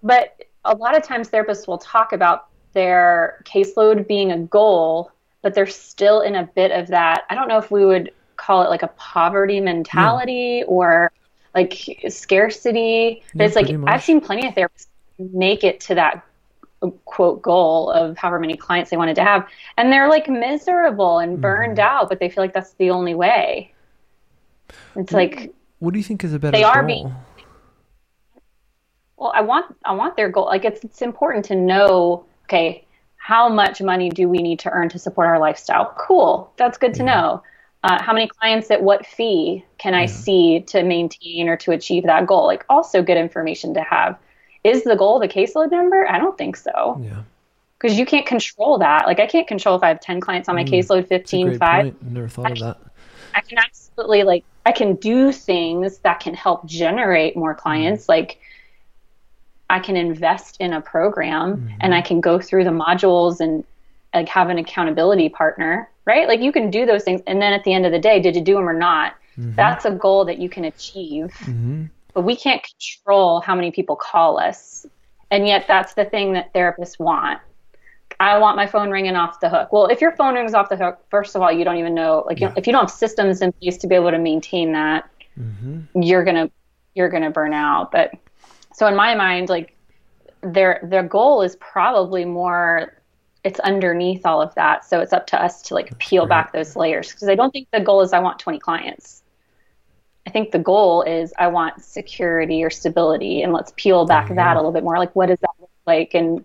but 0.03 0.43
a 0.65 0.75
lot 0.75 0.97
of 0.97 1.03
times 1.03 1.29
therapists 1.29 1.69
will 1.69 1.79
talk 1.79 2.13
about 2.13 2.49
their 2.73 3.43
caseload 3.45 4.09
being 4.09 4.33
a 4.33 4.39
goal, 4.39 5.13
but 5.43 5.55
they're 5.55 5.67
still 5.67 6.23
in 6.23 6.37
a 6.37 6.45
bit 6.55 6.73
of 6.73 6.89
that. 6.89 7.25
I 7.29 7.35
don't 7.35 7.49
know 7.49 7.59
if 7.59 7.71
we 7.71 7.85
would 7.85 8.13
call 8.37 8.63
it 8.63 8.71
like 8.71 8.83
a 8.83 8.89
poverty 8.89 9.61
mentality 9.61 10.59
yeah. 10.61 10.65
or 10.67 11.13
like 11.55 11.75
scarcity. 12.09 13.23
Yeah, 13.35 13.47
it's 13.47 13.57
like 13.57 13.71
I've 13.87 14.03
seen 14.03 14.21
plenty 14.21 14.47
of 14.47 14.55
therapists 14.55 14.87
make 15.19 15.65
it 15.65 15.81
to 15.81 15.95
that 15.95 16.25
quote 17.05 17.43
goal 17.43 17.91
of 17.91 18.17
however 18.17 18.41
many 18.41 18.57
clients 18.57 18.91
they 18.91 18.97
wanted 18.97 19.15
to 19.15 19.23
have 19.23 19.47
and 19.77 19.93
they're 19.93 20.09
like 20.09 20.29
miserable 20.29 21.19
and 21.19 21.35
mm-hmm. 21.35 21.43
burned 21.43 21.79
mm. 21.79 21.83
out 21.83 22.09
but 22.09 22.19
they 22.19 22.29
feel 22.29 22.43
like 22.43 22.53
that's 22.53 22.73
the 22.75 22.91
only 22.91 23.15
way 23.15 23.73
it's 24.97 25.12
what, 25.12 25.15
like 25.15 25.55
what 25.79 25.93
do 25.93 25.99
you 25.99 26.05
think 26.05 26.25
is 26.25 26.35
a 26.35 26.38
better 26.38 26.57
they 26.57 26.65
are 26.65 26.83
goal? 26.83 26.87
being 26.87 27.15
well 29.17 29.33
i 29.35 29.41
want 29.41 29.77
i 29.85 29.93
want 29.93 30.17
their 30.17 30.29
goal 30.29 30.47
like 30.47 30.65
it's 30.65 30.83
it's 30.83 31.03
important 31.03 31.45
to 31.45 31.55
know 31.55 32.25
okay 32.45 32.85
how 33.17 33.49
much 33.49 33.81
money 33.81 34.11
do 34.11 34.29
we 34.29 34.38
need 34.38 34.59
to 34.59 34.69
earn 34.71 34.88
to 34.88 34.99
support 34.99 35.29
our 35.29 35.38
lifestyle 35.38 35.95
cool 35.97 36.53
that's 36.57 36.79
good 36.79 36.95
to 36.95 37.05
yeah. 37.05 37.15
know 37.15 37.43
uh, 37.85 38.01
how 38.03 38.12
many 38.12 38.29
clients 38.29 38.71
at 38.71 38.83
what 38.83 39.05
fee 39.07 39.64
can 39.79 39.95
i 39.95 40.07
see 40.07 40.61
to 40.61 40.83
maintain 40.83 41.49
or 41.49 41.57
to 41.57 41.73
achieve 41.73 42.05
that 42.05 42.27
goal 42.27 42.47
like 42.47 42.64
also 42.68 43.03
good 43.03 43.16
information 43.16 43.75
to 43.75 43.83
have 43.83 44.18
is 44.64 44.85
the 44.85 44.97
goal 44.97 45.18
the 45.18 45.29
caseload 45.29 45.71
number? 45.71 46.09
I 46.09 46.18
don't 46.18 46.38
think 46.38 46.57
so. 46.57 47.01
Yeah. 47.03 47.23
Because 47.79 47.99
you 47.99 48.07
can't 48.07 48.27
control 48.27 48.79
that. 48.79 49.07
Like 49.07 49.18
I 49.18 49.27
can't 49.27 49.47
control 49.47 49.77
if 49.77 49.83
I 49.83 49.88
have 49.88 50.01
10 50.01 50.21
clients 50.21 50.49
on 50.49 50.55
my 50.55 50.64
mm, 50.64 50.71
caseload, 50.71 51.09
15, 51.09 51.59
5. 51.59 51.83
Point. 51.83 52.12
Never 52.12 52.29
thought 52.29 52.47
I 52.47 52.51
of 52.51 52.59
that. 52.59 52.79
I 53.35 53.40
can 53.40 53.59
absolutely 53.59 54.23
like, 54.23 54.45
I 54.64 54.73
can 54.73 54.95
do 54.97 55.33
things 55.33 55.99
that 55.99 56.21
can 56.21 56.35
help 56.35 56.64
generate 56.64 57.37
more 57.37 57.55
clients. 57.55 58.05
Mm. 58.05 58.09
Like 58.09 58.38
I 59.68 59.81
can 59.81 59.97
invest 59.97 60.59
in 60.61 60.73
a 60.73 60.81
program 60.81 61.57
mm-hmm. 61.57 61.77
and 61.81 61.95
I 61.95 62.03
can 62.03 62.21
go 62.21 62.38
through 62.38 62.64
the 62.64 62.71
modules 62.71 63.40
and 63.40 63.64
like 64.14 64.29
have 64.29 64.49
an 64.49 64.59
accountability 64.59 65.29
partner, 65.29 65.90
right? 66.05 66.29
Like 66.29 66.41
you 66.41 66.53
can 66.53 66.71
do 66.71 66.87
those 66.87 67.05
things. 67.05 67.21
And 67.27 67.41
then 67.41 67.53
at 67.53 67.65
the 67.65 67.73
end 67.73 67.87
of 67.87 67.93
the 67.93 67.99
day, 67.99 68.21
did 68.21 68.35
you 68.37 68.43
do 68.43 68.55
them 68.55 68.69
or 68.69 68.73
not? 68.73 69.15
Mm-hmm. 69.38 69.55
That's 69.55 69.85
a 69.85 69.91
goal 69.91 70.25
that 70.27 70.38
you 70.38 70.49
can 70.49 70.65
achieve. 70.65 71.33
Mm-hmm 71.41 71.85
but 72.15 72.23
we 72.23 72.37
can't 72.37 72.62
control 72.62 73.41
how 73.41 73.55
many 73.55 73.71
people 73.71 73.97
call 73.97 74.38
us. 74.38 74.87
And 75.31 75.47
yet 75.47 75.65
that's 75.67 75.95
the 75.95 76.05
thing 76.05 76.35
that 76.35 76.53
therapists 76.53 76.99
want. 76.99 77.41
I 78.21 78.38
want 78.38 78.57
my 78.57 78.67
phone 78.67 78.91
ringing 78.91 79.17
off 79.17 79.41
the 79.41 79.49
hook. 79.49 79.73
Well, 79.73 79.87
if 79.87 80.01
your 80.01 80.12
phone 80.12 80.35
rings 80.35 80.55
off 80.55 80.69
the 80.69 80.77
hook, 80.77 80.99
first 81.11 81.35
of 81.35 81.43
all, 81.43 81.51
you 81.51 81.65
don't 81.65 81.79
even 81.79 81.95
know, 81.95 82.23
like, 82.27 82.38
yeah. 82.38 82.49
you 82.49 82.55
if 82.57 82.67
you 82.67 82.73
don't 82.73 82.83
have 82.83 82.91
systems 82.91 83.41
in 83.41 83.53
place 83.53 83.79
to 83.79 83.87
be 83.87 83.95
able 83.95 84.11
to 84.11 84.19
maintain 84.19 84.73
that, 84.73 85.09
mm-hmm. 85.38 85.81
you're 86.01 86.23
gonna 86.23 86.51
you're 86.95 87.09
gonna 87.09 87.31
burn 87.31 87.55
out. 87.55 87.91
But 87.91 88.12
so 88.75 88.87
in 88.87 88.95
my 88.95 89.15
mind, 89.15 89.49
like, 89.49 89.75
their 90.43 90.81
their 90.85 91.03
goal 91.03 91.43
is 91.43 91.57
probably 91.57 92.25
more 92.25 93.02
it's 93.44 93.59
underneath 93.61 94.24
all 94.24 94.40
of 94.40 94.55
that. 94.55 94.85
So 94.85 95.00
it's 95.00 95.12
up 95.12 95.26
to 95.28 95.42
us 95.42 95.62
to 95.62 95.74
like 95.74 95.90
That's 95.90 96.09
peel 96.09 96.22
great. 96.22 96.31
back 96.31 96.52
those 96.52 96.76
layers 96.76 97.11
because 97.11 97.28
I 97.28 97.35
don't 97.35 97.50
think 97.50 97.68
the 97.72 97.81
goal 97.81 98.00
is 98.02 98.12
I 98.12 98.20
want 98.20 98.38
20 98.38 98.59
clients. 98.59 99.22
I 100.26 100.31
think 100.31 100.52
the 100.52 100.59
goal 100.59 101.02
is 101.02 101.33
I 101.38 101.48
want 101.48 101.83
security 101.83 102.62
or 102.62 102.70
stability, 102.70 103.42
and 103.42 103.52
let's 103.52 103.72
peel 103.76 104.07
back 104.07 104.26
mm-hmm. 104.26 104.37
that 104.37 104.57
a 104.57 104.59
little 104.59 104.72
bit 104.72 104.85
more. 104.85 104.98
Like, 104.98 105.14
what 105.16 105.26
does 105.26 105.38
that 105.40 105.50
look 105.61 105.70
like? 105.87 106.14
And 106.14 106.44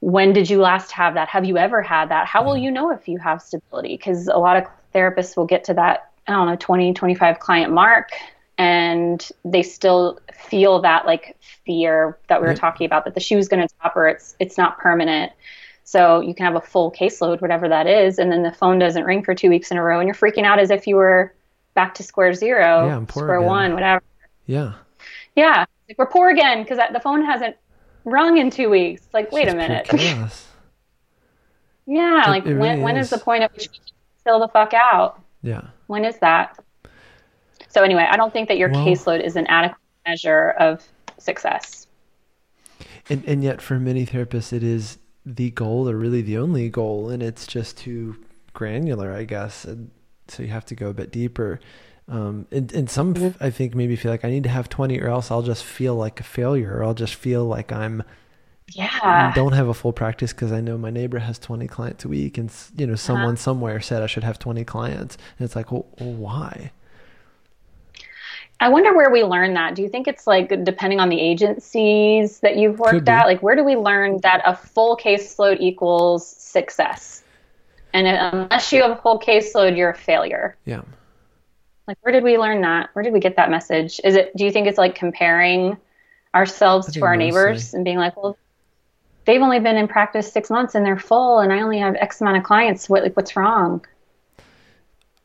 when 0.00 0.32
did 0.32 0.48
you 0.48 0.60
last 0.60 0.90
have 0.92 1.14
that? 1.14 1.28
Have 1.28 1.44
you 1.44 1.58
ever 1.58 1.82
had 1.82 2.08
that? 2.08 2.26
How 2.26 2.42
will 2.44 2.56
you 2.56 2.70
know 2.70 2.90
if 2.90 3.08
you 3.08 3.18
have 3.18 3.42
stability? 3.42 3.96
Because 3.96 4.28
a 4.28 4.38
lot 4.38 4.56
of 4.56 4.64
therapists 4.94 5.36
will 5.36 5.46
get 5.46 5.64
to 5.64 5.74
that, 5.74 6.10
I 6.26 6.32
don't 6.32 6.46
know, 6.46 6.56
20, 6.56 6.94
25 6.94 7.38
client 7.38 7.72
mark, 7.72 8.10
and 8.56 9.28
they 9.44 9.62
still 9.62 10.18
feel 10.32 10.80
that 10.80 11.04
like 11.04 11.36
fear 11.66 12.18
that 12.28 12.40
we 12.40 12.46
were 12.46 12.54
talking 12.54 12.86
about 12.86 13.04
that 13.04 13.14
the 13.14 13.20
shoe's 13.20 13.48
going 13.48 13.66
to 13.66 13.74
drop 13.80 13.96
or 13.96 14.08
it's 14.08 14.34
it's 14.38 14.56
not 14.56 14.78
permanent. 14.78 15.32
So 15.86 16.20
you 16.20 16.34
can 16.34 16.46
have 16.46 16.56
a 16.56 16.60
full 16.60 16.90
caseload, 16.90 17.40
whatever 17.40 17.68
that 17.68 17.86
is, 17.86 18.18
and 18.18 18.32
then 18.32 18.42
the 18.42 18.50
phone 18.50 18.80
doesn't 18.80 19.04
ring 19.04 19.22
for 19.22 19.36
two 19.36 19.48
weeks 19.48 19.70
in 19.70 19.76
a 19.76 19.82
row, 19.82 20.00
and 20.00 20.08
you're 20.08 20.16
freaking 20.16 20.44
out 20.44 20.58
as 20.58 20.70
if 20.70 20.84
you 20.88 20.96
were 20.96 21.32
back 21.74 21.94
to 21.94 22.02
square 22.02 22.34
zero, 22.34 22.88
yeah, 22.88 23.06
square 23.06 23.36
again. 23.36 23.46
one, 23.46 23.74
whatever. 23.74 24.02
Yeah. 24.46 24.72
Yeah. 25.36 25.64
Like 25.88 25.96
we're 25.96 26.06
poor 26.06 26.30
again 26.30 26.64
because 26.64 26.78
the 26.92 26.98
phone 26.98 27.24
hasn't 27.24 27.54
rung 28.04 28.36
in 28.36 28.50
two 28.50 28.68
weeks. 28.68 29.04
It's 29.04 29.14
like, 29.14 29.30
wait 29.30 29.46
a 29.46 29.54
minute. 29.54 29.88
yeah. 31.86 32.26
It, 32.26 32.30
like 32.30 32.46
it 32.46 32.54
when, 32.56 32.82
when 32.82 32.96
is. 32.96 33.06
is 33.06 33.10
the 33.10 33.24
point 33.24 33.44
at 33.44 33.52
which 33.52 33.68
we 33.70 33.78
fill 34.24 34.40
the 34.40 34.48
fuck 34.48 34.74
out? 34.74 35.22
Yeah. 35.42 35.68
When 35.86 36.04
is 36.04 36.18
that? 36.18 36.58
So 37.68 37.84
anyway, 37.84 38.08
I 38.10 38.16
don't 38.16 38.32
think 38.32 38.48
that 38.48 38.58
your 38.58 38.70
well, 38.70 38.84
caseload 38.84 39.24
is 39.24 39.36
an 39.36 39.46
adequate 39.46 39.78
measure 40.04 40.50
of 40.58 40.84
success. 41.18 41.86
And 43.08 43.24
and 43.24 43.44
yet 43.44 43.62
for 43.62 43.78
many 43.78 44.04
therapists 44.04 44.52
it 44.52 44.64
is 44.64 44.98
the 45.26 45.50
goal 45.50 45.90
or 45.90 45.96
really 45.96 46.22
the 46.22 46.38
only 46.38 46.70
goal 46.70 47.10
and 47.10 47.20
it's 47.20 47.46
just 47.48 47.76
too 47.76 48.16
granular, 48.54 49.12
I 49.12 49.24
guess. 49.24 49.64
And 49.64 49.90
so 50.28 50.44
you 50.44 50.50
have 50.50 50.64
to 50.66 50.76
go 50.76 50.88
a 50.88 50.94
bit 50.94 51.10
deeper. 51.10 51.58
Um, 52.08 52.46
and, 52.52 52.72
and 52.72 52.88
some, 52.88 53.14
mm-hmm. 53.14 53.42
I 53.42 53.50
think, 53.50 53.74
maybe 53.74 53.96
feel 53.96 54.12
like 54.12 54.24
I 54.24 54.30
need 54.30 54.44
to 54.44 54.48
have 54.48 54.68
20 54.68 55.00
or 55.00 55.08
else 55.08 55.32
I'll 55.32 55.42
just 55.42 55.64
feel 55.64 55.96
like 55.96 56.20
a 56.20 56.22
failure 56.22 56.76
or 56.76 56.84
I'll 56.84 56.94
just 56.94 57.16
feel 57.16 57.44
like 57.44 57.72
I'm, 57.72 58.04
yeah, 58.72 59.32
don't 59.34 59.52
have 59.52 59.68
a 59.68 59.74
full 59.74 59.92
practice 59.92 60.32
because 60.32 60.52
I 60.52 60.60
know 60.60 60.78
my 60.78 60.90
neighbor 60.90 61.18
has 61.18 61.38
20 61.38 61.66
clients 61.66 62.04
a 62.04 62.08
week 62.08 62.38
and, 62.38 62.52
you 62.76 62.86
know, 62.86 62.92
uh-huh. 62.92 62.96
someone 62.96 63.26
uh-huh. 63.34 63.36
somewhere 63.36 63.80
said 63.80 64.02
I 64.02 64.06
should 64.06 64.24
have 64.24 64.38
20 64.38 64.64
clients. 64.64 65.18
And 65.38 65.44
it's 65.44 65.56
like, 65.56 65.72
well, 65.72 65.86
well, 65.98 66.12
why? 66.12 66.70
I 68.58 68.70
wonder 68.70 68.96
where 68.96 69.10
we 69.10 69.22
learn 69.22 69.54
that. 69.54 69.74
Do 69.74 69.82
you 69.82 69.88
think 69.88 70.08
it's 70.08 70.26
like 70.26 70.48
depending 70.64 70.98
on 70.98 71.10
the 71.10 71.20
agencies 71.20 72.40
that 72.40 72.56
you've 72.56 72.78
worked 72.78 73.08
at? 73.08 73.26
Like, 73.26 73.42
where 73.42 73.54
do 73.54 73.62
we 73.62 73.76
learn 73.76 74.20
that 74.22 74.42
a 74.46 74.56
full 74.56 74.96
caseload 74.96 75.60
equals 75.60 76.26
success? 76.26 77.22
And 77.92 78.06
unless 78.06 78.72
you 78.72 78.82
have 78.82 78.92
a 78.92 78.96
full 78.96 79.18
caseload, 79.20 79.76
you're 79.76 79.90
a 79.90 79.94
failure. 79.94 80.56
Yeah. 80.64 80.82
Like, 81.86 81.98
where 82.00 82.12
did 82.12 82.24
we 82.24 82.38
learn 82.38 82.62
that? 82.62 82.90
Where 82.94 83.02
did 83.02 83.12
we 83.12 83.20
get 83.20 83.36
that 83.36 83.50
message? 83.50 84.00
Is 84.02 84.16
it? 84.16 84.34
Do 84.36 84.44
you 84.44 84.50
think 84.50 84.66
it's 84.66 84.78
like 84.78 84.94
comparing 84.94 85.76
ourselves 86.34 86.92
to 86.92 87.00
our 87.02 87.14
mostly. 87.14 87.24
neighbors 87.26 87.74
and 87.74 87.84
being 87.84 87.98
like, 87.98 88.16
well, 88.16 88.36
they've 89.26 89.40
only 89.40 89.60
been 89.60 89.76
in 89.76 89.86
practice 89.86 90.32
six 90.32 90.50
months 90.50 90.74
and 90.74 90.84
they're 90.84 90.98
full, 90.98 91.40
and 91.40 91.52
I 91.52 91.60
only 91.60 91.78
have 91.78 91.94
X 91.96 92.20
amount 92.20 92.38
of 92.38 92.44
clients. 92.44 92.88
What 92.88 93.02
like 93.02 93.16
what's 93.16 93.36
wrong? 93.36 93.84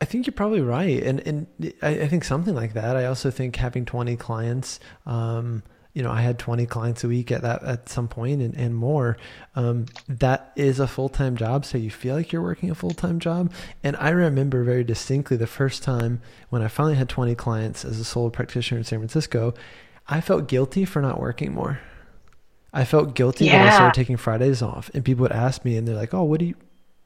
I 0.01 0.05
think 0.05 0.25
you're 0.25 0.33
probably 0.33 0.61
right, 0.61 1.01
and 1.03 1.19
and 1.27 1.47
I, 1.81 1.89
I 1.89 2.07
think 2.07 2.23
something 2.23 2.55
like 2.55 2.73
that. 2.73 2.97
I 2.97 3.05
also 3.05 3.29
think 3.29 3.55
having 3.55 3.85
20 3.85 4.17
clients. 4.17 4.79
Um, 5.05 5.63
you 5.93 6.03
know, 6.03 6.11
I 6.11 6.21
had 6.21 6.39
20 6.39 6.65
clients 6.67 7.03
a 7.03 7.07
week 7.07 7.31
at 7.31 7.41
that 7.41 7.63
at 7.63 7.89
some 7.89 8.07
point 8.07 8.41
and, 8.41 8.55
and 8.55 8.73
more. 8.73 9.17
Um, 9.55 9.87
that 10.07 10.53
is 10.55 10.79
a 10.79 10.87
full 10.87 11.09
time 11.09 11.35
job. 11.35 11.65
So 11.65 11.77
you 11.77 11.91
feel 11.91 12.15
like 12.15 12.31
you're 12.31 12.41
working 12.41 12.69
a 12.69 12.75
full 12.75 12.91
time 12.91 13.19
job. 13.19 13.51
And 13.83 13.97
I 13.97 14.09
remember 14.09 14.63
very 14.63 14.83
distinctly 14.83 15.35
the 15.37 15.47
first 15.47 15.83
time 15.83 16.21
when 16.49 16.61
I 16.61 16.69
finally 16.69 16.95
had 16.95 17.09
20 17.09 17.35
clients 17.35 17.83
as 17.83 17.99
a 17.99 18.05
solo 18.05 18.29
practitioner 18.29 18.79
in 18.79 18.85
San 18.85 18.99
Francisco, 18.99 19.53
I 20.07 20.21
felt 20.21 20.47
guilty 20.47 20.85
for 20.85 21.01
not 21.01 21.19
working 21.19 21.53
more. 21.53 21.81
I 22.73 22.85
felt 22.85 23.13
guilty 23.13 23.45
yeah. 23.45 23.63
that 23.63 23.73
I 23.73 23.75
started 23.75 23.99
taking 23.99 24.15
Fridays 24.15 24.61
off. 24.61 24.89
And 24.93 25.03
people 25.03 25.23
would 25.23 25.33
ask 25.33 25.65
me 25.65 25.75
and 25.75 25.85
they're 25.85 25.95
like, 25.95 26.13
Oh, 26.13 26.23
what 26.23 26.39
do 26.39 26.45
you, 26.45 26.55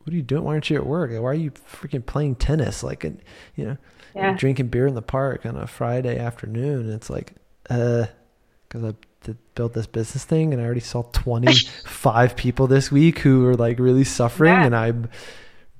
what 0.05 0.13
are 0.13 0.17
you 0.17 0.21
doing? 0.21 0.43
Why 0.43 0.53
aren't 0.53 0.69
you 0.69 0.77
at 0.77 0.85
work? 0.85 1.09
Why 1.11 1.31
are 1.31 1.33
you 1.33 1.49
freaking 1.49 2.05
playing 2.05 2.35
tennis? 2.35 2.83
Like, 2.83 3.03
and, 3.03 3.19
you 3.55 3.65
know, 3.65 3.77
yeah. 4.15 4.35
drinking 4.37 4.67
beer 4.67 4.85
in 4.85 4.93
the 4.93 5.01
park 5.01 5.47
on 5.47 5.57
a 5.57 5.65
Friday 5.65 6.19
afternoon. 6.19 6.81
And 6.81 6.93
it's 6.93 7.09
like, 7.09 7.33
uh, 7.71 8.05
because 8.67 8.83
I 8.83 9.33
built 9.55 9.73
this 9.73 9.87
business 9.87 10.23
thing 10.23 10.53
and 10.53 10.61
I 10.61 10.65
already 10.65 10.79
saw 10.79 11.01
25 11.01 12.35
people 12.35 12.67
this 12.67 12.91
week 12.91 13.19
who 13.19 13.41
were 13.41 13.55
like 13.55 13.79
really 13.79 14.03
suffering 14.03 14.53
yeah. 14.53 14.65
and 14.65 14.75
I 14.75 14.93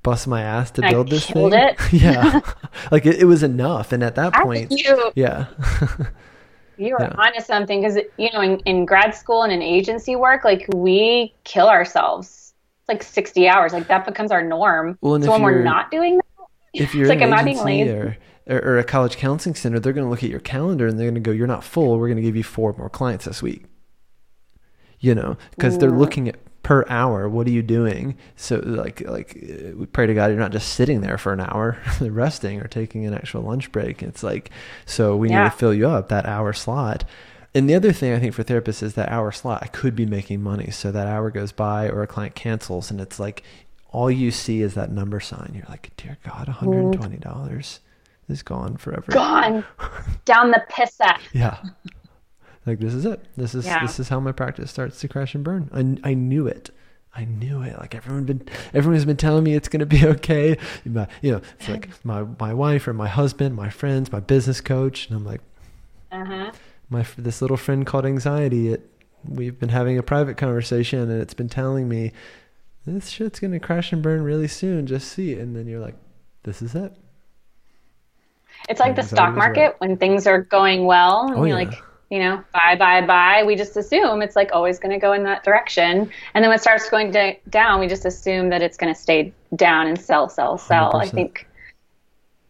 bust 0.02 0.26
my 0.26 0.42
ass 0.42 0.72
to 0.72 0.82
build 0.82 1.08
this 1.08 1.26
thing. 1.26 1.52
yeah. 1.92 2.40
like 2.90 3.06
it, 3.06 3.20
it, 3.20 3.26
was 3.26 3.44
enough. 3.44 3.92
And 3.92 4.02
at 4.02 4.16
that 4.16 4.34
point, 4.34 4.72
you, 4.72 5.12
yeah. 5.14 5.46
you 6.76 6.94
were 6.94 7.02
yeah. 7.02 7.14
onto 7.16 7.40
something 7.40 7.80
because, 7.80 7.98
you 8.16 8.30
know, 8.32 8.40
in, 8.40 8.58
in 8.60 8.86
grad 8.86 9.14
school 9.14 9.44
and 9.44 9.52
in 9.52 9.62
agency 9.62 10.16
work, 10.16 10.44
like 10.44 10.66
we 10.74 11.32
kill 11.44 11.68
ourselves. 11.68 12.45
Like 12.88 13.02
60 13.02 13.48
hours. 13.48 13.72
Like 13.72 13.88
that 13.88 14.06
becomes 14.06 14.30
our 14.30 14.42
norm. 14.42 14.98
Well, 15.00 15.20
so 15.20 15.32
when 15.32 15.42
we're 15.42 15.62
not 15.62 15.90
doing 15.90 16.16
that, 16.16 16.46
if 16.72 16.94
you're 16.94 17.04
it's 17.04 17.10
like, 17.10 17.22
am 17.22 17.32
I 17.32 17.42
being 17.42 17.62
lazy? 17.62 17.90
Or, 17.90 18.16
or, 18.46 18.58
or 18.58 18.78
a 18.78 18.84
college 18.84 19.16
counseling 19.16 19.54
center, 19.54 19.80
they're 19.80 19.92
going 19.92 20.06
to 20.06 20.10
look 20.10 20.22
at 20.22 20.30
your 20.30 20.40
calendar 20.40 20.86
and 20.86 20.98
they're 20.98 21.06
going 21.06 21.14
to 21.14 21.20
go, 21.20 21.32
"You're 21.32 21.46
not 21.46 21.64
full. 21.64 21.98
We're 21.98 22.08
going 22.08 22.16
to 22.16 22.22
give 22.22 22.36
you 22.36 22.44
four 22.44 22.74
more 22.78 22.88
clients 22.90 23.24
this 23.24 23.42
week." 23.42 23.64
You 25.00 25.14
know, 25.14 25.36
because 25.50 25.78
they're 25.78 25.90
looking 25.90 26.28
at 26.28 26.36
per 26.66 26.84
hour 26.88 27.28
what 27.28 27.46
are 27.46 27.50
you 27.50 27.62
doing 27.62 28.18
so 28.34 28.56
like 28.56 29.00
like 29.02 29.38
we 29.76 29.86
pray 29.86 30.04
to 30.04 30.14
god 30.14 30.32
you're 30.32 30.40
not 30.40 30.50
just 30.50 30.72
sitting 30.72 31.00
there 31.00 31.16
for 31.16 31.32
an 31.32 31.38
hour 31.38 31.80
resting 32.00 32.60
or 32.60 32.66
taking 32.66 33.06
an 33.06 33.14
actual 33.14 33.40
lunch 33.40 33.70
break 33.70 34.02
it's 34.02 34.24
like 34.24 34.50
so 34.84 35.16
we 35.16 35.30
yeah. 35.30 35.44
need 35.44 35.50
to 35.52 35.56
fill 35.56 35.72
you 35.72 35.86
up 35.86 36.08
that 36.08 36.26
hour 36.26 36.52
slot 36.52 37.04
and 37.56 37.70
the 37.70 37.74
other 37.74 37.90
thing 37.90 38.12
I 38.12 38.18
think 38.18 38.34
for 38.34 38.44
therapists 38.44 38.82
is 38.82 38.94
that 38.94 39.08
hour 39.10 39.32
slot, 39.32 39.62
I 39.62 39.68
could 39.68 39.96
be 39.96 40.04
making 40.04 40.42
money. 40.42 40.70
So 40.70 40.92
that 40.92 41.06
hour 41.06 41.30
goes 41.30 41.52
by 41.52 41.88
or 41.88 42.02
a 42.02 42.06
client 42.06 42.34
cancels 42.34 42.90
and 42.90 43.00
it's 43.00 43.18
like 43.18 43.42
all 43.88 44.10
you 44.10 44.30
see 44.30 44.60
is 44.60 44.74
that 44.74 44.90
number 44.90 45.20
sign. 45.20 45.52
You're 45.54 45.64
like, 45.70 45.90
dear 45.96 46.18
God, 46.22 46.48
$120 46.48 47.78
is 48.28 48.42
gone 48.42 48.76
forever. 48.76 49.10
Gone 49.10 49.64
down 50.26 50.50
the 50.50 50.62
pissa. 50.70 51.18
yeah. 51.32 51.56
Like 52.66 52.78
this 52.78 52.92
is 52.92 53.06
it. 53.06 53.24
This 53.38 53.54
is 53.54 53.64
yeah. 53.64 53.80
this 53.80 53.98
is 53.98 54.10
how 54.10 54.20
my 54.20 54.32
practice 54.32 54.70
starts 54.70 55.00
to 55.00 55.08
crash 55.08 55.34
and 55.34 55.42
burn. 55.42 55.70
I, 55.72 56.10
I 56.10 56.14
knew 56.14 56.46
it. 56.46 56.68
I 57.14 57.24
knew 57.24 57.62
it. 57.62 57.78
Like 57.78 57.94
everyone 57.94 58.24
been 58.24 58.46
everyone 58.74 58.96
has 58.96 59.06
been 59.06 59.16
telling 59.16 59.44
me 59.44 59.54
it's 59.54 59.68
gonna 59.68 59.86
be 59.86 60.04
okay. 60.16 60.58
My, 60.84 61.06
you 61.22 61.32
know, 61.32 61.40
it's 61.58 61.68
like 61.68 61.88
my 62.04 62.26
my 62.38 62.52
wife 62.52 62.86
or 62.86 62.92
my 62.92 63.08
husband, 63.08 63.54
my 63.54 63.70
friends, 63.70 64.12
my 64.12 64.20
business 64.20 64.60
coach, 64.60 65.06
and 65.06 65.16
I'm 65.16 65.24
like, 65.24 65.40
uh-huh 66.10 66.50
my 66.88 67.04
this 67.16 67.42
little 67.42 67.56
friend 67.56 67.86
called 67.86 68.06
anxiety. 68.06 68.68
It 68.68 68.90
we've 69.24 69.58
been 69.58 69.70
having 69.70 69.98
a 69.98 70.02
private 70.02 70.36
conversation, 70.36 71.10
and 71.10 71.20
it's 71.20 71.34
been 71.34 71.48
telling 71.48 71.88
me 71.88 72.12
this 72.84 73.08
shit's 73.08 73.40
gonna 73.40 73.60
crash 73.60 73.92
and 73.92 74.02
burn 74.02 74.22
really 74.22 74.48
soon. 74.48 74.86
Just 74.86 75.08
see 75.08 75.32
it, 75.32 75.38
and 75.38 75.56
then 75.56 75.66
you're 75.66 75.80
like, 75.80 75.96
this 76.44 76.62
is 76.62 76.74
it. 76.74 76.92
It's 78.68 78.80
like 78.80 78.96
the 78.96 79.02
stock 79.02 79.34
market 79.34 79.60
right. 79.60 79.80
when 79.80 79.96
things 79.96 80.26
are 80.26 80.42
going 80.42 80.86
well, 80.86 81.26
and 81.26 81.36
oh, 81.36 81.44
you're 81.44 81.58
yeah. 81.58 81.68
like, 81.68 81.82
you 82.10 82.18
know, 82.18 82.42
buy, 82.52 82.74
buy, 82.76 83.04
buy. 83.04 83.44
We 83.44 83.54
just 83.54 83.76
assume 83.76 84.22
it's 84.22 84.36
like 84.36 84.50
always 84.52 84.78
going 84.78 84.92
to 84.92 84.98
go 84.98 85.12
in 85.12 85.22
that 85.24 85.44
direction. 85.44 86.10
And 86.34 86.42
then 86.42 86.48
when 86.48 86.56
it 86.56 86.62
starts 86.62 86.88
going 86.88 87.14
down, 87.50 87.80
we 87.80 87.86
just 87.86 88.04
assume 88.04 88.48
that 88.50 88.62
it's 88.62 88.76
going 88.76 88.92
to 88.92 88.98
stay 88.98 89.32
down 89.54 89.86
and 89.86 90.00
sell, 90.00 90.28
sell, 90.28 90.58
sell. 90.58 90.92
100%. 90.92 91.02
I 91.02 91.08
think 91.08 91.48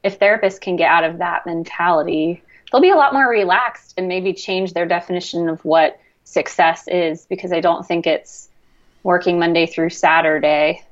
if 0.03 0.19
therapists 0.19 0.61
can 0.61 0.77
get 0.77 0.91
out 0.91 1.05
of 1.05 1.19
that 1.19 1.45
mentality, 1.47 2.43
they'll 2.71 2.81
be 2.81 2.91
a 2.91 2.97
lot 2.97 3.13
more 3.13 3.29
relaxed 3.29 3.95
and 3.97 4.09
maybe 4.09 4.33
change 4.33 4.73
their 4.73 4.87
definition 4.87 5.49
of 5.49 5.65
what 5.65 5.99
success 6.25 6.87
is 6.89 7.27
because 7.27 7.53
I 7.53 7.61
don't 7.61 7.87
think 7.87 8.07
it's 8.07 8.49
working 9.03 9.39
Monday 9.39 9.67
through 9.67 9.91
Saturday, 9.91 10.83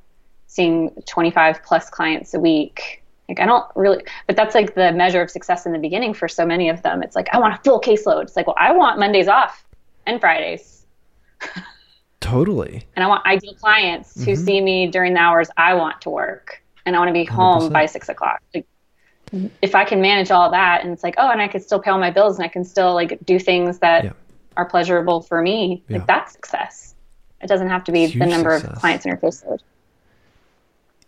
seeing 0.46 0.90
25 1.06 1.62
plus 1.64 1.90
clients 1.90 2.32
a 2.32 2.40
week. 2.40 3.02
Like 3.28 3.40
I 3.40 3.46
don't 3.46 3.64
really, 3.74 4.04
but 4.26 4.36
that's 4.36 4.54
like 4.54 4.74
the 4.74 4.92
measure 4.92 5.20
of 5.20 5.30
success 5.30 5.66
in 5.66 5.72
the 5.72 5.78
beginning 5.78 6.14
for 6.14 6.28
so 6.28 6.46
many 6.46 6.68
of 6.68 6.82
them. 6.82 7.02
It's 7.02 7.16
like 7.16 7.28
I 7.32 7.38
want 7.38 7.54
a 7.54 7.58
full 7.62 7.80
caseload. 7.80 8.22
It's 8.22 8.36
like, 8.36 8.46
well, 8.46 8.56
I 8.58 8.72
want 8.72 8.98
Mondays 8.98 9.28
off 9.28 9.64
and 10.06 10.20
Fridays. 10.20 10.86
totally. 12.20 12.84
And 12.94 13.04
I 13.04 13.08
want 13.08 13.26
ideal 13.26 13.54
clients 13.54 14.14
mm-hmm. 14.14 14.24
who 14.24 14.36
see 14.36 14.60
me 14.60 14.86
during 14.88 15.14
the 15.14 15.20
hours 15.20 15.48
I 15.56 15.74
want 15.74 16.02
to 16.02 16.10
work, 16.10 16.62
and 16.86 16.94
I 16.94 16.98
want 16.98 17.08
to 17.08 17.14
be 17.14 17.24
home 17.24 17.70
100%. 17.70 17.72
by 17.72 17.86
six 17.86 18.08
o'clock. 18.08 18.40
Like 18.54 18.66
if 19.62 19.74
I 19.74 19.84
can 19.84 20.00
manage 20.00 20.30
all 20.30 20.50
that 20.50 20.84
and 20.84 20.92
it's 20.92 21.02
like, 21.02 21.14
oh, 21.18 21.30
and 21.30 21.40
I 21.40 21.48
can 21.48 21.60
still 21.60 21.80
pay 21.80 21.90
all 21.90 21.98
my 21.98 22.10
bills 22.10 22.36
and 22.36 22.44
I 22.44 22.48
can 22.48 22.64
still 22.64 22.94
like 22.94 23.18
do 23.24 23.38
things 23.38 23.78
that 23.78 24.04
yeah. 24.04 24.12
are 24.56 24.64
pleasurable 24.64 25.22
for 25.22 25.42
me, 25.42 25.82
yeah. 25.88 25.98
like 25.98 26.06
that's 26.06 26.32
success. 26.32 26.94
It 27.40 27.48
doesn't 27.48 27.68
have 27.68 27.84
to 27.84 27.92
be 27.92 28.06
the 28.06 28.26
number 28.26 28.58
success. 28.58 28.72
of 28.72 28.78
clients 28.78 29.04
in 29.04 29.10
your 29.10 29.18
caseload. 29.18 29.60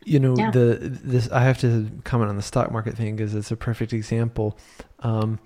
You 0.04 0.20
know, 0.20 0.36
yeah. 0.36 0.50
the 0.50 0.78
this 0.80 1.30
I 1.30 1.40
have 1.40 1.58
to 1.60 1.90
comment 2.04 2.30
on 2.30 2.36
the 2.36 2.42
stock 2.42 2.70
market 2.70 2.96
thing 2.96 3.16
because 3.16 3.34
it's 3.34 3.50
a 3.50 3.56
perfect 3.56 3.92
example. 3.92 4.56
Um, 5.00 5.40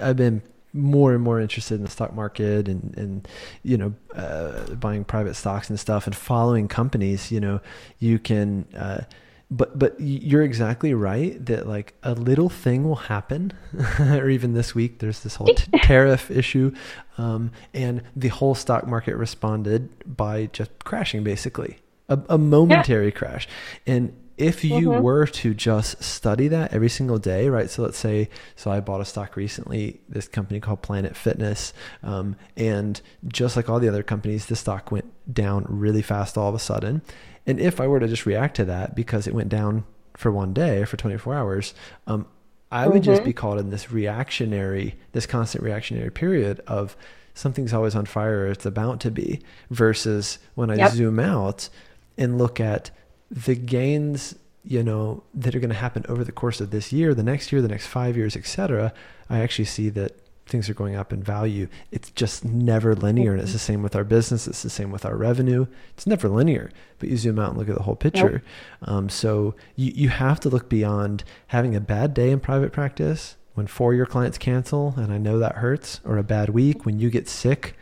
I've 0.00 0.16
been 0.16 0.42
more 0.72 1.12
and 1.12 1.22
more 1.22 1.40
interested 1.40 1.74
in 1.74 1.82
the 1.82 1.90
stock 1.90 2.14
market 2.14 2.68
and 2.68 2.96
and 2.96 3.28
you 3.62 3.76
know 3.76 3.94
uh, 4.14 4.74
buying 4.74 5.04
private 5.04 5.34
stocks 5.34 5.68
and 5.68 5.78
stuff 5.78 6.06
and 6.06 6.16
following 6.16 6.68
companies. 6.68 7.30
You 7.30 7.40
know, 7.40 7.60
you 7.98 8.18
can. 8.18 8.66
Uh, 8.76 9.02
but 9.50 9.78
but 9.78 9.94
you're 9.98 10.42
exactly 10.42 10.94
right 10.94 11.44
that 11.46 11.66
like 11.66 11.94
a 12.02 12.14
little 12.14 12.48
thing 12.48 12.84
will 12.84 12.96
happen 12.96 13.52
or 14.00 14.28
even 14.28 14.54
this 14.54 14.74
week 14.74 14.98
there's 14.98 15.20
this 15.20 15.36
whole 15.36 15.54
t- 15.54 15.78
tariff 15.82 16.30
issue 16.30 16.72
um, 17.18 17.50
and 17.72 18.02
the 18.16 18.28
whole 18.28 18.54
stock 18.54 18.86
market 18.86 19.16
responded 19.16 19.88
by 20.16 20.46
just 20.46 20.70
crashing 20.84 21.22
basically 21.22 21.78
a, 22.08 22.18
a 22.28 22.38
momentary 22.38 23.06
yeah. 23.06 23.10
crash 23.10 23.48
and 23.86 24.14
if 24.36 24.64
you 24.64 24.88
mm-hmm. 24.88 25.02
were 25.02 25.26
to 25.26 25.54
just 25.54 26.02
study 26.02 26.48
that 26.48 26.72
every 26.72 26.88
single 26.88 27.18
day, 27.18 27.48
right? 27.48 27.70
So 27.70 27.82
let's 27.82 27.98
say, 27.98 28.28
so 28.56 28.70
I 28.70 28.80
bought 28.80 29.00
a 29.00 29.04
stock 29.04 29.36
recently, 29.36 30.00
this 30.08 30.26
company 30.26 30.58
called 30.58 30.82
Planet 30.82 31.16
Fitness, 31.16 31.72
um, 32.02 32.34
and 32.56 33.00
just 33.28 33.54
like 33.54 33.68
all 33.68 33.78
the 33.78 33.88
other 33.88 34.02
companies, 34.02 34.46
the 34.46 34.56
stock 34.56 34.90
went 34.90 35.12
down 35.32 35.66
really 35.68 36.02
fast 36.02 36.36
all 36.36 36.48
of 36.48 36.54
a 36.54 36.58
sudden. 36.58 37.02
And 37.46 37.60
if 37.60 37.80
I 37.80 37.86
were 37.86 38.00
to 38.00 38.08
just 38.08 38.26
react 38.26 38.56
to 38.56 38.64
that 38.66 38.94
because 38.94 39.26
it 39.26 39.34
went 39.34 39.48
down 39.48 39.84
for 40.16 40.30
one 40.30 40.52
day 40.52 40.82
or 40.82 40.86
for 40.86 40.96
24 40.96 41.34
hours, 41.34 41.74
um, 42.06 42.26
I 42.70 42.86
would 42.86 43.02
mm-hmm. 43.02 43.12
just 43.12 43.24
be 43.24 43.32
caught 43.32 43.58
in 43.58 43.70
this 43.70 43.92
reactionary, 43.92 44.96
this 45.12 45.26
constant 45.26 45.62
reactionary 45.62 46.10
period 46.10 46.60
of 46.66 46.96
something's 47.34 47.72
always 47.72 47.94
on 47.94 48.06
fire 48.06 48.46
or 48.46 48.48
it's 48.48 48.66
about 48.66 49.00
to 49.00 49.10
be, 49.10 49.42
versus 49.70 50.38
when 50.54 50.70
I 50.70 50.76
yep. 50.76 50.92
zoom 50.92 51.20
out 51.20 51.68
and 52.16 52.38
look 52.38 52.60
at 52.60 52.90
the 53.30 53.54
gains, 53.54 54.36
you 54.62 54.82
know, 54.82 55.22
that 55.34 55.54
are 55.54 55.60
going 55.60 55.70
to 55.70 55.76
happen 55.76 56.04
over 56.08 56.24
the 56.24 56.32
course 56.32 56.60
of 56.60 56.70
this 56.70 56.92
year, 56.92 57.14
the 57.14 57.22
next 57.22 57.52
year, 57.52 57.60
the 57.60 57.68
next 57.68 57.86
five 57.86 58.16
years, 58.16 58.36
etc. 58.36 58.92
I 59.28 59.40
actually 59.40 59.66
see 59.66 59.88
that 59.90 60.16
things 60.46 60.68
are 60.68 60.74
going 60.74 60.94
up 60.94 61.12
in 61.12 61.22
value. 61.22 61.68
It's 61.90 62.10
just 62.10 62.44
never 62.44 62.94
linear. 62.94 63.32
And 63.32 63.40
it's 63.40 63.52
the 63.52 63.58
same 63.58 63.82
with 63.82 63.96
our 63.96 64.04
business. 64.04 64.46
It's 64.46 64.62
the 64.62 64.70
same 64.70 64.90
with 64.90 65.04
our 65.04 65.16
revenue. 65.16 65.66
It's 65.90 66.06
never 66.06 66.28
linear, 66.28 66.70
but 66.98 67.08
you 67.08 67.16
zoom 67.16 67.38
out 67.38 67.50
and 67.50 67.58
look 67.58 67.68
at 67.68 67.76
the 67.76 67.82
whole 67.82 67.96
picture. 67.96 68.42
Yep. 68.82 68.88
Um, 68.88 69.08
so 69.08 69.54
you, 69.76 69.92
you 69.94 70.08
have 70.10 70.40
to 70.40 70.48
look 70.48 70.68
beyond 70.68 71.24
having 71.48 71.74
a 71.74 71.80
bad 71.80 72.14
day 72.14 72.30
in 72.30 72.40
private 72.40 72.72
practice 72.72 73.36
when 73.54 73.66
four 73.66 73.92
of 73.92 73.96
your 73.96 74.06
clients 74.06 74.38
cancel. 74.38 74.94
And 74.96 75.12
I 75.12 75.18
know 75.18 75.38
that 75.38 75.56
hurts 75.56 76.00
or 76.04 76.18
a 76.18 76.22
bad 76.24 76.50
week 76.50 76.84
when 76.84 76.98
you 76.98 77.08
get 77.08 77.28
sick, 77.28 77.76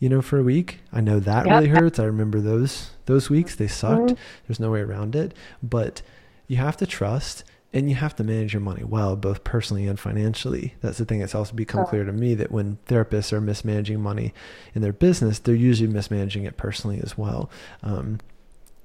you 0.00 0.08
know, 0.08 0.22
for 0.22 0.38
a 0.38 0.42
week. 0.42 0.80
I 0.92 1.00
know 1.00 1.20
that 1.20 1.46
yep. 1.46 1.54
really 1.54 1.68
hurts. 1.68 1.98
I 1.98 2.04
remember 2.04 2.40
those, 2.40 2.90
those 3.04 3.30
weeks 3.30 3.54
they 3.54 3.68
sucked. 3.68 4.10
Mm-hmm. 4.10 4.22
There's 4.48 4.60
no 4.60 4.72
way 4.72 4.80
around 4.80 5.14
it, 5.14 5.34
but 5.62 6.02
you 6.48 6.56
have 6.56 6.76
to 6.78 6.86
trust 6.86 7.44
and 7.76 7.90
you 7.90 7.94
have 7.96 8.16
to 8.16 8.24
manage 8.24 8.54
your 8.54 8.62
money 8.62 8.82
well, 8.82 9.16
both 9.16 9.44
personally 9.44 9.86
and 9.86 10.00
financially. 10.00 10.74
That's 10.80 10.96
the 10.96 11.04
thing 11.04 11.18
that's 11.18 11.34
also 11.34 11.52
become 11.52 11.84
clear 11.84 12.04
to 12.04 12.12
me 12.12 12.34
that 12.34 12.50
when 12.50 12.78
therapists 12.86 13.34
are 13.34 13.40
mismanaging 13.40 14.00
money 14.00 14.32
in 14.74 14.80
their 14.80 14.94
business, 14.94 15.38
they're 15.38 15.54
usually 15.54 15.92
mismanaging 15.92 16.44
it 16.44 16.56
personally 16.56 17.00
as 17.02 17.18
well. 17.18 17.50
Um, 17.82 18.20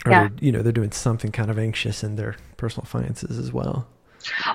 or 0.06 0.12
yeah. 0.12 0.30
you 0.42 0.52
know, 0.52 0.62
they're 0.62 0.74
doing 0.74 0.92
something 0.92 1.32
kind 1.32 1.50
of 1.50 1.58
anxious 1.58 2.04
in 2.04 2.18
their 2.18 2.36
personal 2.58 2.86
finances 2.86 3.40
as 3.40 3.54
well. 3.54 3.88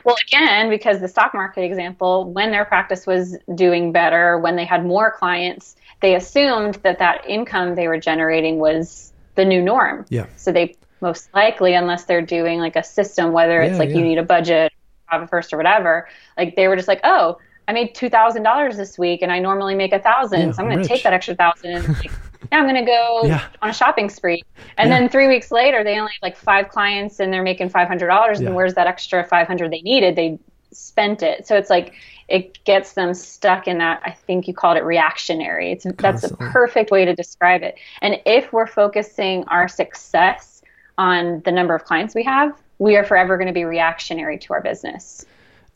Well, 0.05 0.16
again, 0.28 0.68
because 0.68 1.01
the 1.01 1.09
stock 1.09 1.32
market 1.32 1.62
example, 1.62 2.30
when 2.30 2.51
their 2.51 2.66
practice 2.66 3.07
was 3.07 3.39
doing 3.55 3.91
better, 3.91 4.39
when 4.39 4.57
they 4.57 4.66
had 4.66 4.84
more 4.84 5.11
clients, 5.11 5.76
they 6.01 6.14
assumed 6.14 6.74
that 6.82 6.99
that 6.99 7.24
income 7.26 7.74
they 7.74 7.89
were 7.89 7.99
generating 7.99 8.59
was 8.59 9.14
the 9.34 9.47
new 9.47 9.62
norm. 9.62 10.05
Yeah. 10.11 10.26
So 10.37 10.53
they 10.53 10.76
most 11.07 11.32
likely, 11.34 11.74
unless 11.74 12.04
they're 12.04 12.20
doing 12.20 12.59
like 12.59 12.74
a 12.74 12.82
system, 12.82 13.32
whether 13.32 13.62
it's 13.62 13.74
yeah, 13.74 13.78
like 13.78 13.90
yeah. 13.90 13.96
you 13.96 14.02
need 14.02 14.18
a 14.18 14.24
budget, 14.24 14.72
have 15.07 15.22
a 15.22 15.28
first 15.28 15.52
or 15.52 15.57
whatever. 15.57 16.09
Like 16.36 16.57
they 16.57 16.66
were 16.66 16.74
just 16.74 16.88
like, 16.88 17.00
oh, 17.04 17.38
I 17.68 17.72
made 17.72 17.94
two 17.94 18.11
thousand 18.11 18.42
dollars 18.42 18.76
this 18.76 18.98
week, 18.98 19.22
and 19.22 19.30
I 19.30 19.38
normally 19.38 19.76
make 19.76 19.92
a 19.92 20.00
thousand, 20.00 20.40
yeah, 20.40 20.52
so 20.52 20.62
I'm 20.62 20.68
going 20.68 20.82
to 20.82 20.88
take 20.88 21.04
that 21.04 21.12
extra 21.12 21.36
thousand 21.36 21.70
and 21.70 21.88
like, 21.88 22.11
yeah, 22.52 22.59
I'm 22.59 22.64
going 22.64 22.74
to 22.74 22.82
go 22.82 23.40
on 23.62 23.70
a 23.70 23.72
shopping 23.72 24.09
spree. 24.09 24.42
And 24.78 24.90
then 24.90 25.09
three 25.09 25.28
weeks 25.28 25.50
later, 25.52 25.84
they 25.84 25.98
only 25.98 26.12
have 26.12 26.22
like 26.22 26.36
five 26.36 26.68
clients, 26.68 27.20
and 27.20 27.32
they're 27.32 27.44
making 27.44 27.68
five 27.68 27.86
hundred 27.86 28.09
dollars. 28.09 28.40
And 28.40 28.54
where's 28.57 28.74
that 28.74 28.88
extra 28.88 29.22
five 29.24 29.46
hundred 29.46 29.72
they 29.72 29.82
needed? 29.82 30.16
They 30.16 30.38
spent 30.72 31.22
it. 31.22 31.46
So 31.46 31.57
it's 31.57 31.70
like 31.70 31.94
it 32.28 32.62
gets 32.64 32.94
them 32.94 33.14
stuck 33.14 33.68
in 33.68 33.78
that. 33.78 34.02
I 34.04 34.11
think 34.11 34.48
you 34.48 34.54
called 34.54 34.76
it 34.76 34.84
reactionary. 34.84 35.70
It's 35.70 35.84
Constantly. 35.84 36.02
that's 36.02 36.28
the 36.28 36.36
perfect 36.52 36.90
way 36.90 37.04
to 37.04 37.14
describe 37.14 37.62
it. 37.62 37.76
And 38.02 38.20
if 38.26 38.52
we're 38.52 38.66
focusing 38.66 39.44
our 39.44 39.68
success 39.68 40.55
on 40.99 41.42
the 41.44 41.53
number 41.53 41.74
of 41.74 41.84
clients 41.84 42.14
we 42.14 42.24
have, 42.24 42.61
we 42.78 42.97
are 42.97 43.05
forever 43.05 43.36
going 43.36 43.49
to 43.49 43.53
be 43.53 43.64
reactionary 43.64 44.38
to 44.38 44.53
our 44.53 44.61
business. 44.61 45.24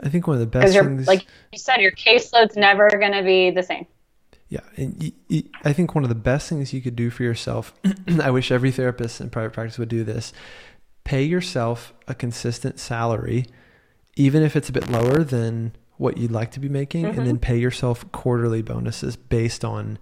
I 0.03 0.09
think 0.09 0.27
one 0.27 0.35
of 0.35 0.41
the 0.41 0.47
best 0.47 0.73
things, 0.73 1.07
like 1.07 1.27
you 1.53 1.59
said, 1.59 1.81
your 1.81 1.93
caseload's 1.93 2.57
never 2.57 2.89
going 2.89 3.13
to 3.13 3.23
be 3.23 3.51
the 3.51 3.63
same. 3.63 3.87
Yeah, 4.49 4.61
and 4.77 5.13
I 5.63 5.73
think 5.73 5.95
one 5.95 6.03
of 6.03 6.09
the 6.09 6.17
best 6.17 6.49
things 6.49 6.73
you 6.73 6.81
could 6.81 6.97
do 6.97 7.11
for 7.11 7.23
yourself. 7.23 7.73
I 8.21 8.31
wish 8.31 8.51
every 8.51 8.73
therapist 8.73 9.21
in 9.21 9.31
private 9.31 9.53
practice 9.53 9.79
would 9.79 9.89
do 9.89 10.03
this. 10.03 10.33
Pay 11.05 11.23
yourself 11.23 11.93
a 12.09 12.15
consistent 12.15 12.81
salary, 12.81 13.47
even 14.17 14.43
if 14.43 14.57
it's 14.57 14.69
a 14.69 14.73
bit 14.73 14.91
lower 14.91 15.23
than 15.23 15.73
what 15.99 16.17
you'd 16.17 16.33
like 16.33 16.51
to 16.53 16.61
be 16.61 16.69
making, 16.69 17.05
mm-hmm. 17.05 17.19
and 17.19 17.29
then 17.29 17.39
pay 17.39 17.59
yourself 17.59 18.11
quarterly 18.11 18.63
bonuses 18.63 19.17
based 19.17 19.65
on 19.65 19.99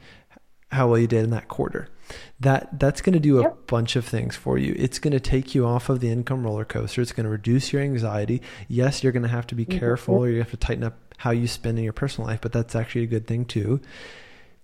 how 0.73 0.89
well 0.89 0.99
you 0.99 1.07
did 1.07 1.25
in 1.25 1.31
that 1.31 1.49
quarter 1.49 1.89
that 2.41 2.79
that's 2.79 3.03
going 3.03 3.13
to 3.13 3.21
do 3.21 3.39
a 3.39 3.43
yep. 3.43 3.67
bunch 3.67 3.97
of 3.97 4.05
things 4.05 4.35
for 4.37 4.59
you 4.59 4.75
it's 4.79 4.99
going 4.99 5.13
to 5.13 5.21
take 5.21 5.55
you 5.55 5.67
off 5.67 5.89
of 5.89 6.01
the 6.01 6.11
income 6.11 6.43
roller 6.43 6.65
coaster 6.65 7.03
it's 7.03 7.13
going 7.13 7.25
to 7.25 7.31
reduce 7.31 7.73
your 7.73 7.83
anxiety 7.83 8.41
yes 8.67 9.03
you're 9.03 9.13
going 9.13 9.23
to 9.23 9.29
have 9.29 9.47
to 9.47 9.55
be 9.55 9.65
mm-hmm. 9.65 9.79
careful 9.79 10.15
or 10.17 10.29
you 10.29 10.39
have 10.39 10.51
to 10.51 10.57
tighten 10.57 10.85
up 10.85 10.97
how 11.19 11.31
you 11.31 11.47
spend 11.47 11.77
in 11.79 11.85
your 11.85 11.93
personal 11.93 12.29
life 12.29 12.41
but 12.41 12.53
that's 12.53 12.75
actually 12.75 13.03
a 13.03 13.07
good 13.07 13.27
thing 13.27 13.45
too 13.45 13.81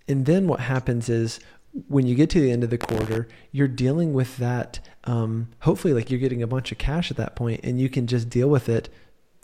and 0.09 0.27
then 0.27 0.47
what 0.47 0.61
happens 0.61 1.09
is 1.09 1.41
when 1.89 2.07
you 2.07 2.15
get 2.15 2.31
to 2.31 2.41
the 2.41 2.53
end 2.53 2.63
of 2.63 2.71
the 2.71 2.79
quarter, 2.79 3.27
you're 3.51 3.69
dealing 3.69 4.13
with 4.13 4.37
that. 4.37 4.81
Um, 5.05 5.49
hopefully, 5.61 5.93
like 5.93 6.11
you're 6.11 6.21
getting 6.21 6.43
a 6.43 6.47
bunch 6.47 6.71
of 6.71 6.79
cash 6.79 7.11
at 7.11 7.17
that 7.17 7.35
point, 7.35 7.61
and 7.65 7.81
you 7.81 7.89
can 7.89 8.07
just 8.07 8.31
deal 8.31 8.49
with 8.49 8.69
it 8.69 8.89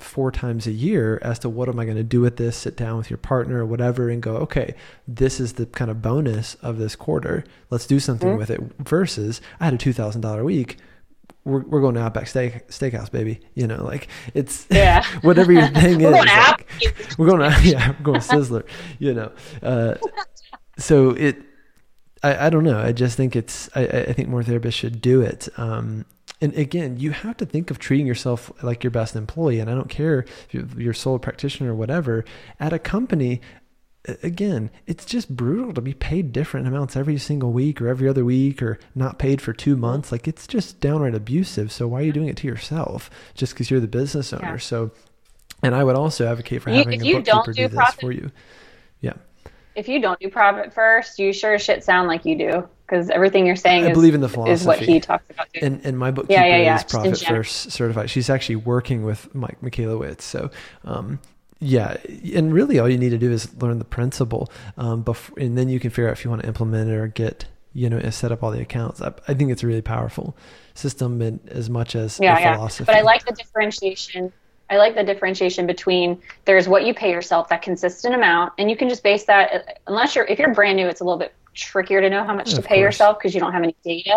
four 0.00 0.30
times 0.30 0.66
a 0.66 0.72
year 0.72 1.18
as 1.22 1.38
to 1.40 1.48
what 1.48 1.68
am 1.68 1.78
I 1.78 1.84
going 1.84 1.96
to 1.96 2.02
do 2.02 2.20
with 2.20 2.36
this, 2.36 2.56
sit 2.56 2.76
down 2.76 2.96
with 2.96 3.10
your 3.10 3.18
partner 3.18 3.60
or 3.60 3.66
whatever 3.66 4.08
and 4.08 4.22
go, 4.22 4.36
okay, 4.36 4.74
this 5.06 5.40
is 5.40 5.54
the 5.54 5.66
kind 5.66 5.90
of 5.90 6.02
bonus 6.02 6.54
of 6.56 6.78
this 6.78 6.96
quarter. 6.96 7.44
Let's 7.70 7.86
do 7.86 8.00
something 8.00 8.30
mm-hmm. 8.30 8.38
with 8.38 8.50
it. 8.50 8.60
Versus 8.78 9.40
I 9.58 9.66
had 9.66 9.74
a 9.74 9.78
$2,000 9.78 10.44
week. 10.44 10.78
We're, 11.44 11.60
we're 11.60 11.80
going 11.80 11.94
to 11.94 12.02
Outback 12.02 12.26
Steak 12.26 12.68
Steakhouse, 12.68 13.10
baby. 13.10 13.40
You 13.54 13.66
know, 13.66 13.82
like 13.82 14.08
it's 14.34 14.66
yeah. 14.70 15.04
whatever 15.22 15.52
your 15.52 15.68
thing 15.68 16.00
is. 16.00 16.10
Like, 16.10 16.66
we're 17.16 17.26
going 17.26 17.50
to 17.50 17.60
yeah, 17.64 17.94
we're 17.98 18.04
going 18.04 18.20
to 18.20 18.26
Sizzler. 18.26 18.66
You 18.98 19.14
know, 19.14 19.32
uh, 19.62 19.94
so 20.76 21.10
it. 21.10 21.36
I, 22.22 22.46
I 22.46 22.50
don't 22.50 22.64
know. 22.64 22.78
I 22.78 22.92
just 22.92 23.16
think 23.16 23.34
it's. 23.34 23.70
I, 23.74 23.86
I 23.86 24.12
think 24.12 24.28
more 24.28 24.42
therapists 24.42 24.74
should 24.74 25.00
do 25.00 25.22
it. 25.22 25.48
Um, 25.56 26.04
and 26.40 26.54
again, 26.54 26.98
you 26.98 27.10
have 27.10 27.36
to 27.38 27.46
think 27.46 27.70
of 27.70 27.78
treating 27.78 28.06
yourself 28.06 28.50
like 28.62 28.82
your 28.82 28.90
best 28.90 29.14
employee. 29.14 29.60
And 29.60 29.70
I 29.70 29.74
don't 29.74 29.90
care 29.90 30.24
if 30.50 30.74
you're 30.74 30.92
a 30.92 30.94
solo 30.94 31.18
practitioner 31.18 31.72
or 31.72 31.74
whatever. 31.74 32.24
At 32.58 32.72
a 32.72 32.78
company, 32.78 33.40
again, 34.22 34.70
it's 34.86 35.04
just 35.04 35.34
brutal 35.34 35.74
to 35.74 35.80
be 35.80 35.92
paid 35.92 36.32
different 36.32 36.66
amounts 36.66 36.96
every 36.96 37.18
single 37.18 37.52
week 37.52 37.80
or 37.80 37.88
every 37.88 38.08
other 38.08 38.24
week 38.24 38.62
or 38.62 38.78
not 38.94 39.18
paid 39.18 39.42
for 39.42 39.52
two 39.52 39.76
months. 39.76 40.10
Like 40.10 40.26
it's 40.26 40.46
just 40.46 40.80
downright 40.80 41.14
abusive. 41.14 41.70
So 41.70 41.88
why 41.88 42.00
are 42.00 42.04
you 42.04 42.12
doing 42.12 42.28
it 42.28 42.36
to 42.38 42.46
yourself 42.46 43.10
just 43.34 43.52
because 43.52 43.70
you're 43.70 43.80
the 43.80 43.88
business 43.88 44.32
owner? 44.32 44.52
Yeah. 44.52 44.56
So, 44.58 44.92
and 45.62 45.74
I 45.74 45.84
would 45.84 45.96
also 45.96 46.26
advocate 46.26 46.62
for 46.62 46.70
having 46.70 47.04
you, 47.04 47.18
a 47.18 47.20
bookkeeper 47.20 47.52
do, 47.52 47.68
do 47.68 47.76
this 47.76 47.94
for 47.94 48.12
you. 48.12 48.30
Yeah. 49.00 49.14
If 49.80 49.88
you 49.88 49.98
don't 49.98 50.20
do 50.20 50.28
profit 50.28 50.74
first, 50.74 51.18
you 51.18 51.32
sure 51.32 51.58
shit 51.58 51.82
sound 51.82 52.06
like 52.06 52.26
you 52.26 52.36
do 52.36 52.68
because 52.84 53.08
everything 53.08 53.46
you're 53.46 53.56
saying 53.56 53.84
I 53.84 53.88
is, 53.88 53.94
believe 53.94 54.14
in 54.14 54.20
the 54.20 54.28
philosophy. 54.28 54.52
is 54.52 54.66
what 54.66 54.78
he 54.78 55.00
talks 55.00 55.24
about 55.30 55.50
too. 55.54 55.60
And, 55.62 55.80
and 55.86 55.98
my 55.98 56.10
bookkeeper 56.10 56.38
yeah, 56.38 56.58
yeah, 56.58 56.62
yeah. 56.62 56.76
is 56.76 56.84
profit 56.84 57.18
first 57.18 57.70
certified. 57.70 58.10
She's 58.10 58.28
actually 58.28 58.56
working 58.56 59.04
with 59.04 59.34
Mike 59.34 59.58
Michalowicz. 59.62 60.20
So, 60.20 60.50
um, 60.84 61.18
yeah, 61.60 61.96
and 62.34 62.52
really 62.52 62.78
all 62.78 62.90
you 62.90 62.98
need 62.98 63.08
to 63.08 63.16
do 63.16 63.32
is 63.32 63.54
learn 63.62 63.78
the 63.78 63.86
principle, 63.86 64.52
um, 64.76 65.00
before, 65.00 65.38
and 65.38 65.56
then 65.56 65.70
you 65.70 65.80
can 65.80 65.88
figure 65.88 66.08
out 66.08 66.12
if 66.12 66.24
you 66.24 66.30
want 66.30 66.42
to 66.42 66.48
implement 66.48 66.90
it 66.90 66.94
or 66.94 67.06
get 67.06 67.46
you 67.72 67.88
know 67.88 68.00
set 68.10 68.32
up 68.32 68.42
all 68.42 68.50
the 68.50 68.60
accounts. 68.60 69.00
I, 69.00 69.14
I 69.28 69.32
think 69.32 69.50
it's 69.50 69.62
a 69.62 69.66
really 69.66 69.80
powerful 69.80 70.36
system, 70.74 71.22
and 71.22 71.40
as 71.48 71.70
much 71.70 71.96
as 71.96 72.20
yeah, 72.20 72.38
yeah. 72.38 72.54
philosophy. 72.54 72.84
But 72.84 72.96
I 72.96 73.00
like 73.00 73.24
the 73.24 73.32
differentiation. 73.32 74.30
I 74.70 74.76
like 74.76 74.94
the 74.94 75.04
differentiation 75.04 75.66
between 75.66 76.20
there's 76.44 76.68
what 76.68 76.86
you 76.86 76.94
pay 76.94 77.10
yourself, 77.10 77.48
that 77.48 77.60
consistent 77.60 78.14
amount, 78.14 78.52
and 78.56 78.70
you 78.70 78.76
can 78.76 78.88
just 78.88 79.02
base 79.02 79.24
that. 79.24 79.80
Unless 79.86 80.14
you're 80.14 80.24
if 80.26 80.38
you're 80.38 80.54
brand 80.54 80.76
new, 80.76 80.86
it's 80.86 81.00
a 81.00 81.04
little 81.04 81.18
bit 81.18 81.34
trickier 81.54 82.00
to 82.00 82.08
know 82.08 82.24
how 82.24 82.34
much 82.34 82.54
to 82.54 82.62
pay 82.62 82.76
course. 82.76 82.78
yourself 82.78 83.18
because 83.18 83.34
you 83.34 83.40
don't 83.40 83.52
have 83.52 83.62
any 83.62 83.74
data. 83.84 84.16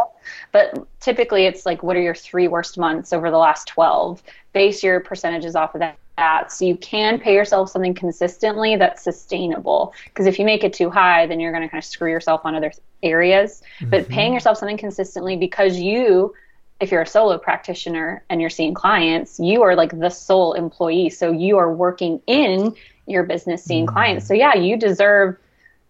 But 0.52 0.88
typically, 1.00 1.46
it's 1.46 1.66
like, 1.66 1.84
what 1.84 1.96
are 1.96 2.02
your 2.02 2.16
three 2.16 2.48
worst 2.48 2.78
months 2.78 3.14
over 3.14 3.32
the 3.32 3.38
last 3.38 3.68
12? 3.68 4.22
Base 4.54 4.84
your 4.84 5.00
percentages 5.00 5.56
off 5.56 5.76
of 5.76 5.82
that. 5.82 6.52
So 6.52 6.66
you 6.66 6.78
can 6.78 7.20
pay 7.20 7.34
yourself 7.34 7.72
something 7.72 7.96
consistently 7.96 8.76
that's 8.76 9.02
sustainable. 9.02 9.94
Because 10.06 10.28
if 10.28 10.38
you 10.38 10.46
make 10.46 10.64
it 10.64 10.74
too 10.74 10.92
high, 10.92 11.26
then 11.26 11.40
you're 11.40 11.52
going 11.52 11.64
to 11.64 11.70
kind 11.70 11.82
of 11.82 11.86
screw 11.86 12.12
yourself 12.12 12.42
on 12.46 12.54
other 12.54 12.72
areas. 13.02 13.64
Mm-hmm. 13.80 13.90
But 13.90 14.10
paying 14.10 14.34
yourself 14.34 14.60
something 14.60 14.78
consistently 14.78 15.36
because 15.36 15.78
you 15.80 16.36
if 16.84 16.92
you're 16.92 17.02
a 17.02 17.08
solo 17.08 17.38
practitioner 17.38 18.24
and 18.30 18.42
you're 18.42 18.50
seeing 18.50 18.74
clients, 18.74 19.40
you 19.40 19.64
are 19.64 19.76
like 19.76 19.98
the 19.98 20.10
sole 20.10 20.54
employee. 20.54 21.10
So 21.10 21.32
you 21.32 21.58
are 21.58 21.74
working 21.74 22.22
in 22.28 22.76
your 23.08 23.24
business 23.24 23.64
seeing 23.64 23.86
mm-hmm. 23.86 23.94
clients. 23.94 24.28
So 24.28 24.34
yeah, 24.34 24.56
you 24.56 24.78
deserve 24.78 25.38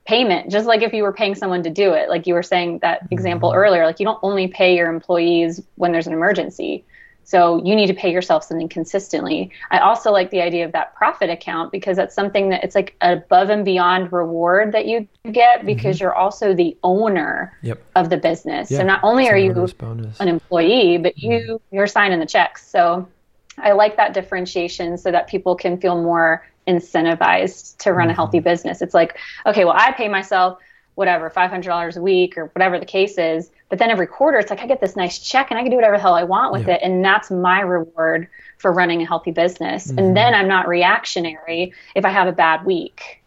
payment 0.05 0.51
just 0.51 0.67
like 0.67 0.81
if 0.81 0.93
you 0.93 1.01
were 1.01 1.13
paying 1.13 1.33
someone 1.33 1.63
to 1.63 1.69
do 1.69 1.93
it 1.93 2.09
like 2.09 2.27
you 2.27 2.33
were 2.33 2.43
saying 2.43 2.77
that 2.79 3.07
example 3.09 3.51
mm-hmm. 3.51 3.59
earlier 3.59 3.85
like 3.85 4.01
you 4.01 4.05
don't 4.05 4.19
only 4.21 4.49
pay 4.49 4.75
your 4.75 4.89
employees 4.89 5.61
when 5.75 5.93
there's 5.93 6.07
an 6.07 6.11
emergency 6.11 6.83
so 7.23 7.63
you 7.63 7.75
need 7.75 7.87
to 7.87 7.93
pay 7.93 8.11
yourself 8.11 8.43
something 8.43 8.67
consistently 8.67 9.51
i 9.71 9.79
also 9.79 10.11
like 10.11 10.29
the 10.31 10.41
idea 10.41 10.65
of 10.65 10.71
that 10.71 10.93
profit 10.95 11.29
account 11.29 11.71
because 11.71 11.97
that's 11.97 12.15
something 12.15 12.49
that 12.49 12.63
it's 12.63 12.75
like 12.75 12.95
above 13.01 13.49
and 13.49 13.65
beyond 13.65 14.11
reward 14.11 14.71
that 14.71 14.85
you 14.85 15.07
get 15.31 15.59
mm-hmm. 15.59 15.67
because 15.67 15.97
mm-hmm. 15.97 16.03
you're 16.03 16.15
also 16.15 16.53
the 16.53 16.77
owner 16.83 17.57
yep. 17.61 17.81
of 17.95 18.09
the 18.09 18.17
business 18.17 18.69
yeah. 18.69 18.79
so 18.79 18.83
not 18.83 18.99
only 19.03 19.29
are 19.29 19.37
you 19.37 19.51
an 20.19 20.27
employee 20.27 20.97
but 20.97 21.15
mm-hmm. 21.15 21.31
you 21.31 21.61
you're 21.71 21.87
signing 21.87 22.19
the 22.19 22.25
checks 22.25 22.67
so 22.67 23.07
i 23.57 23.71
like 23.71 23.97
that 23.97 24.13
differentiation 24.13 24.97
so 24.97 25.11
that 25.11 25.27
people 25.27 25.55
can 25.55 25.79
feel 25.79 26.01
more 26.01 26.45
incentivized 26.67 27.77
to 27.77 27.93
run 27.93 28.09
a 28.09 28.13
healthy 28.13 28.37
mm-hmm. 28.37 28.45
business. 28.45 28.81
It's 28.81 28.93
like, 28.93 29.17
okay, 29.45 29.65
well, 29.65 29.75
I 29.77 29.91
pay 29.91 30.07
myself 30.07 30.59
whatever, 30.95 31.29
$500 31.29 31.97
a 31.97 32.01
week 32.01 32.37
or 32.37 32.45
whatever 32.47 32.79
the 32.79 32.85
case 32.85 33.17
is. 33.17 33.49
But 33.69 33.79
then 33.79 33.89
every 33.89 34.07
quarter, 34.07 34.37
it's 34.37 34.49
like 34.49 34.61
I 34.61 34.67
get 34.67 34.79
this 34.79 34.95
nice 34.95 35.19
check 35.19 35.49
and 35.49 35.59
I 35.59 35.63
can 35.63 35.71
do 35.71 35.75
whatever 35.75 35.97
the 35.97 36.01
hell 36.01 36.13
I 36.13 36.23
want 36.23 36.53
with 36.53 36.67
yeah. 36.67 36.75
it. 36.75 36.81
And 36.83 37.03
that's 37.03 37.31
my 37.31 37.61
reward 37.61 38.27
for 38.57 38.71
running 38.71 39.01
a 39.01 39.05
healthy 39.05 39.31
business. 39.31 39.87
Mm-hmm. 39.87 39.99
And 39.99 40.17
then 40.17 40.33
I'm 40.33 40.47
not 40.47 40.67
reactionary 40.67 41.73
if 41.95 42.05
I 42.05 42.09
have 42.09 42.27
a 42.27 42.31
bad 42.31 42.65
week. 42.65 43.23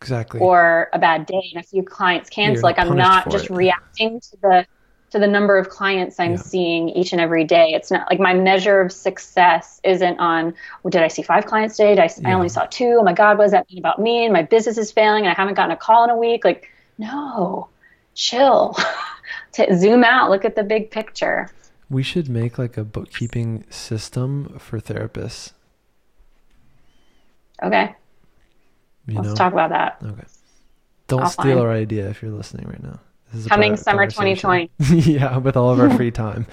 Exactly. 0.00 0.40
Or 0.40 0.90
a 0.92 0.98
bad 0.98 1.26
day 1.26 1.50
and 1.54 1.64
a 1.64 1.66
few 1.66 1.82
clients 1.82 2.30
cancel. 2.30 2.62
Like 2.62 2.78
I'm 2.78 2.96
not 2.96 3.30
just 3.30 3.46
it. 3.46 3.50
reacting 3.50 4.20
to 4.20 4.36
the 4.40 4.66
to 5.10 5.18
the 5.18 5.26
number 5.26 5.56
of 5.56 5.70
clients 5.70 6.20
I'm 6.20 6.32
yeah. 6.32 6.36
seeing 6.36 6.90
each 6.90 7.12
and 7.12 7.20
every 7.20 7.44
day. 7.44 7.70
It's 7.72 7.90
not 7.90 8.10
like 8.10 8.20
my 8.20 8.34
measure 8.34 8.80
of 8.80 8.92
success 8.92 9.80
isn't 9.82 10.18
on, 10.18 10.54
well, 10.82 10.90
did 10.90 11.02
I 11.02 11.08
see 11.08 11.22
five 11.22 11.46
clients 11.46 11.76
today? 11.76 11.94
Did 11.94 12.00
I, 12.00 12.10
yeah. 12.20 12.28
I 12.28 12.32
only 12.34 12.48
saw 12.48 12.66
two. 12.66 12.98
Oh 13.00 13.02
my 13.02 13.14
God, 13.14 13.38
what 13.38 13.44
does 13.44 13.52
that 13.52 13.66
mean 13.70 13.78
about 13.78 13.98
me? 13.98 14.24
And 14.24 14.32
my 14.32 14.42
business 14.42 14.76
is 14.76 14.92
failing 14.92 15.24
and 15.24 15.32
I 15.32 15.34
haven't 15.34 15.54
gotten 15.54 15.70
a 15.70 15.76
call 15.76 16.04
in 16.04 16.10
a 16.10 16.16
week. 16.16 16.44
Like, 16.44 16.70
no, 16.98 17.68
chill. 18.14 18.76
to 19.52 19.76
zoom 19.76 20.04
out, 20.04 20.30
look 20.30 20.44
at 20.44 20.56
the 20.56 20.64
big 20.64 20.90
picture. 20.90 21.48
We 21.90 22.02
should 22.02 22.28
make 22.28 22.58
like 22.58 22.76
a 22.76 22.84
bookkeeping 22.84 23.64
system 23.70 24.58
for 24.58 24.78
therapists. 24.78 25.52
Okay. 27.62 27.94
You 29.06 29.16
Let's 29.16 29.28
know? 29.28 29.34
talk 29.34 29.52
about 29.52 29.70
that. 29.70 29.98
Okay. 30.04 30.24
Don't 31.06 31.22
Offline. 31.22 31.40
steal 31.40 31.60
our 31.60 31.72
idea 31.72 32.08
if 32.10 32.20
you're 32.22 32.30
listening 32.30 32.66
right 32.68 32.82
now. 32.82 33.00
Coming 33.48 33.76
summer 33.76 34.06
2020. 34.06 34.70
yeah, 34.90 35.38
with 35.38 35.56
all 35.56 35.70
of 35.70 35.80
our 35.80 35.90
free 35.90 36.10
time. 36.12 36.46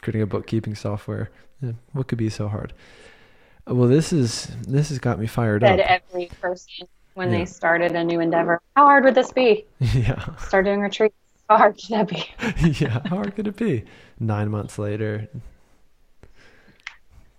Creating 0.00 0.22
a 0.22 0.26
bookkeeping 0.26 0.74
software. 0.74 1.30
Yeah, 1.60 1.72
what 1.92 2.08
could 2.08 2.18
be 2.18 2.28
so 2.28 2.48
hard? 2.48 2.72
Well, 3.66 3.88
this 3.88 4.12
is 4.12 4.48
this 4.66 4.88
has 4.88 4.98
got 4.98 5.20
me 5.20 5.26
fired 5.26 5.62
Said 5.62 5.80
up. 5.80 5.86
every 6.10 6.26
person 6.40 6.88
when 7.14 7.30
yeah. 7.30 7.38
they 7.38 7.44
started 7.44 7.92
a 7.92 8.04
new 8.04 8.20
endeavor. 8.20 8.60
How 8.76 8.84
hard 8.84 9.04
would 9.04 9.14
this 9.14 9.32
be? 9.32 9.66
Yeah. 9.80 10.36
Start 10.36 10.64
doing 10.64 10.80
retreats. 10.80 11.14
How 11.48 11.58
hard 11.58 11.76
could 11.76 11.90
that 11.90 12.08
be? 12.08 12.24
yeah. 12.84 13.00
How 13.06 13.16
hard 13.16 13.34
could 13.34 13.46
it 13.46 13.56
be? 13.56 13.84
Nine 14.18 14.50
months 14.50 14.78
later. 14.78 15.28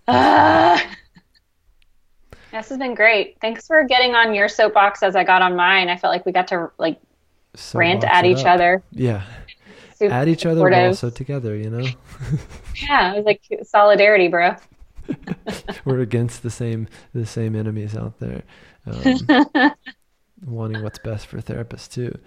Uh, 0.06 0.78
this 2.52 2.68
has 2.68 2.78
been 2.78 2.94
great. 2.94 3.38
Thanks 3.40 3.66
for 3.66 3.82
getting 3.84 4.14
on 4.14 4.34
your 4.34 4.48
soapbox 4.48 5.02
as 5.02 5.16
I 5.16 5.24
got 5.24 5.42
on 5.42 5.56
mine. 5.56 5.88
I 5.88 5.96
felt 5.96 6.12
like 6.12 6.24
we 6.26 6.32
got 6.32 6.48
to 6.48 6.70
like 6.78 7.00
soapbox 7.54 7.74
rant 7.74 8.04
at 8.04 8.24
each 8.24 8.40
up. 8.40 8.46
other. 8.46 8.82
Yeah. 8.92 9.22
Super 9.96 10.12
at 10.12 10.28
each 10.28 10.44
other, 10.44 10.68
but 10.68 10.72
also 10.72 11.10
together, 11.10 11.56
you 11.56 11.70
know? 11.70 11.86
yeah, 12.82 13.12
it 13.12 13.16
was 13.16 13.24
like 13.24 13.42
solidarity, 13.62 14.28
bro. 14.28 14.56
We're 15.84 16.00
against 16.00 16.42
the 16.42 16.50
same 16.50 16.88
the 17.12 17.26
same 17.26 17.56
enemies 17.56 17.96
out 17.96 18.18
there. 18.20 18.42
Um, 18.86 19.72
wanting 20.46 20.82
what's 20.82 20.98
best 20.98 21.26
for 21.26 21.40
therapists 21.40 21.90
too. 21.90 22.18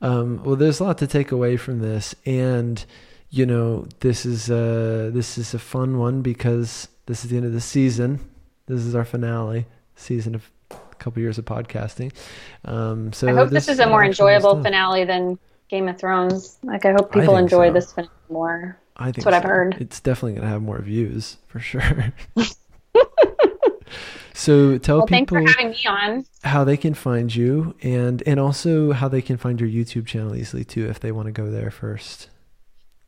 Um, 0.00 0.42
well, 0.44 0.56
there's 0.56 0.80
a 0.80 0.84
lot 0.84 0.98
to 0.98 1.06
take 1.06 1.32
away 1.32 1.56
from 1.56 1.80
this, 1.80 2.14
and 2.24 2.84
you 3.30 3.46
know, 3.46 3.86
this 4.00 4.24
is 4.24 4.50
a 4.50 5.10
this 5.12 5.38
is 5.38 5.54
a 5.54 5.58
fun 5.58 5.98
one 5.98 6.22
because 6.22 6.88
this 7.06 7.24
is 7.24 7.30
the 7.30 7.36
end 7.36 7.46
of 7.46 7.52
the 7.52 7.60
season. 7.60 8.20
This 8.66 8.80
is 8.80 8.94
our 8.94 9.04
finale 9.04 9.66
season 9.94 10.34
of 10.34 10.50
a 10.70 10.94
couple 10.96 11.22
years 11.22 11.38
of 11.38 11.44
podcasting. 11.44 12.12
Um, 12.64 13.12
so 13.12 13.28
I 13.28 13.32
hope 13.32 13.50
this, 13.50 13.66
this 13.66 13.74
is 13.74 13.80
a 13.80 13.88
more 13.88 14.04
enjoyable 14.04 14.62
finale 14.62 15.04
than 15.04 15.38
Game 15.68 15.88
of 15.88 15.98
Thrones. 15.98 16.58
Like 16.62 16.84
I 16.84 16.92
hope 16.92 17.12
people 17.12 17.36
I 17.36 17.40
enjoy 17.40 17.68
so. 17.68 17.72
this 17.74 17.92
finale 17.92 18.12
more. 18.28 18.78
I 18.96 19.04
think 19.06 19.16
That's 19.16 19.26
what 19.26 19.32
so. 19.32 19.38
I've 19.38 19.44
heard. 19.44 19.76
It's 19.80 20.00
definitely 20.00 20.32
going 20.32 20.42
to 20.42 20.48
have 20.48 20.62
more 20.62 20.80
views 20.80 21.36
for 21.46 21.60
sure. 21.60 22.12
so 24.32 24.78
tell 24.78 24.98
well, 24.98 25.06
people 25.06 25.44
how 26.42 26.64
they 26.64 26.76
can 26.76 26.94
find 26.94 27.34
you 27.34 27.74
and 27.82 28.22
and 28.26 28.40
also 28.40 28.92
how 28.92 29.08
they 29.08 29.22
can 29.22 29.36
find 29.36 29.60
your 29.60 29.68
YouTube 29.68 30.06
channel 30.06 30.34
easily 30.34 30.64
too 30.64 30.86
if 30.86 31.00
they 31.00 31.12
want 31.12 31.26
to 31.26 31.32
go 31.32 31.50
there 31.50 31.70
first. 31.70 32.30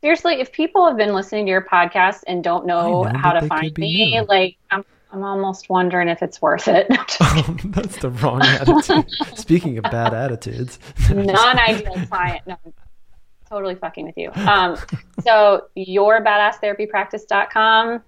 Seriously, 0.01 0.35
if 0.35 0.51
people 0.51 0.87
have 0.87 0.95
been 0.95 1.13
listening 1.13 1.45
to 1.45 1.49
your 1.49 1.61
podcast 1.61 2.23
and 2.27 2.43
don't 2.43 2.65
know, 2.65 3.03
know 3.03 3.17
how 3.17 3.33
to 3.33 3.45
find 3.47 3.77
me, 3.77 4.13
new. 4.13 4.25
like 4.27 4.57
I'm 4.71 4.85
I'm 5.11 5.23
almost 5.23 5.69
wondering 5.69 6.07
if 6.07 6.21
it's 6.21 6.41
worth 6.41 6.67
it. 6.67 6.87
oh, 7.21 7.57
that's 7.65 7.97
the 7.97 8.09
wrong 8.09 8.41
attitude. 8.43 9.09
Speaking 9.35 9.77
of 9.77 9.83
bad 9.85 10.13
attitudes, 10.13 10.79
non-ideal 11.09 12.05
client. 12.07 12.45
No, 12.45 12.57
totally 13.49 13.75
fucking 13.75 14.05
with 14.05 14.17
you. 14.17 14.31
Um, 14.33 14.77
so 15.23 15.67
yourbadasstherapypractice.com. 15.77 18.01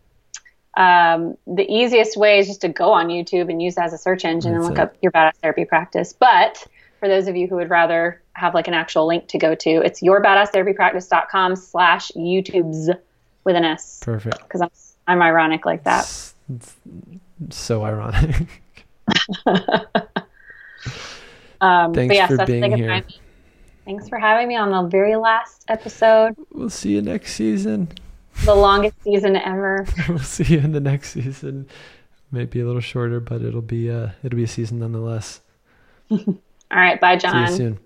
Um, 0.77 1.35
the 1.47 1.69
easiest 1.69 2.15
way 2.15 2.39
is 2.39 2.47
just 2.47 2.61
to 2.61 2.69
go 2.69 2.93
on 2.93 3.09
YouTube 3.09 3.49
and 3.49 3.61
use 3.61 3.75
that 3.75 3.83
as 3.85 3.91
a 3.93 3.97
search 3.97 4.23
engine 4.23 4.53
that's 4.53 4.65
and 4.65 4.73
look 4.73 4.79
it. 4.79 4.83
up 4.83 4.95
your 5.01 5.11
badass 5.11 5.35
therapy 5.41 5.65
practice. 5.65 6.13
But 6.13 6.65
for 6.99 7.09
those 7.09 7.27
of 7.27 7.35
you 7.35 7.47
who 7.47 7.55
would 7.55 7.69
rather 7.69 8.21
have 8.33 8.53
like 8.53 8.69
an 8.69 8.73
actual 8.73 9.05
link 9.07 9.27
to 9.29 9.37
go 9.37 9.55
to, 9.55 9.69
it's 9.69 10.01
yourbadasstherapypractice.com 10.01 11.57
slash 11.57 12.11
YouTubes 12.15 12.97
with 13.43 13.55
an 13.55 13.65
S. 13.65 13.99
Perfect. 14.01 14.43
Because 14.43 14.61
I'm, 14.61 14.69
I'm 15.07 15.21
ironic 15.21 15.65
like 15.65 15.83
that. 15.83 16.05
It's, 16.55 16.75
it's 17.43 17.57
so 17.57 17.83
ironic. 17.83 18.47
um, 21.59 21.93
Thanks 21.93 22.15
yes, 22.15 22.29
for 22.29 22.45
being 22.45 22.77
here. 22.77 23.03
Thanks 23.91 24.07
for 24.07 24.19
having 24.19 24.47
me 24.47 24.55
on 24.55 24.71
the 24.71 24.89
very 24.89 25.17
last 25.17 25.65
episode. 25.67 26.33
We'll 26.53 26.69
see 26.69 26.93
you 26.93 27.01
next 27.01 27.33
season. 27.33 27.89
The 28.45 28.55
longest 28.55 28.95
season 29.03 29.35
ever. 29.35 29.85
we'll 30.07 30.19
see 30.19 30.45
you 30.45 30.59
in 30.59 30.71
the 30.71 30.79
next 30.79 31.11
season. 31.11 31.67
Maybe 32.31 32.61
a 32.61 32.65
little 32.65 32.79
shorter, 32.79 33.19
but 33.19 33.41
it'll 33.41 33.61
be 33.61 33.91
uh 33.91 34.11
it'll 34.23 34.37
be 34.37 34.45
a 34.45 34.47
season 34.47 34.79
nonetheless. 34.79 35.41
All 36.09 36.39
right, 36.71 37.01
bye 37.01 37.17
John. 37.17 37.47
See 37.47 37.51
you 37.51 37.57
soon. 37.57 37.79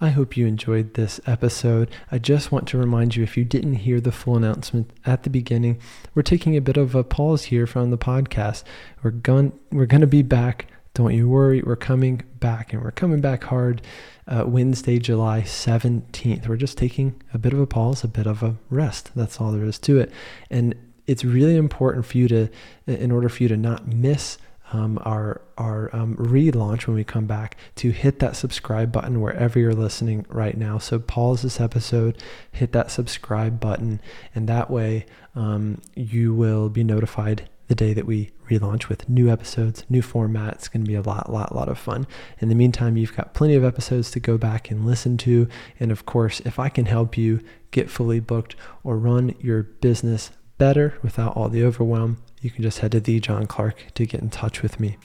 I 0.00 0.08
hope 0.08 0.36
you 0.36 0.48
enjoyed 0.48 0.94
this 0.94 1.20
episode. 1.24 1.88
I 2.10 2.18
just 2.18 2.50
want 2.50 2.66
to 2.68 2.78
remind 2.78 3.14
you 3.14 3.22
if 3.22 3.36
you 3.36 3.44
didn't 3.44 3.74
hear 3.74 4.00
the 4.00 4.10
full 4.10 4.36
announcement 4.36 4.90
at 5.06 5.22
the 5.22 5.30
beginning, 5.30 5.78
we're 6.16 6.22
taking 6.22 6.56
a 6.56 6.60
bit 6.60 6.76
of 6.76 6.96
a 6.96 7.04
pause 7.04 7.44
here 7.44 7.68
from 7.68 7.92
the 7.92 7.98
podcast. 7.98 8.64
We're 9.04 9.12
going 9.12 9.52
we're 9.70 9.86
going 9.86 10.00
to 10.00 10.08
be 10.08 10.22
back. 10.22 10.66
Don't 10.94 11.14
you 11.14 11.28
worry, 11.28 11.62
we're 11.62 11.76
coming 11.76 12.22
back 12.40 12.72
and 12.72 12.82
we're 12.82 12.90
coming 12.90 13.20
back 13.20 13.44
hard 13.44 13.80
uh, 14.26 14.44
Wednesday, 14.46 14.98
July 14.98 15.42
17th. 15.42 16.48
We're 16.48 16.56
just 16.56 16.76
taking 16.76 17.22
a 17.32 17.38
bit 17.38 17.52
of 17.52 17.60
a 17.60 17.66
pause, 17.66 18.02
a 18.02 18.08
bit 18.08 18.26
of 18.26 18.42
a 18.42 18.56
rest. 18.70 19.10
That's 19.14 19.40
all 19.40 19.52
there 19.52 19.64
is 19.64 19.78
to 19.80 19.98
it. 19.98 20.12
And 20.50 20.74
it's 21.06 21.24
really 21.24 21.56
important 21.56 22.06
for 22.06 22.18
you 22.18 22.28
to, 22.28 22.48
in 22.86 23.10
order 23.12 23.28
for 23.28 23.42
you 23.42 23.48
to 23.48 23.56
not 23.56 23.86
miss 23.86 24.38
um, 24.72 25.00
our 25.04 25.40
our 25.58 25.94
um, 25.94 26.16
relaunch 26.16 26.86
when 26.86 26.94
we 26.94 27.04
come 27.04 27.26
back 27.26 27.56
to 27.76 27.90
hit 27.90 28.20
that 28.20 28.36
subscribe 28.36 28.92
button 28.92 29.20
wherever 29.20 29.58
you're 29.58 29.74
listening 29.74 30.24
right 30.28 30.56
now. 30.56 30.78
So 30.78 30.98
pause 30.98 31.42
this 31.42 31.60
episode, 31.60 32.22
hit 32.52 32.72
that 32.72 32.90
subscribe 32.90 33.58
button, 33.58 34.00
and 34.34 34.48
that 34.48 34.70
way 34.70 35.06
um, 35.34 35.80
you 35.94 36.34
will 36.34 36.68
be 36.68 36.84
notified 36.84 37.48
the 37.70 37.74
day 37.76 37.92
that 37.92 38.04
we 38.04 38.32
relaunch 38.50 38.88
with 38.88 39.08
new 39.08 39.30
episodes, 39.30 39.84
new 39.88 40.02
format. 40.02 40.54
It's 40.54 40.66
going 40.66 40.84
to 40.84 40.88
be 40.88 40.96
a 40.96 41.02
lot, 41.02 41.32
lot, 41.32 41.54
lot 41.54 41.68
of 41.68 41.78
fun. 41.78 42.04
In 42.40 42.48
the 42.48 42.56
meantime, 42.56 42.96
you've 42.96 43.16
got 43.16 43.32
plenty 43.32 43.54
of 43.54 43.62
episodes 43.62 44.10
to 44.10 44.18
go 44.18 44.36
back 44.36 44.72
and 44.72 44.84
listen 44.84 45.16
to. 45.18 45.46
And 45.78 45.92
of 45.92 46.04
course, 46.04 46.40
if 46.40 46.58
I 46.58 46.68
can 46.68 46.86
help 46.86 47.16
you 47.16 47.40
get 47.70 47.88
fully 47.88 48.18
booked 48.18 48.56
or 48.82 48.98
run 48.98 49.36
your 49.38 49.62
business 49.62 50.32
better 50.58 50.98
without 51.00 51.36
all 51.36 51.48
the 51.48 51.62
overwhelm, 51.62 52.20
you 52.40 52.50
can 52.50 52.64
just 52.64 52.80
head 52.80 52.90
to 52.90 52.98
the 52.98 53.20
John 53.20 53.46
Clark 53.46 53.94
to 53.94 54.04
get 54.04 54.20
in 54.20 54.30
touch 54.30 54.62
with 54.62 54.80
me. 54.80 54.96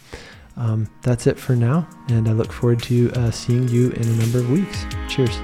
Um, 0.58 0.90
that's 1.04 1.28
it 1.28 1.38
for 1.38 1.56
now, 1.56 1.88
and 2.08 2.28
I 2.28 2.32
look 2.32 2.52
forward 2.52 2.82
to 2.84 3.12
uh, 3.12 3.30
seeing 3.30 3.68
you 3.68 3.92
in 3.92 4.04
a 4.08 4.16
number 4.16 4.40
of 4.40 4.50
weeks. 4.50 4.86
Cheers. 5.08 5.38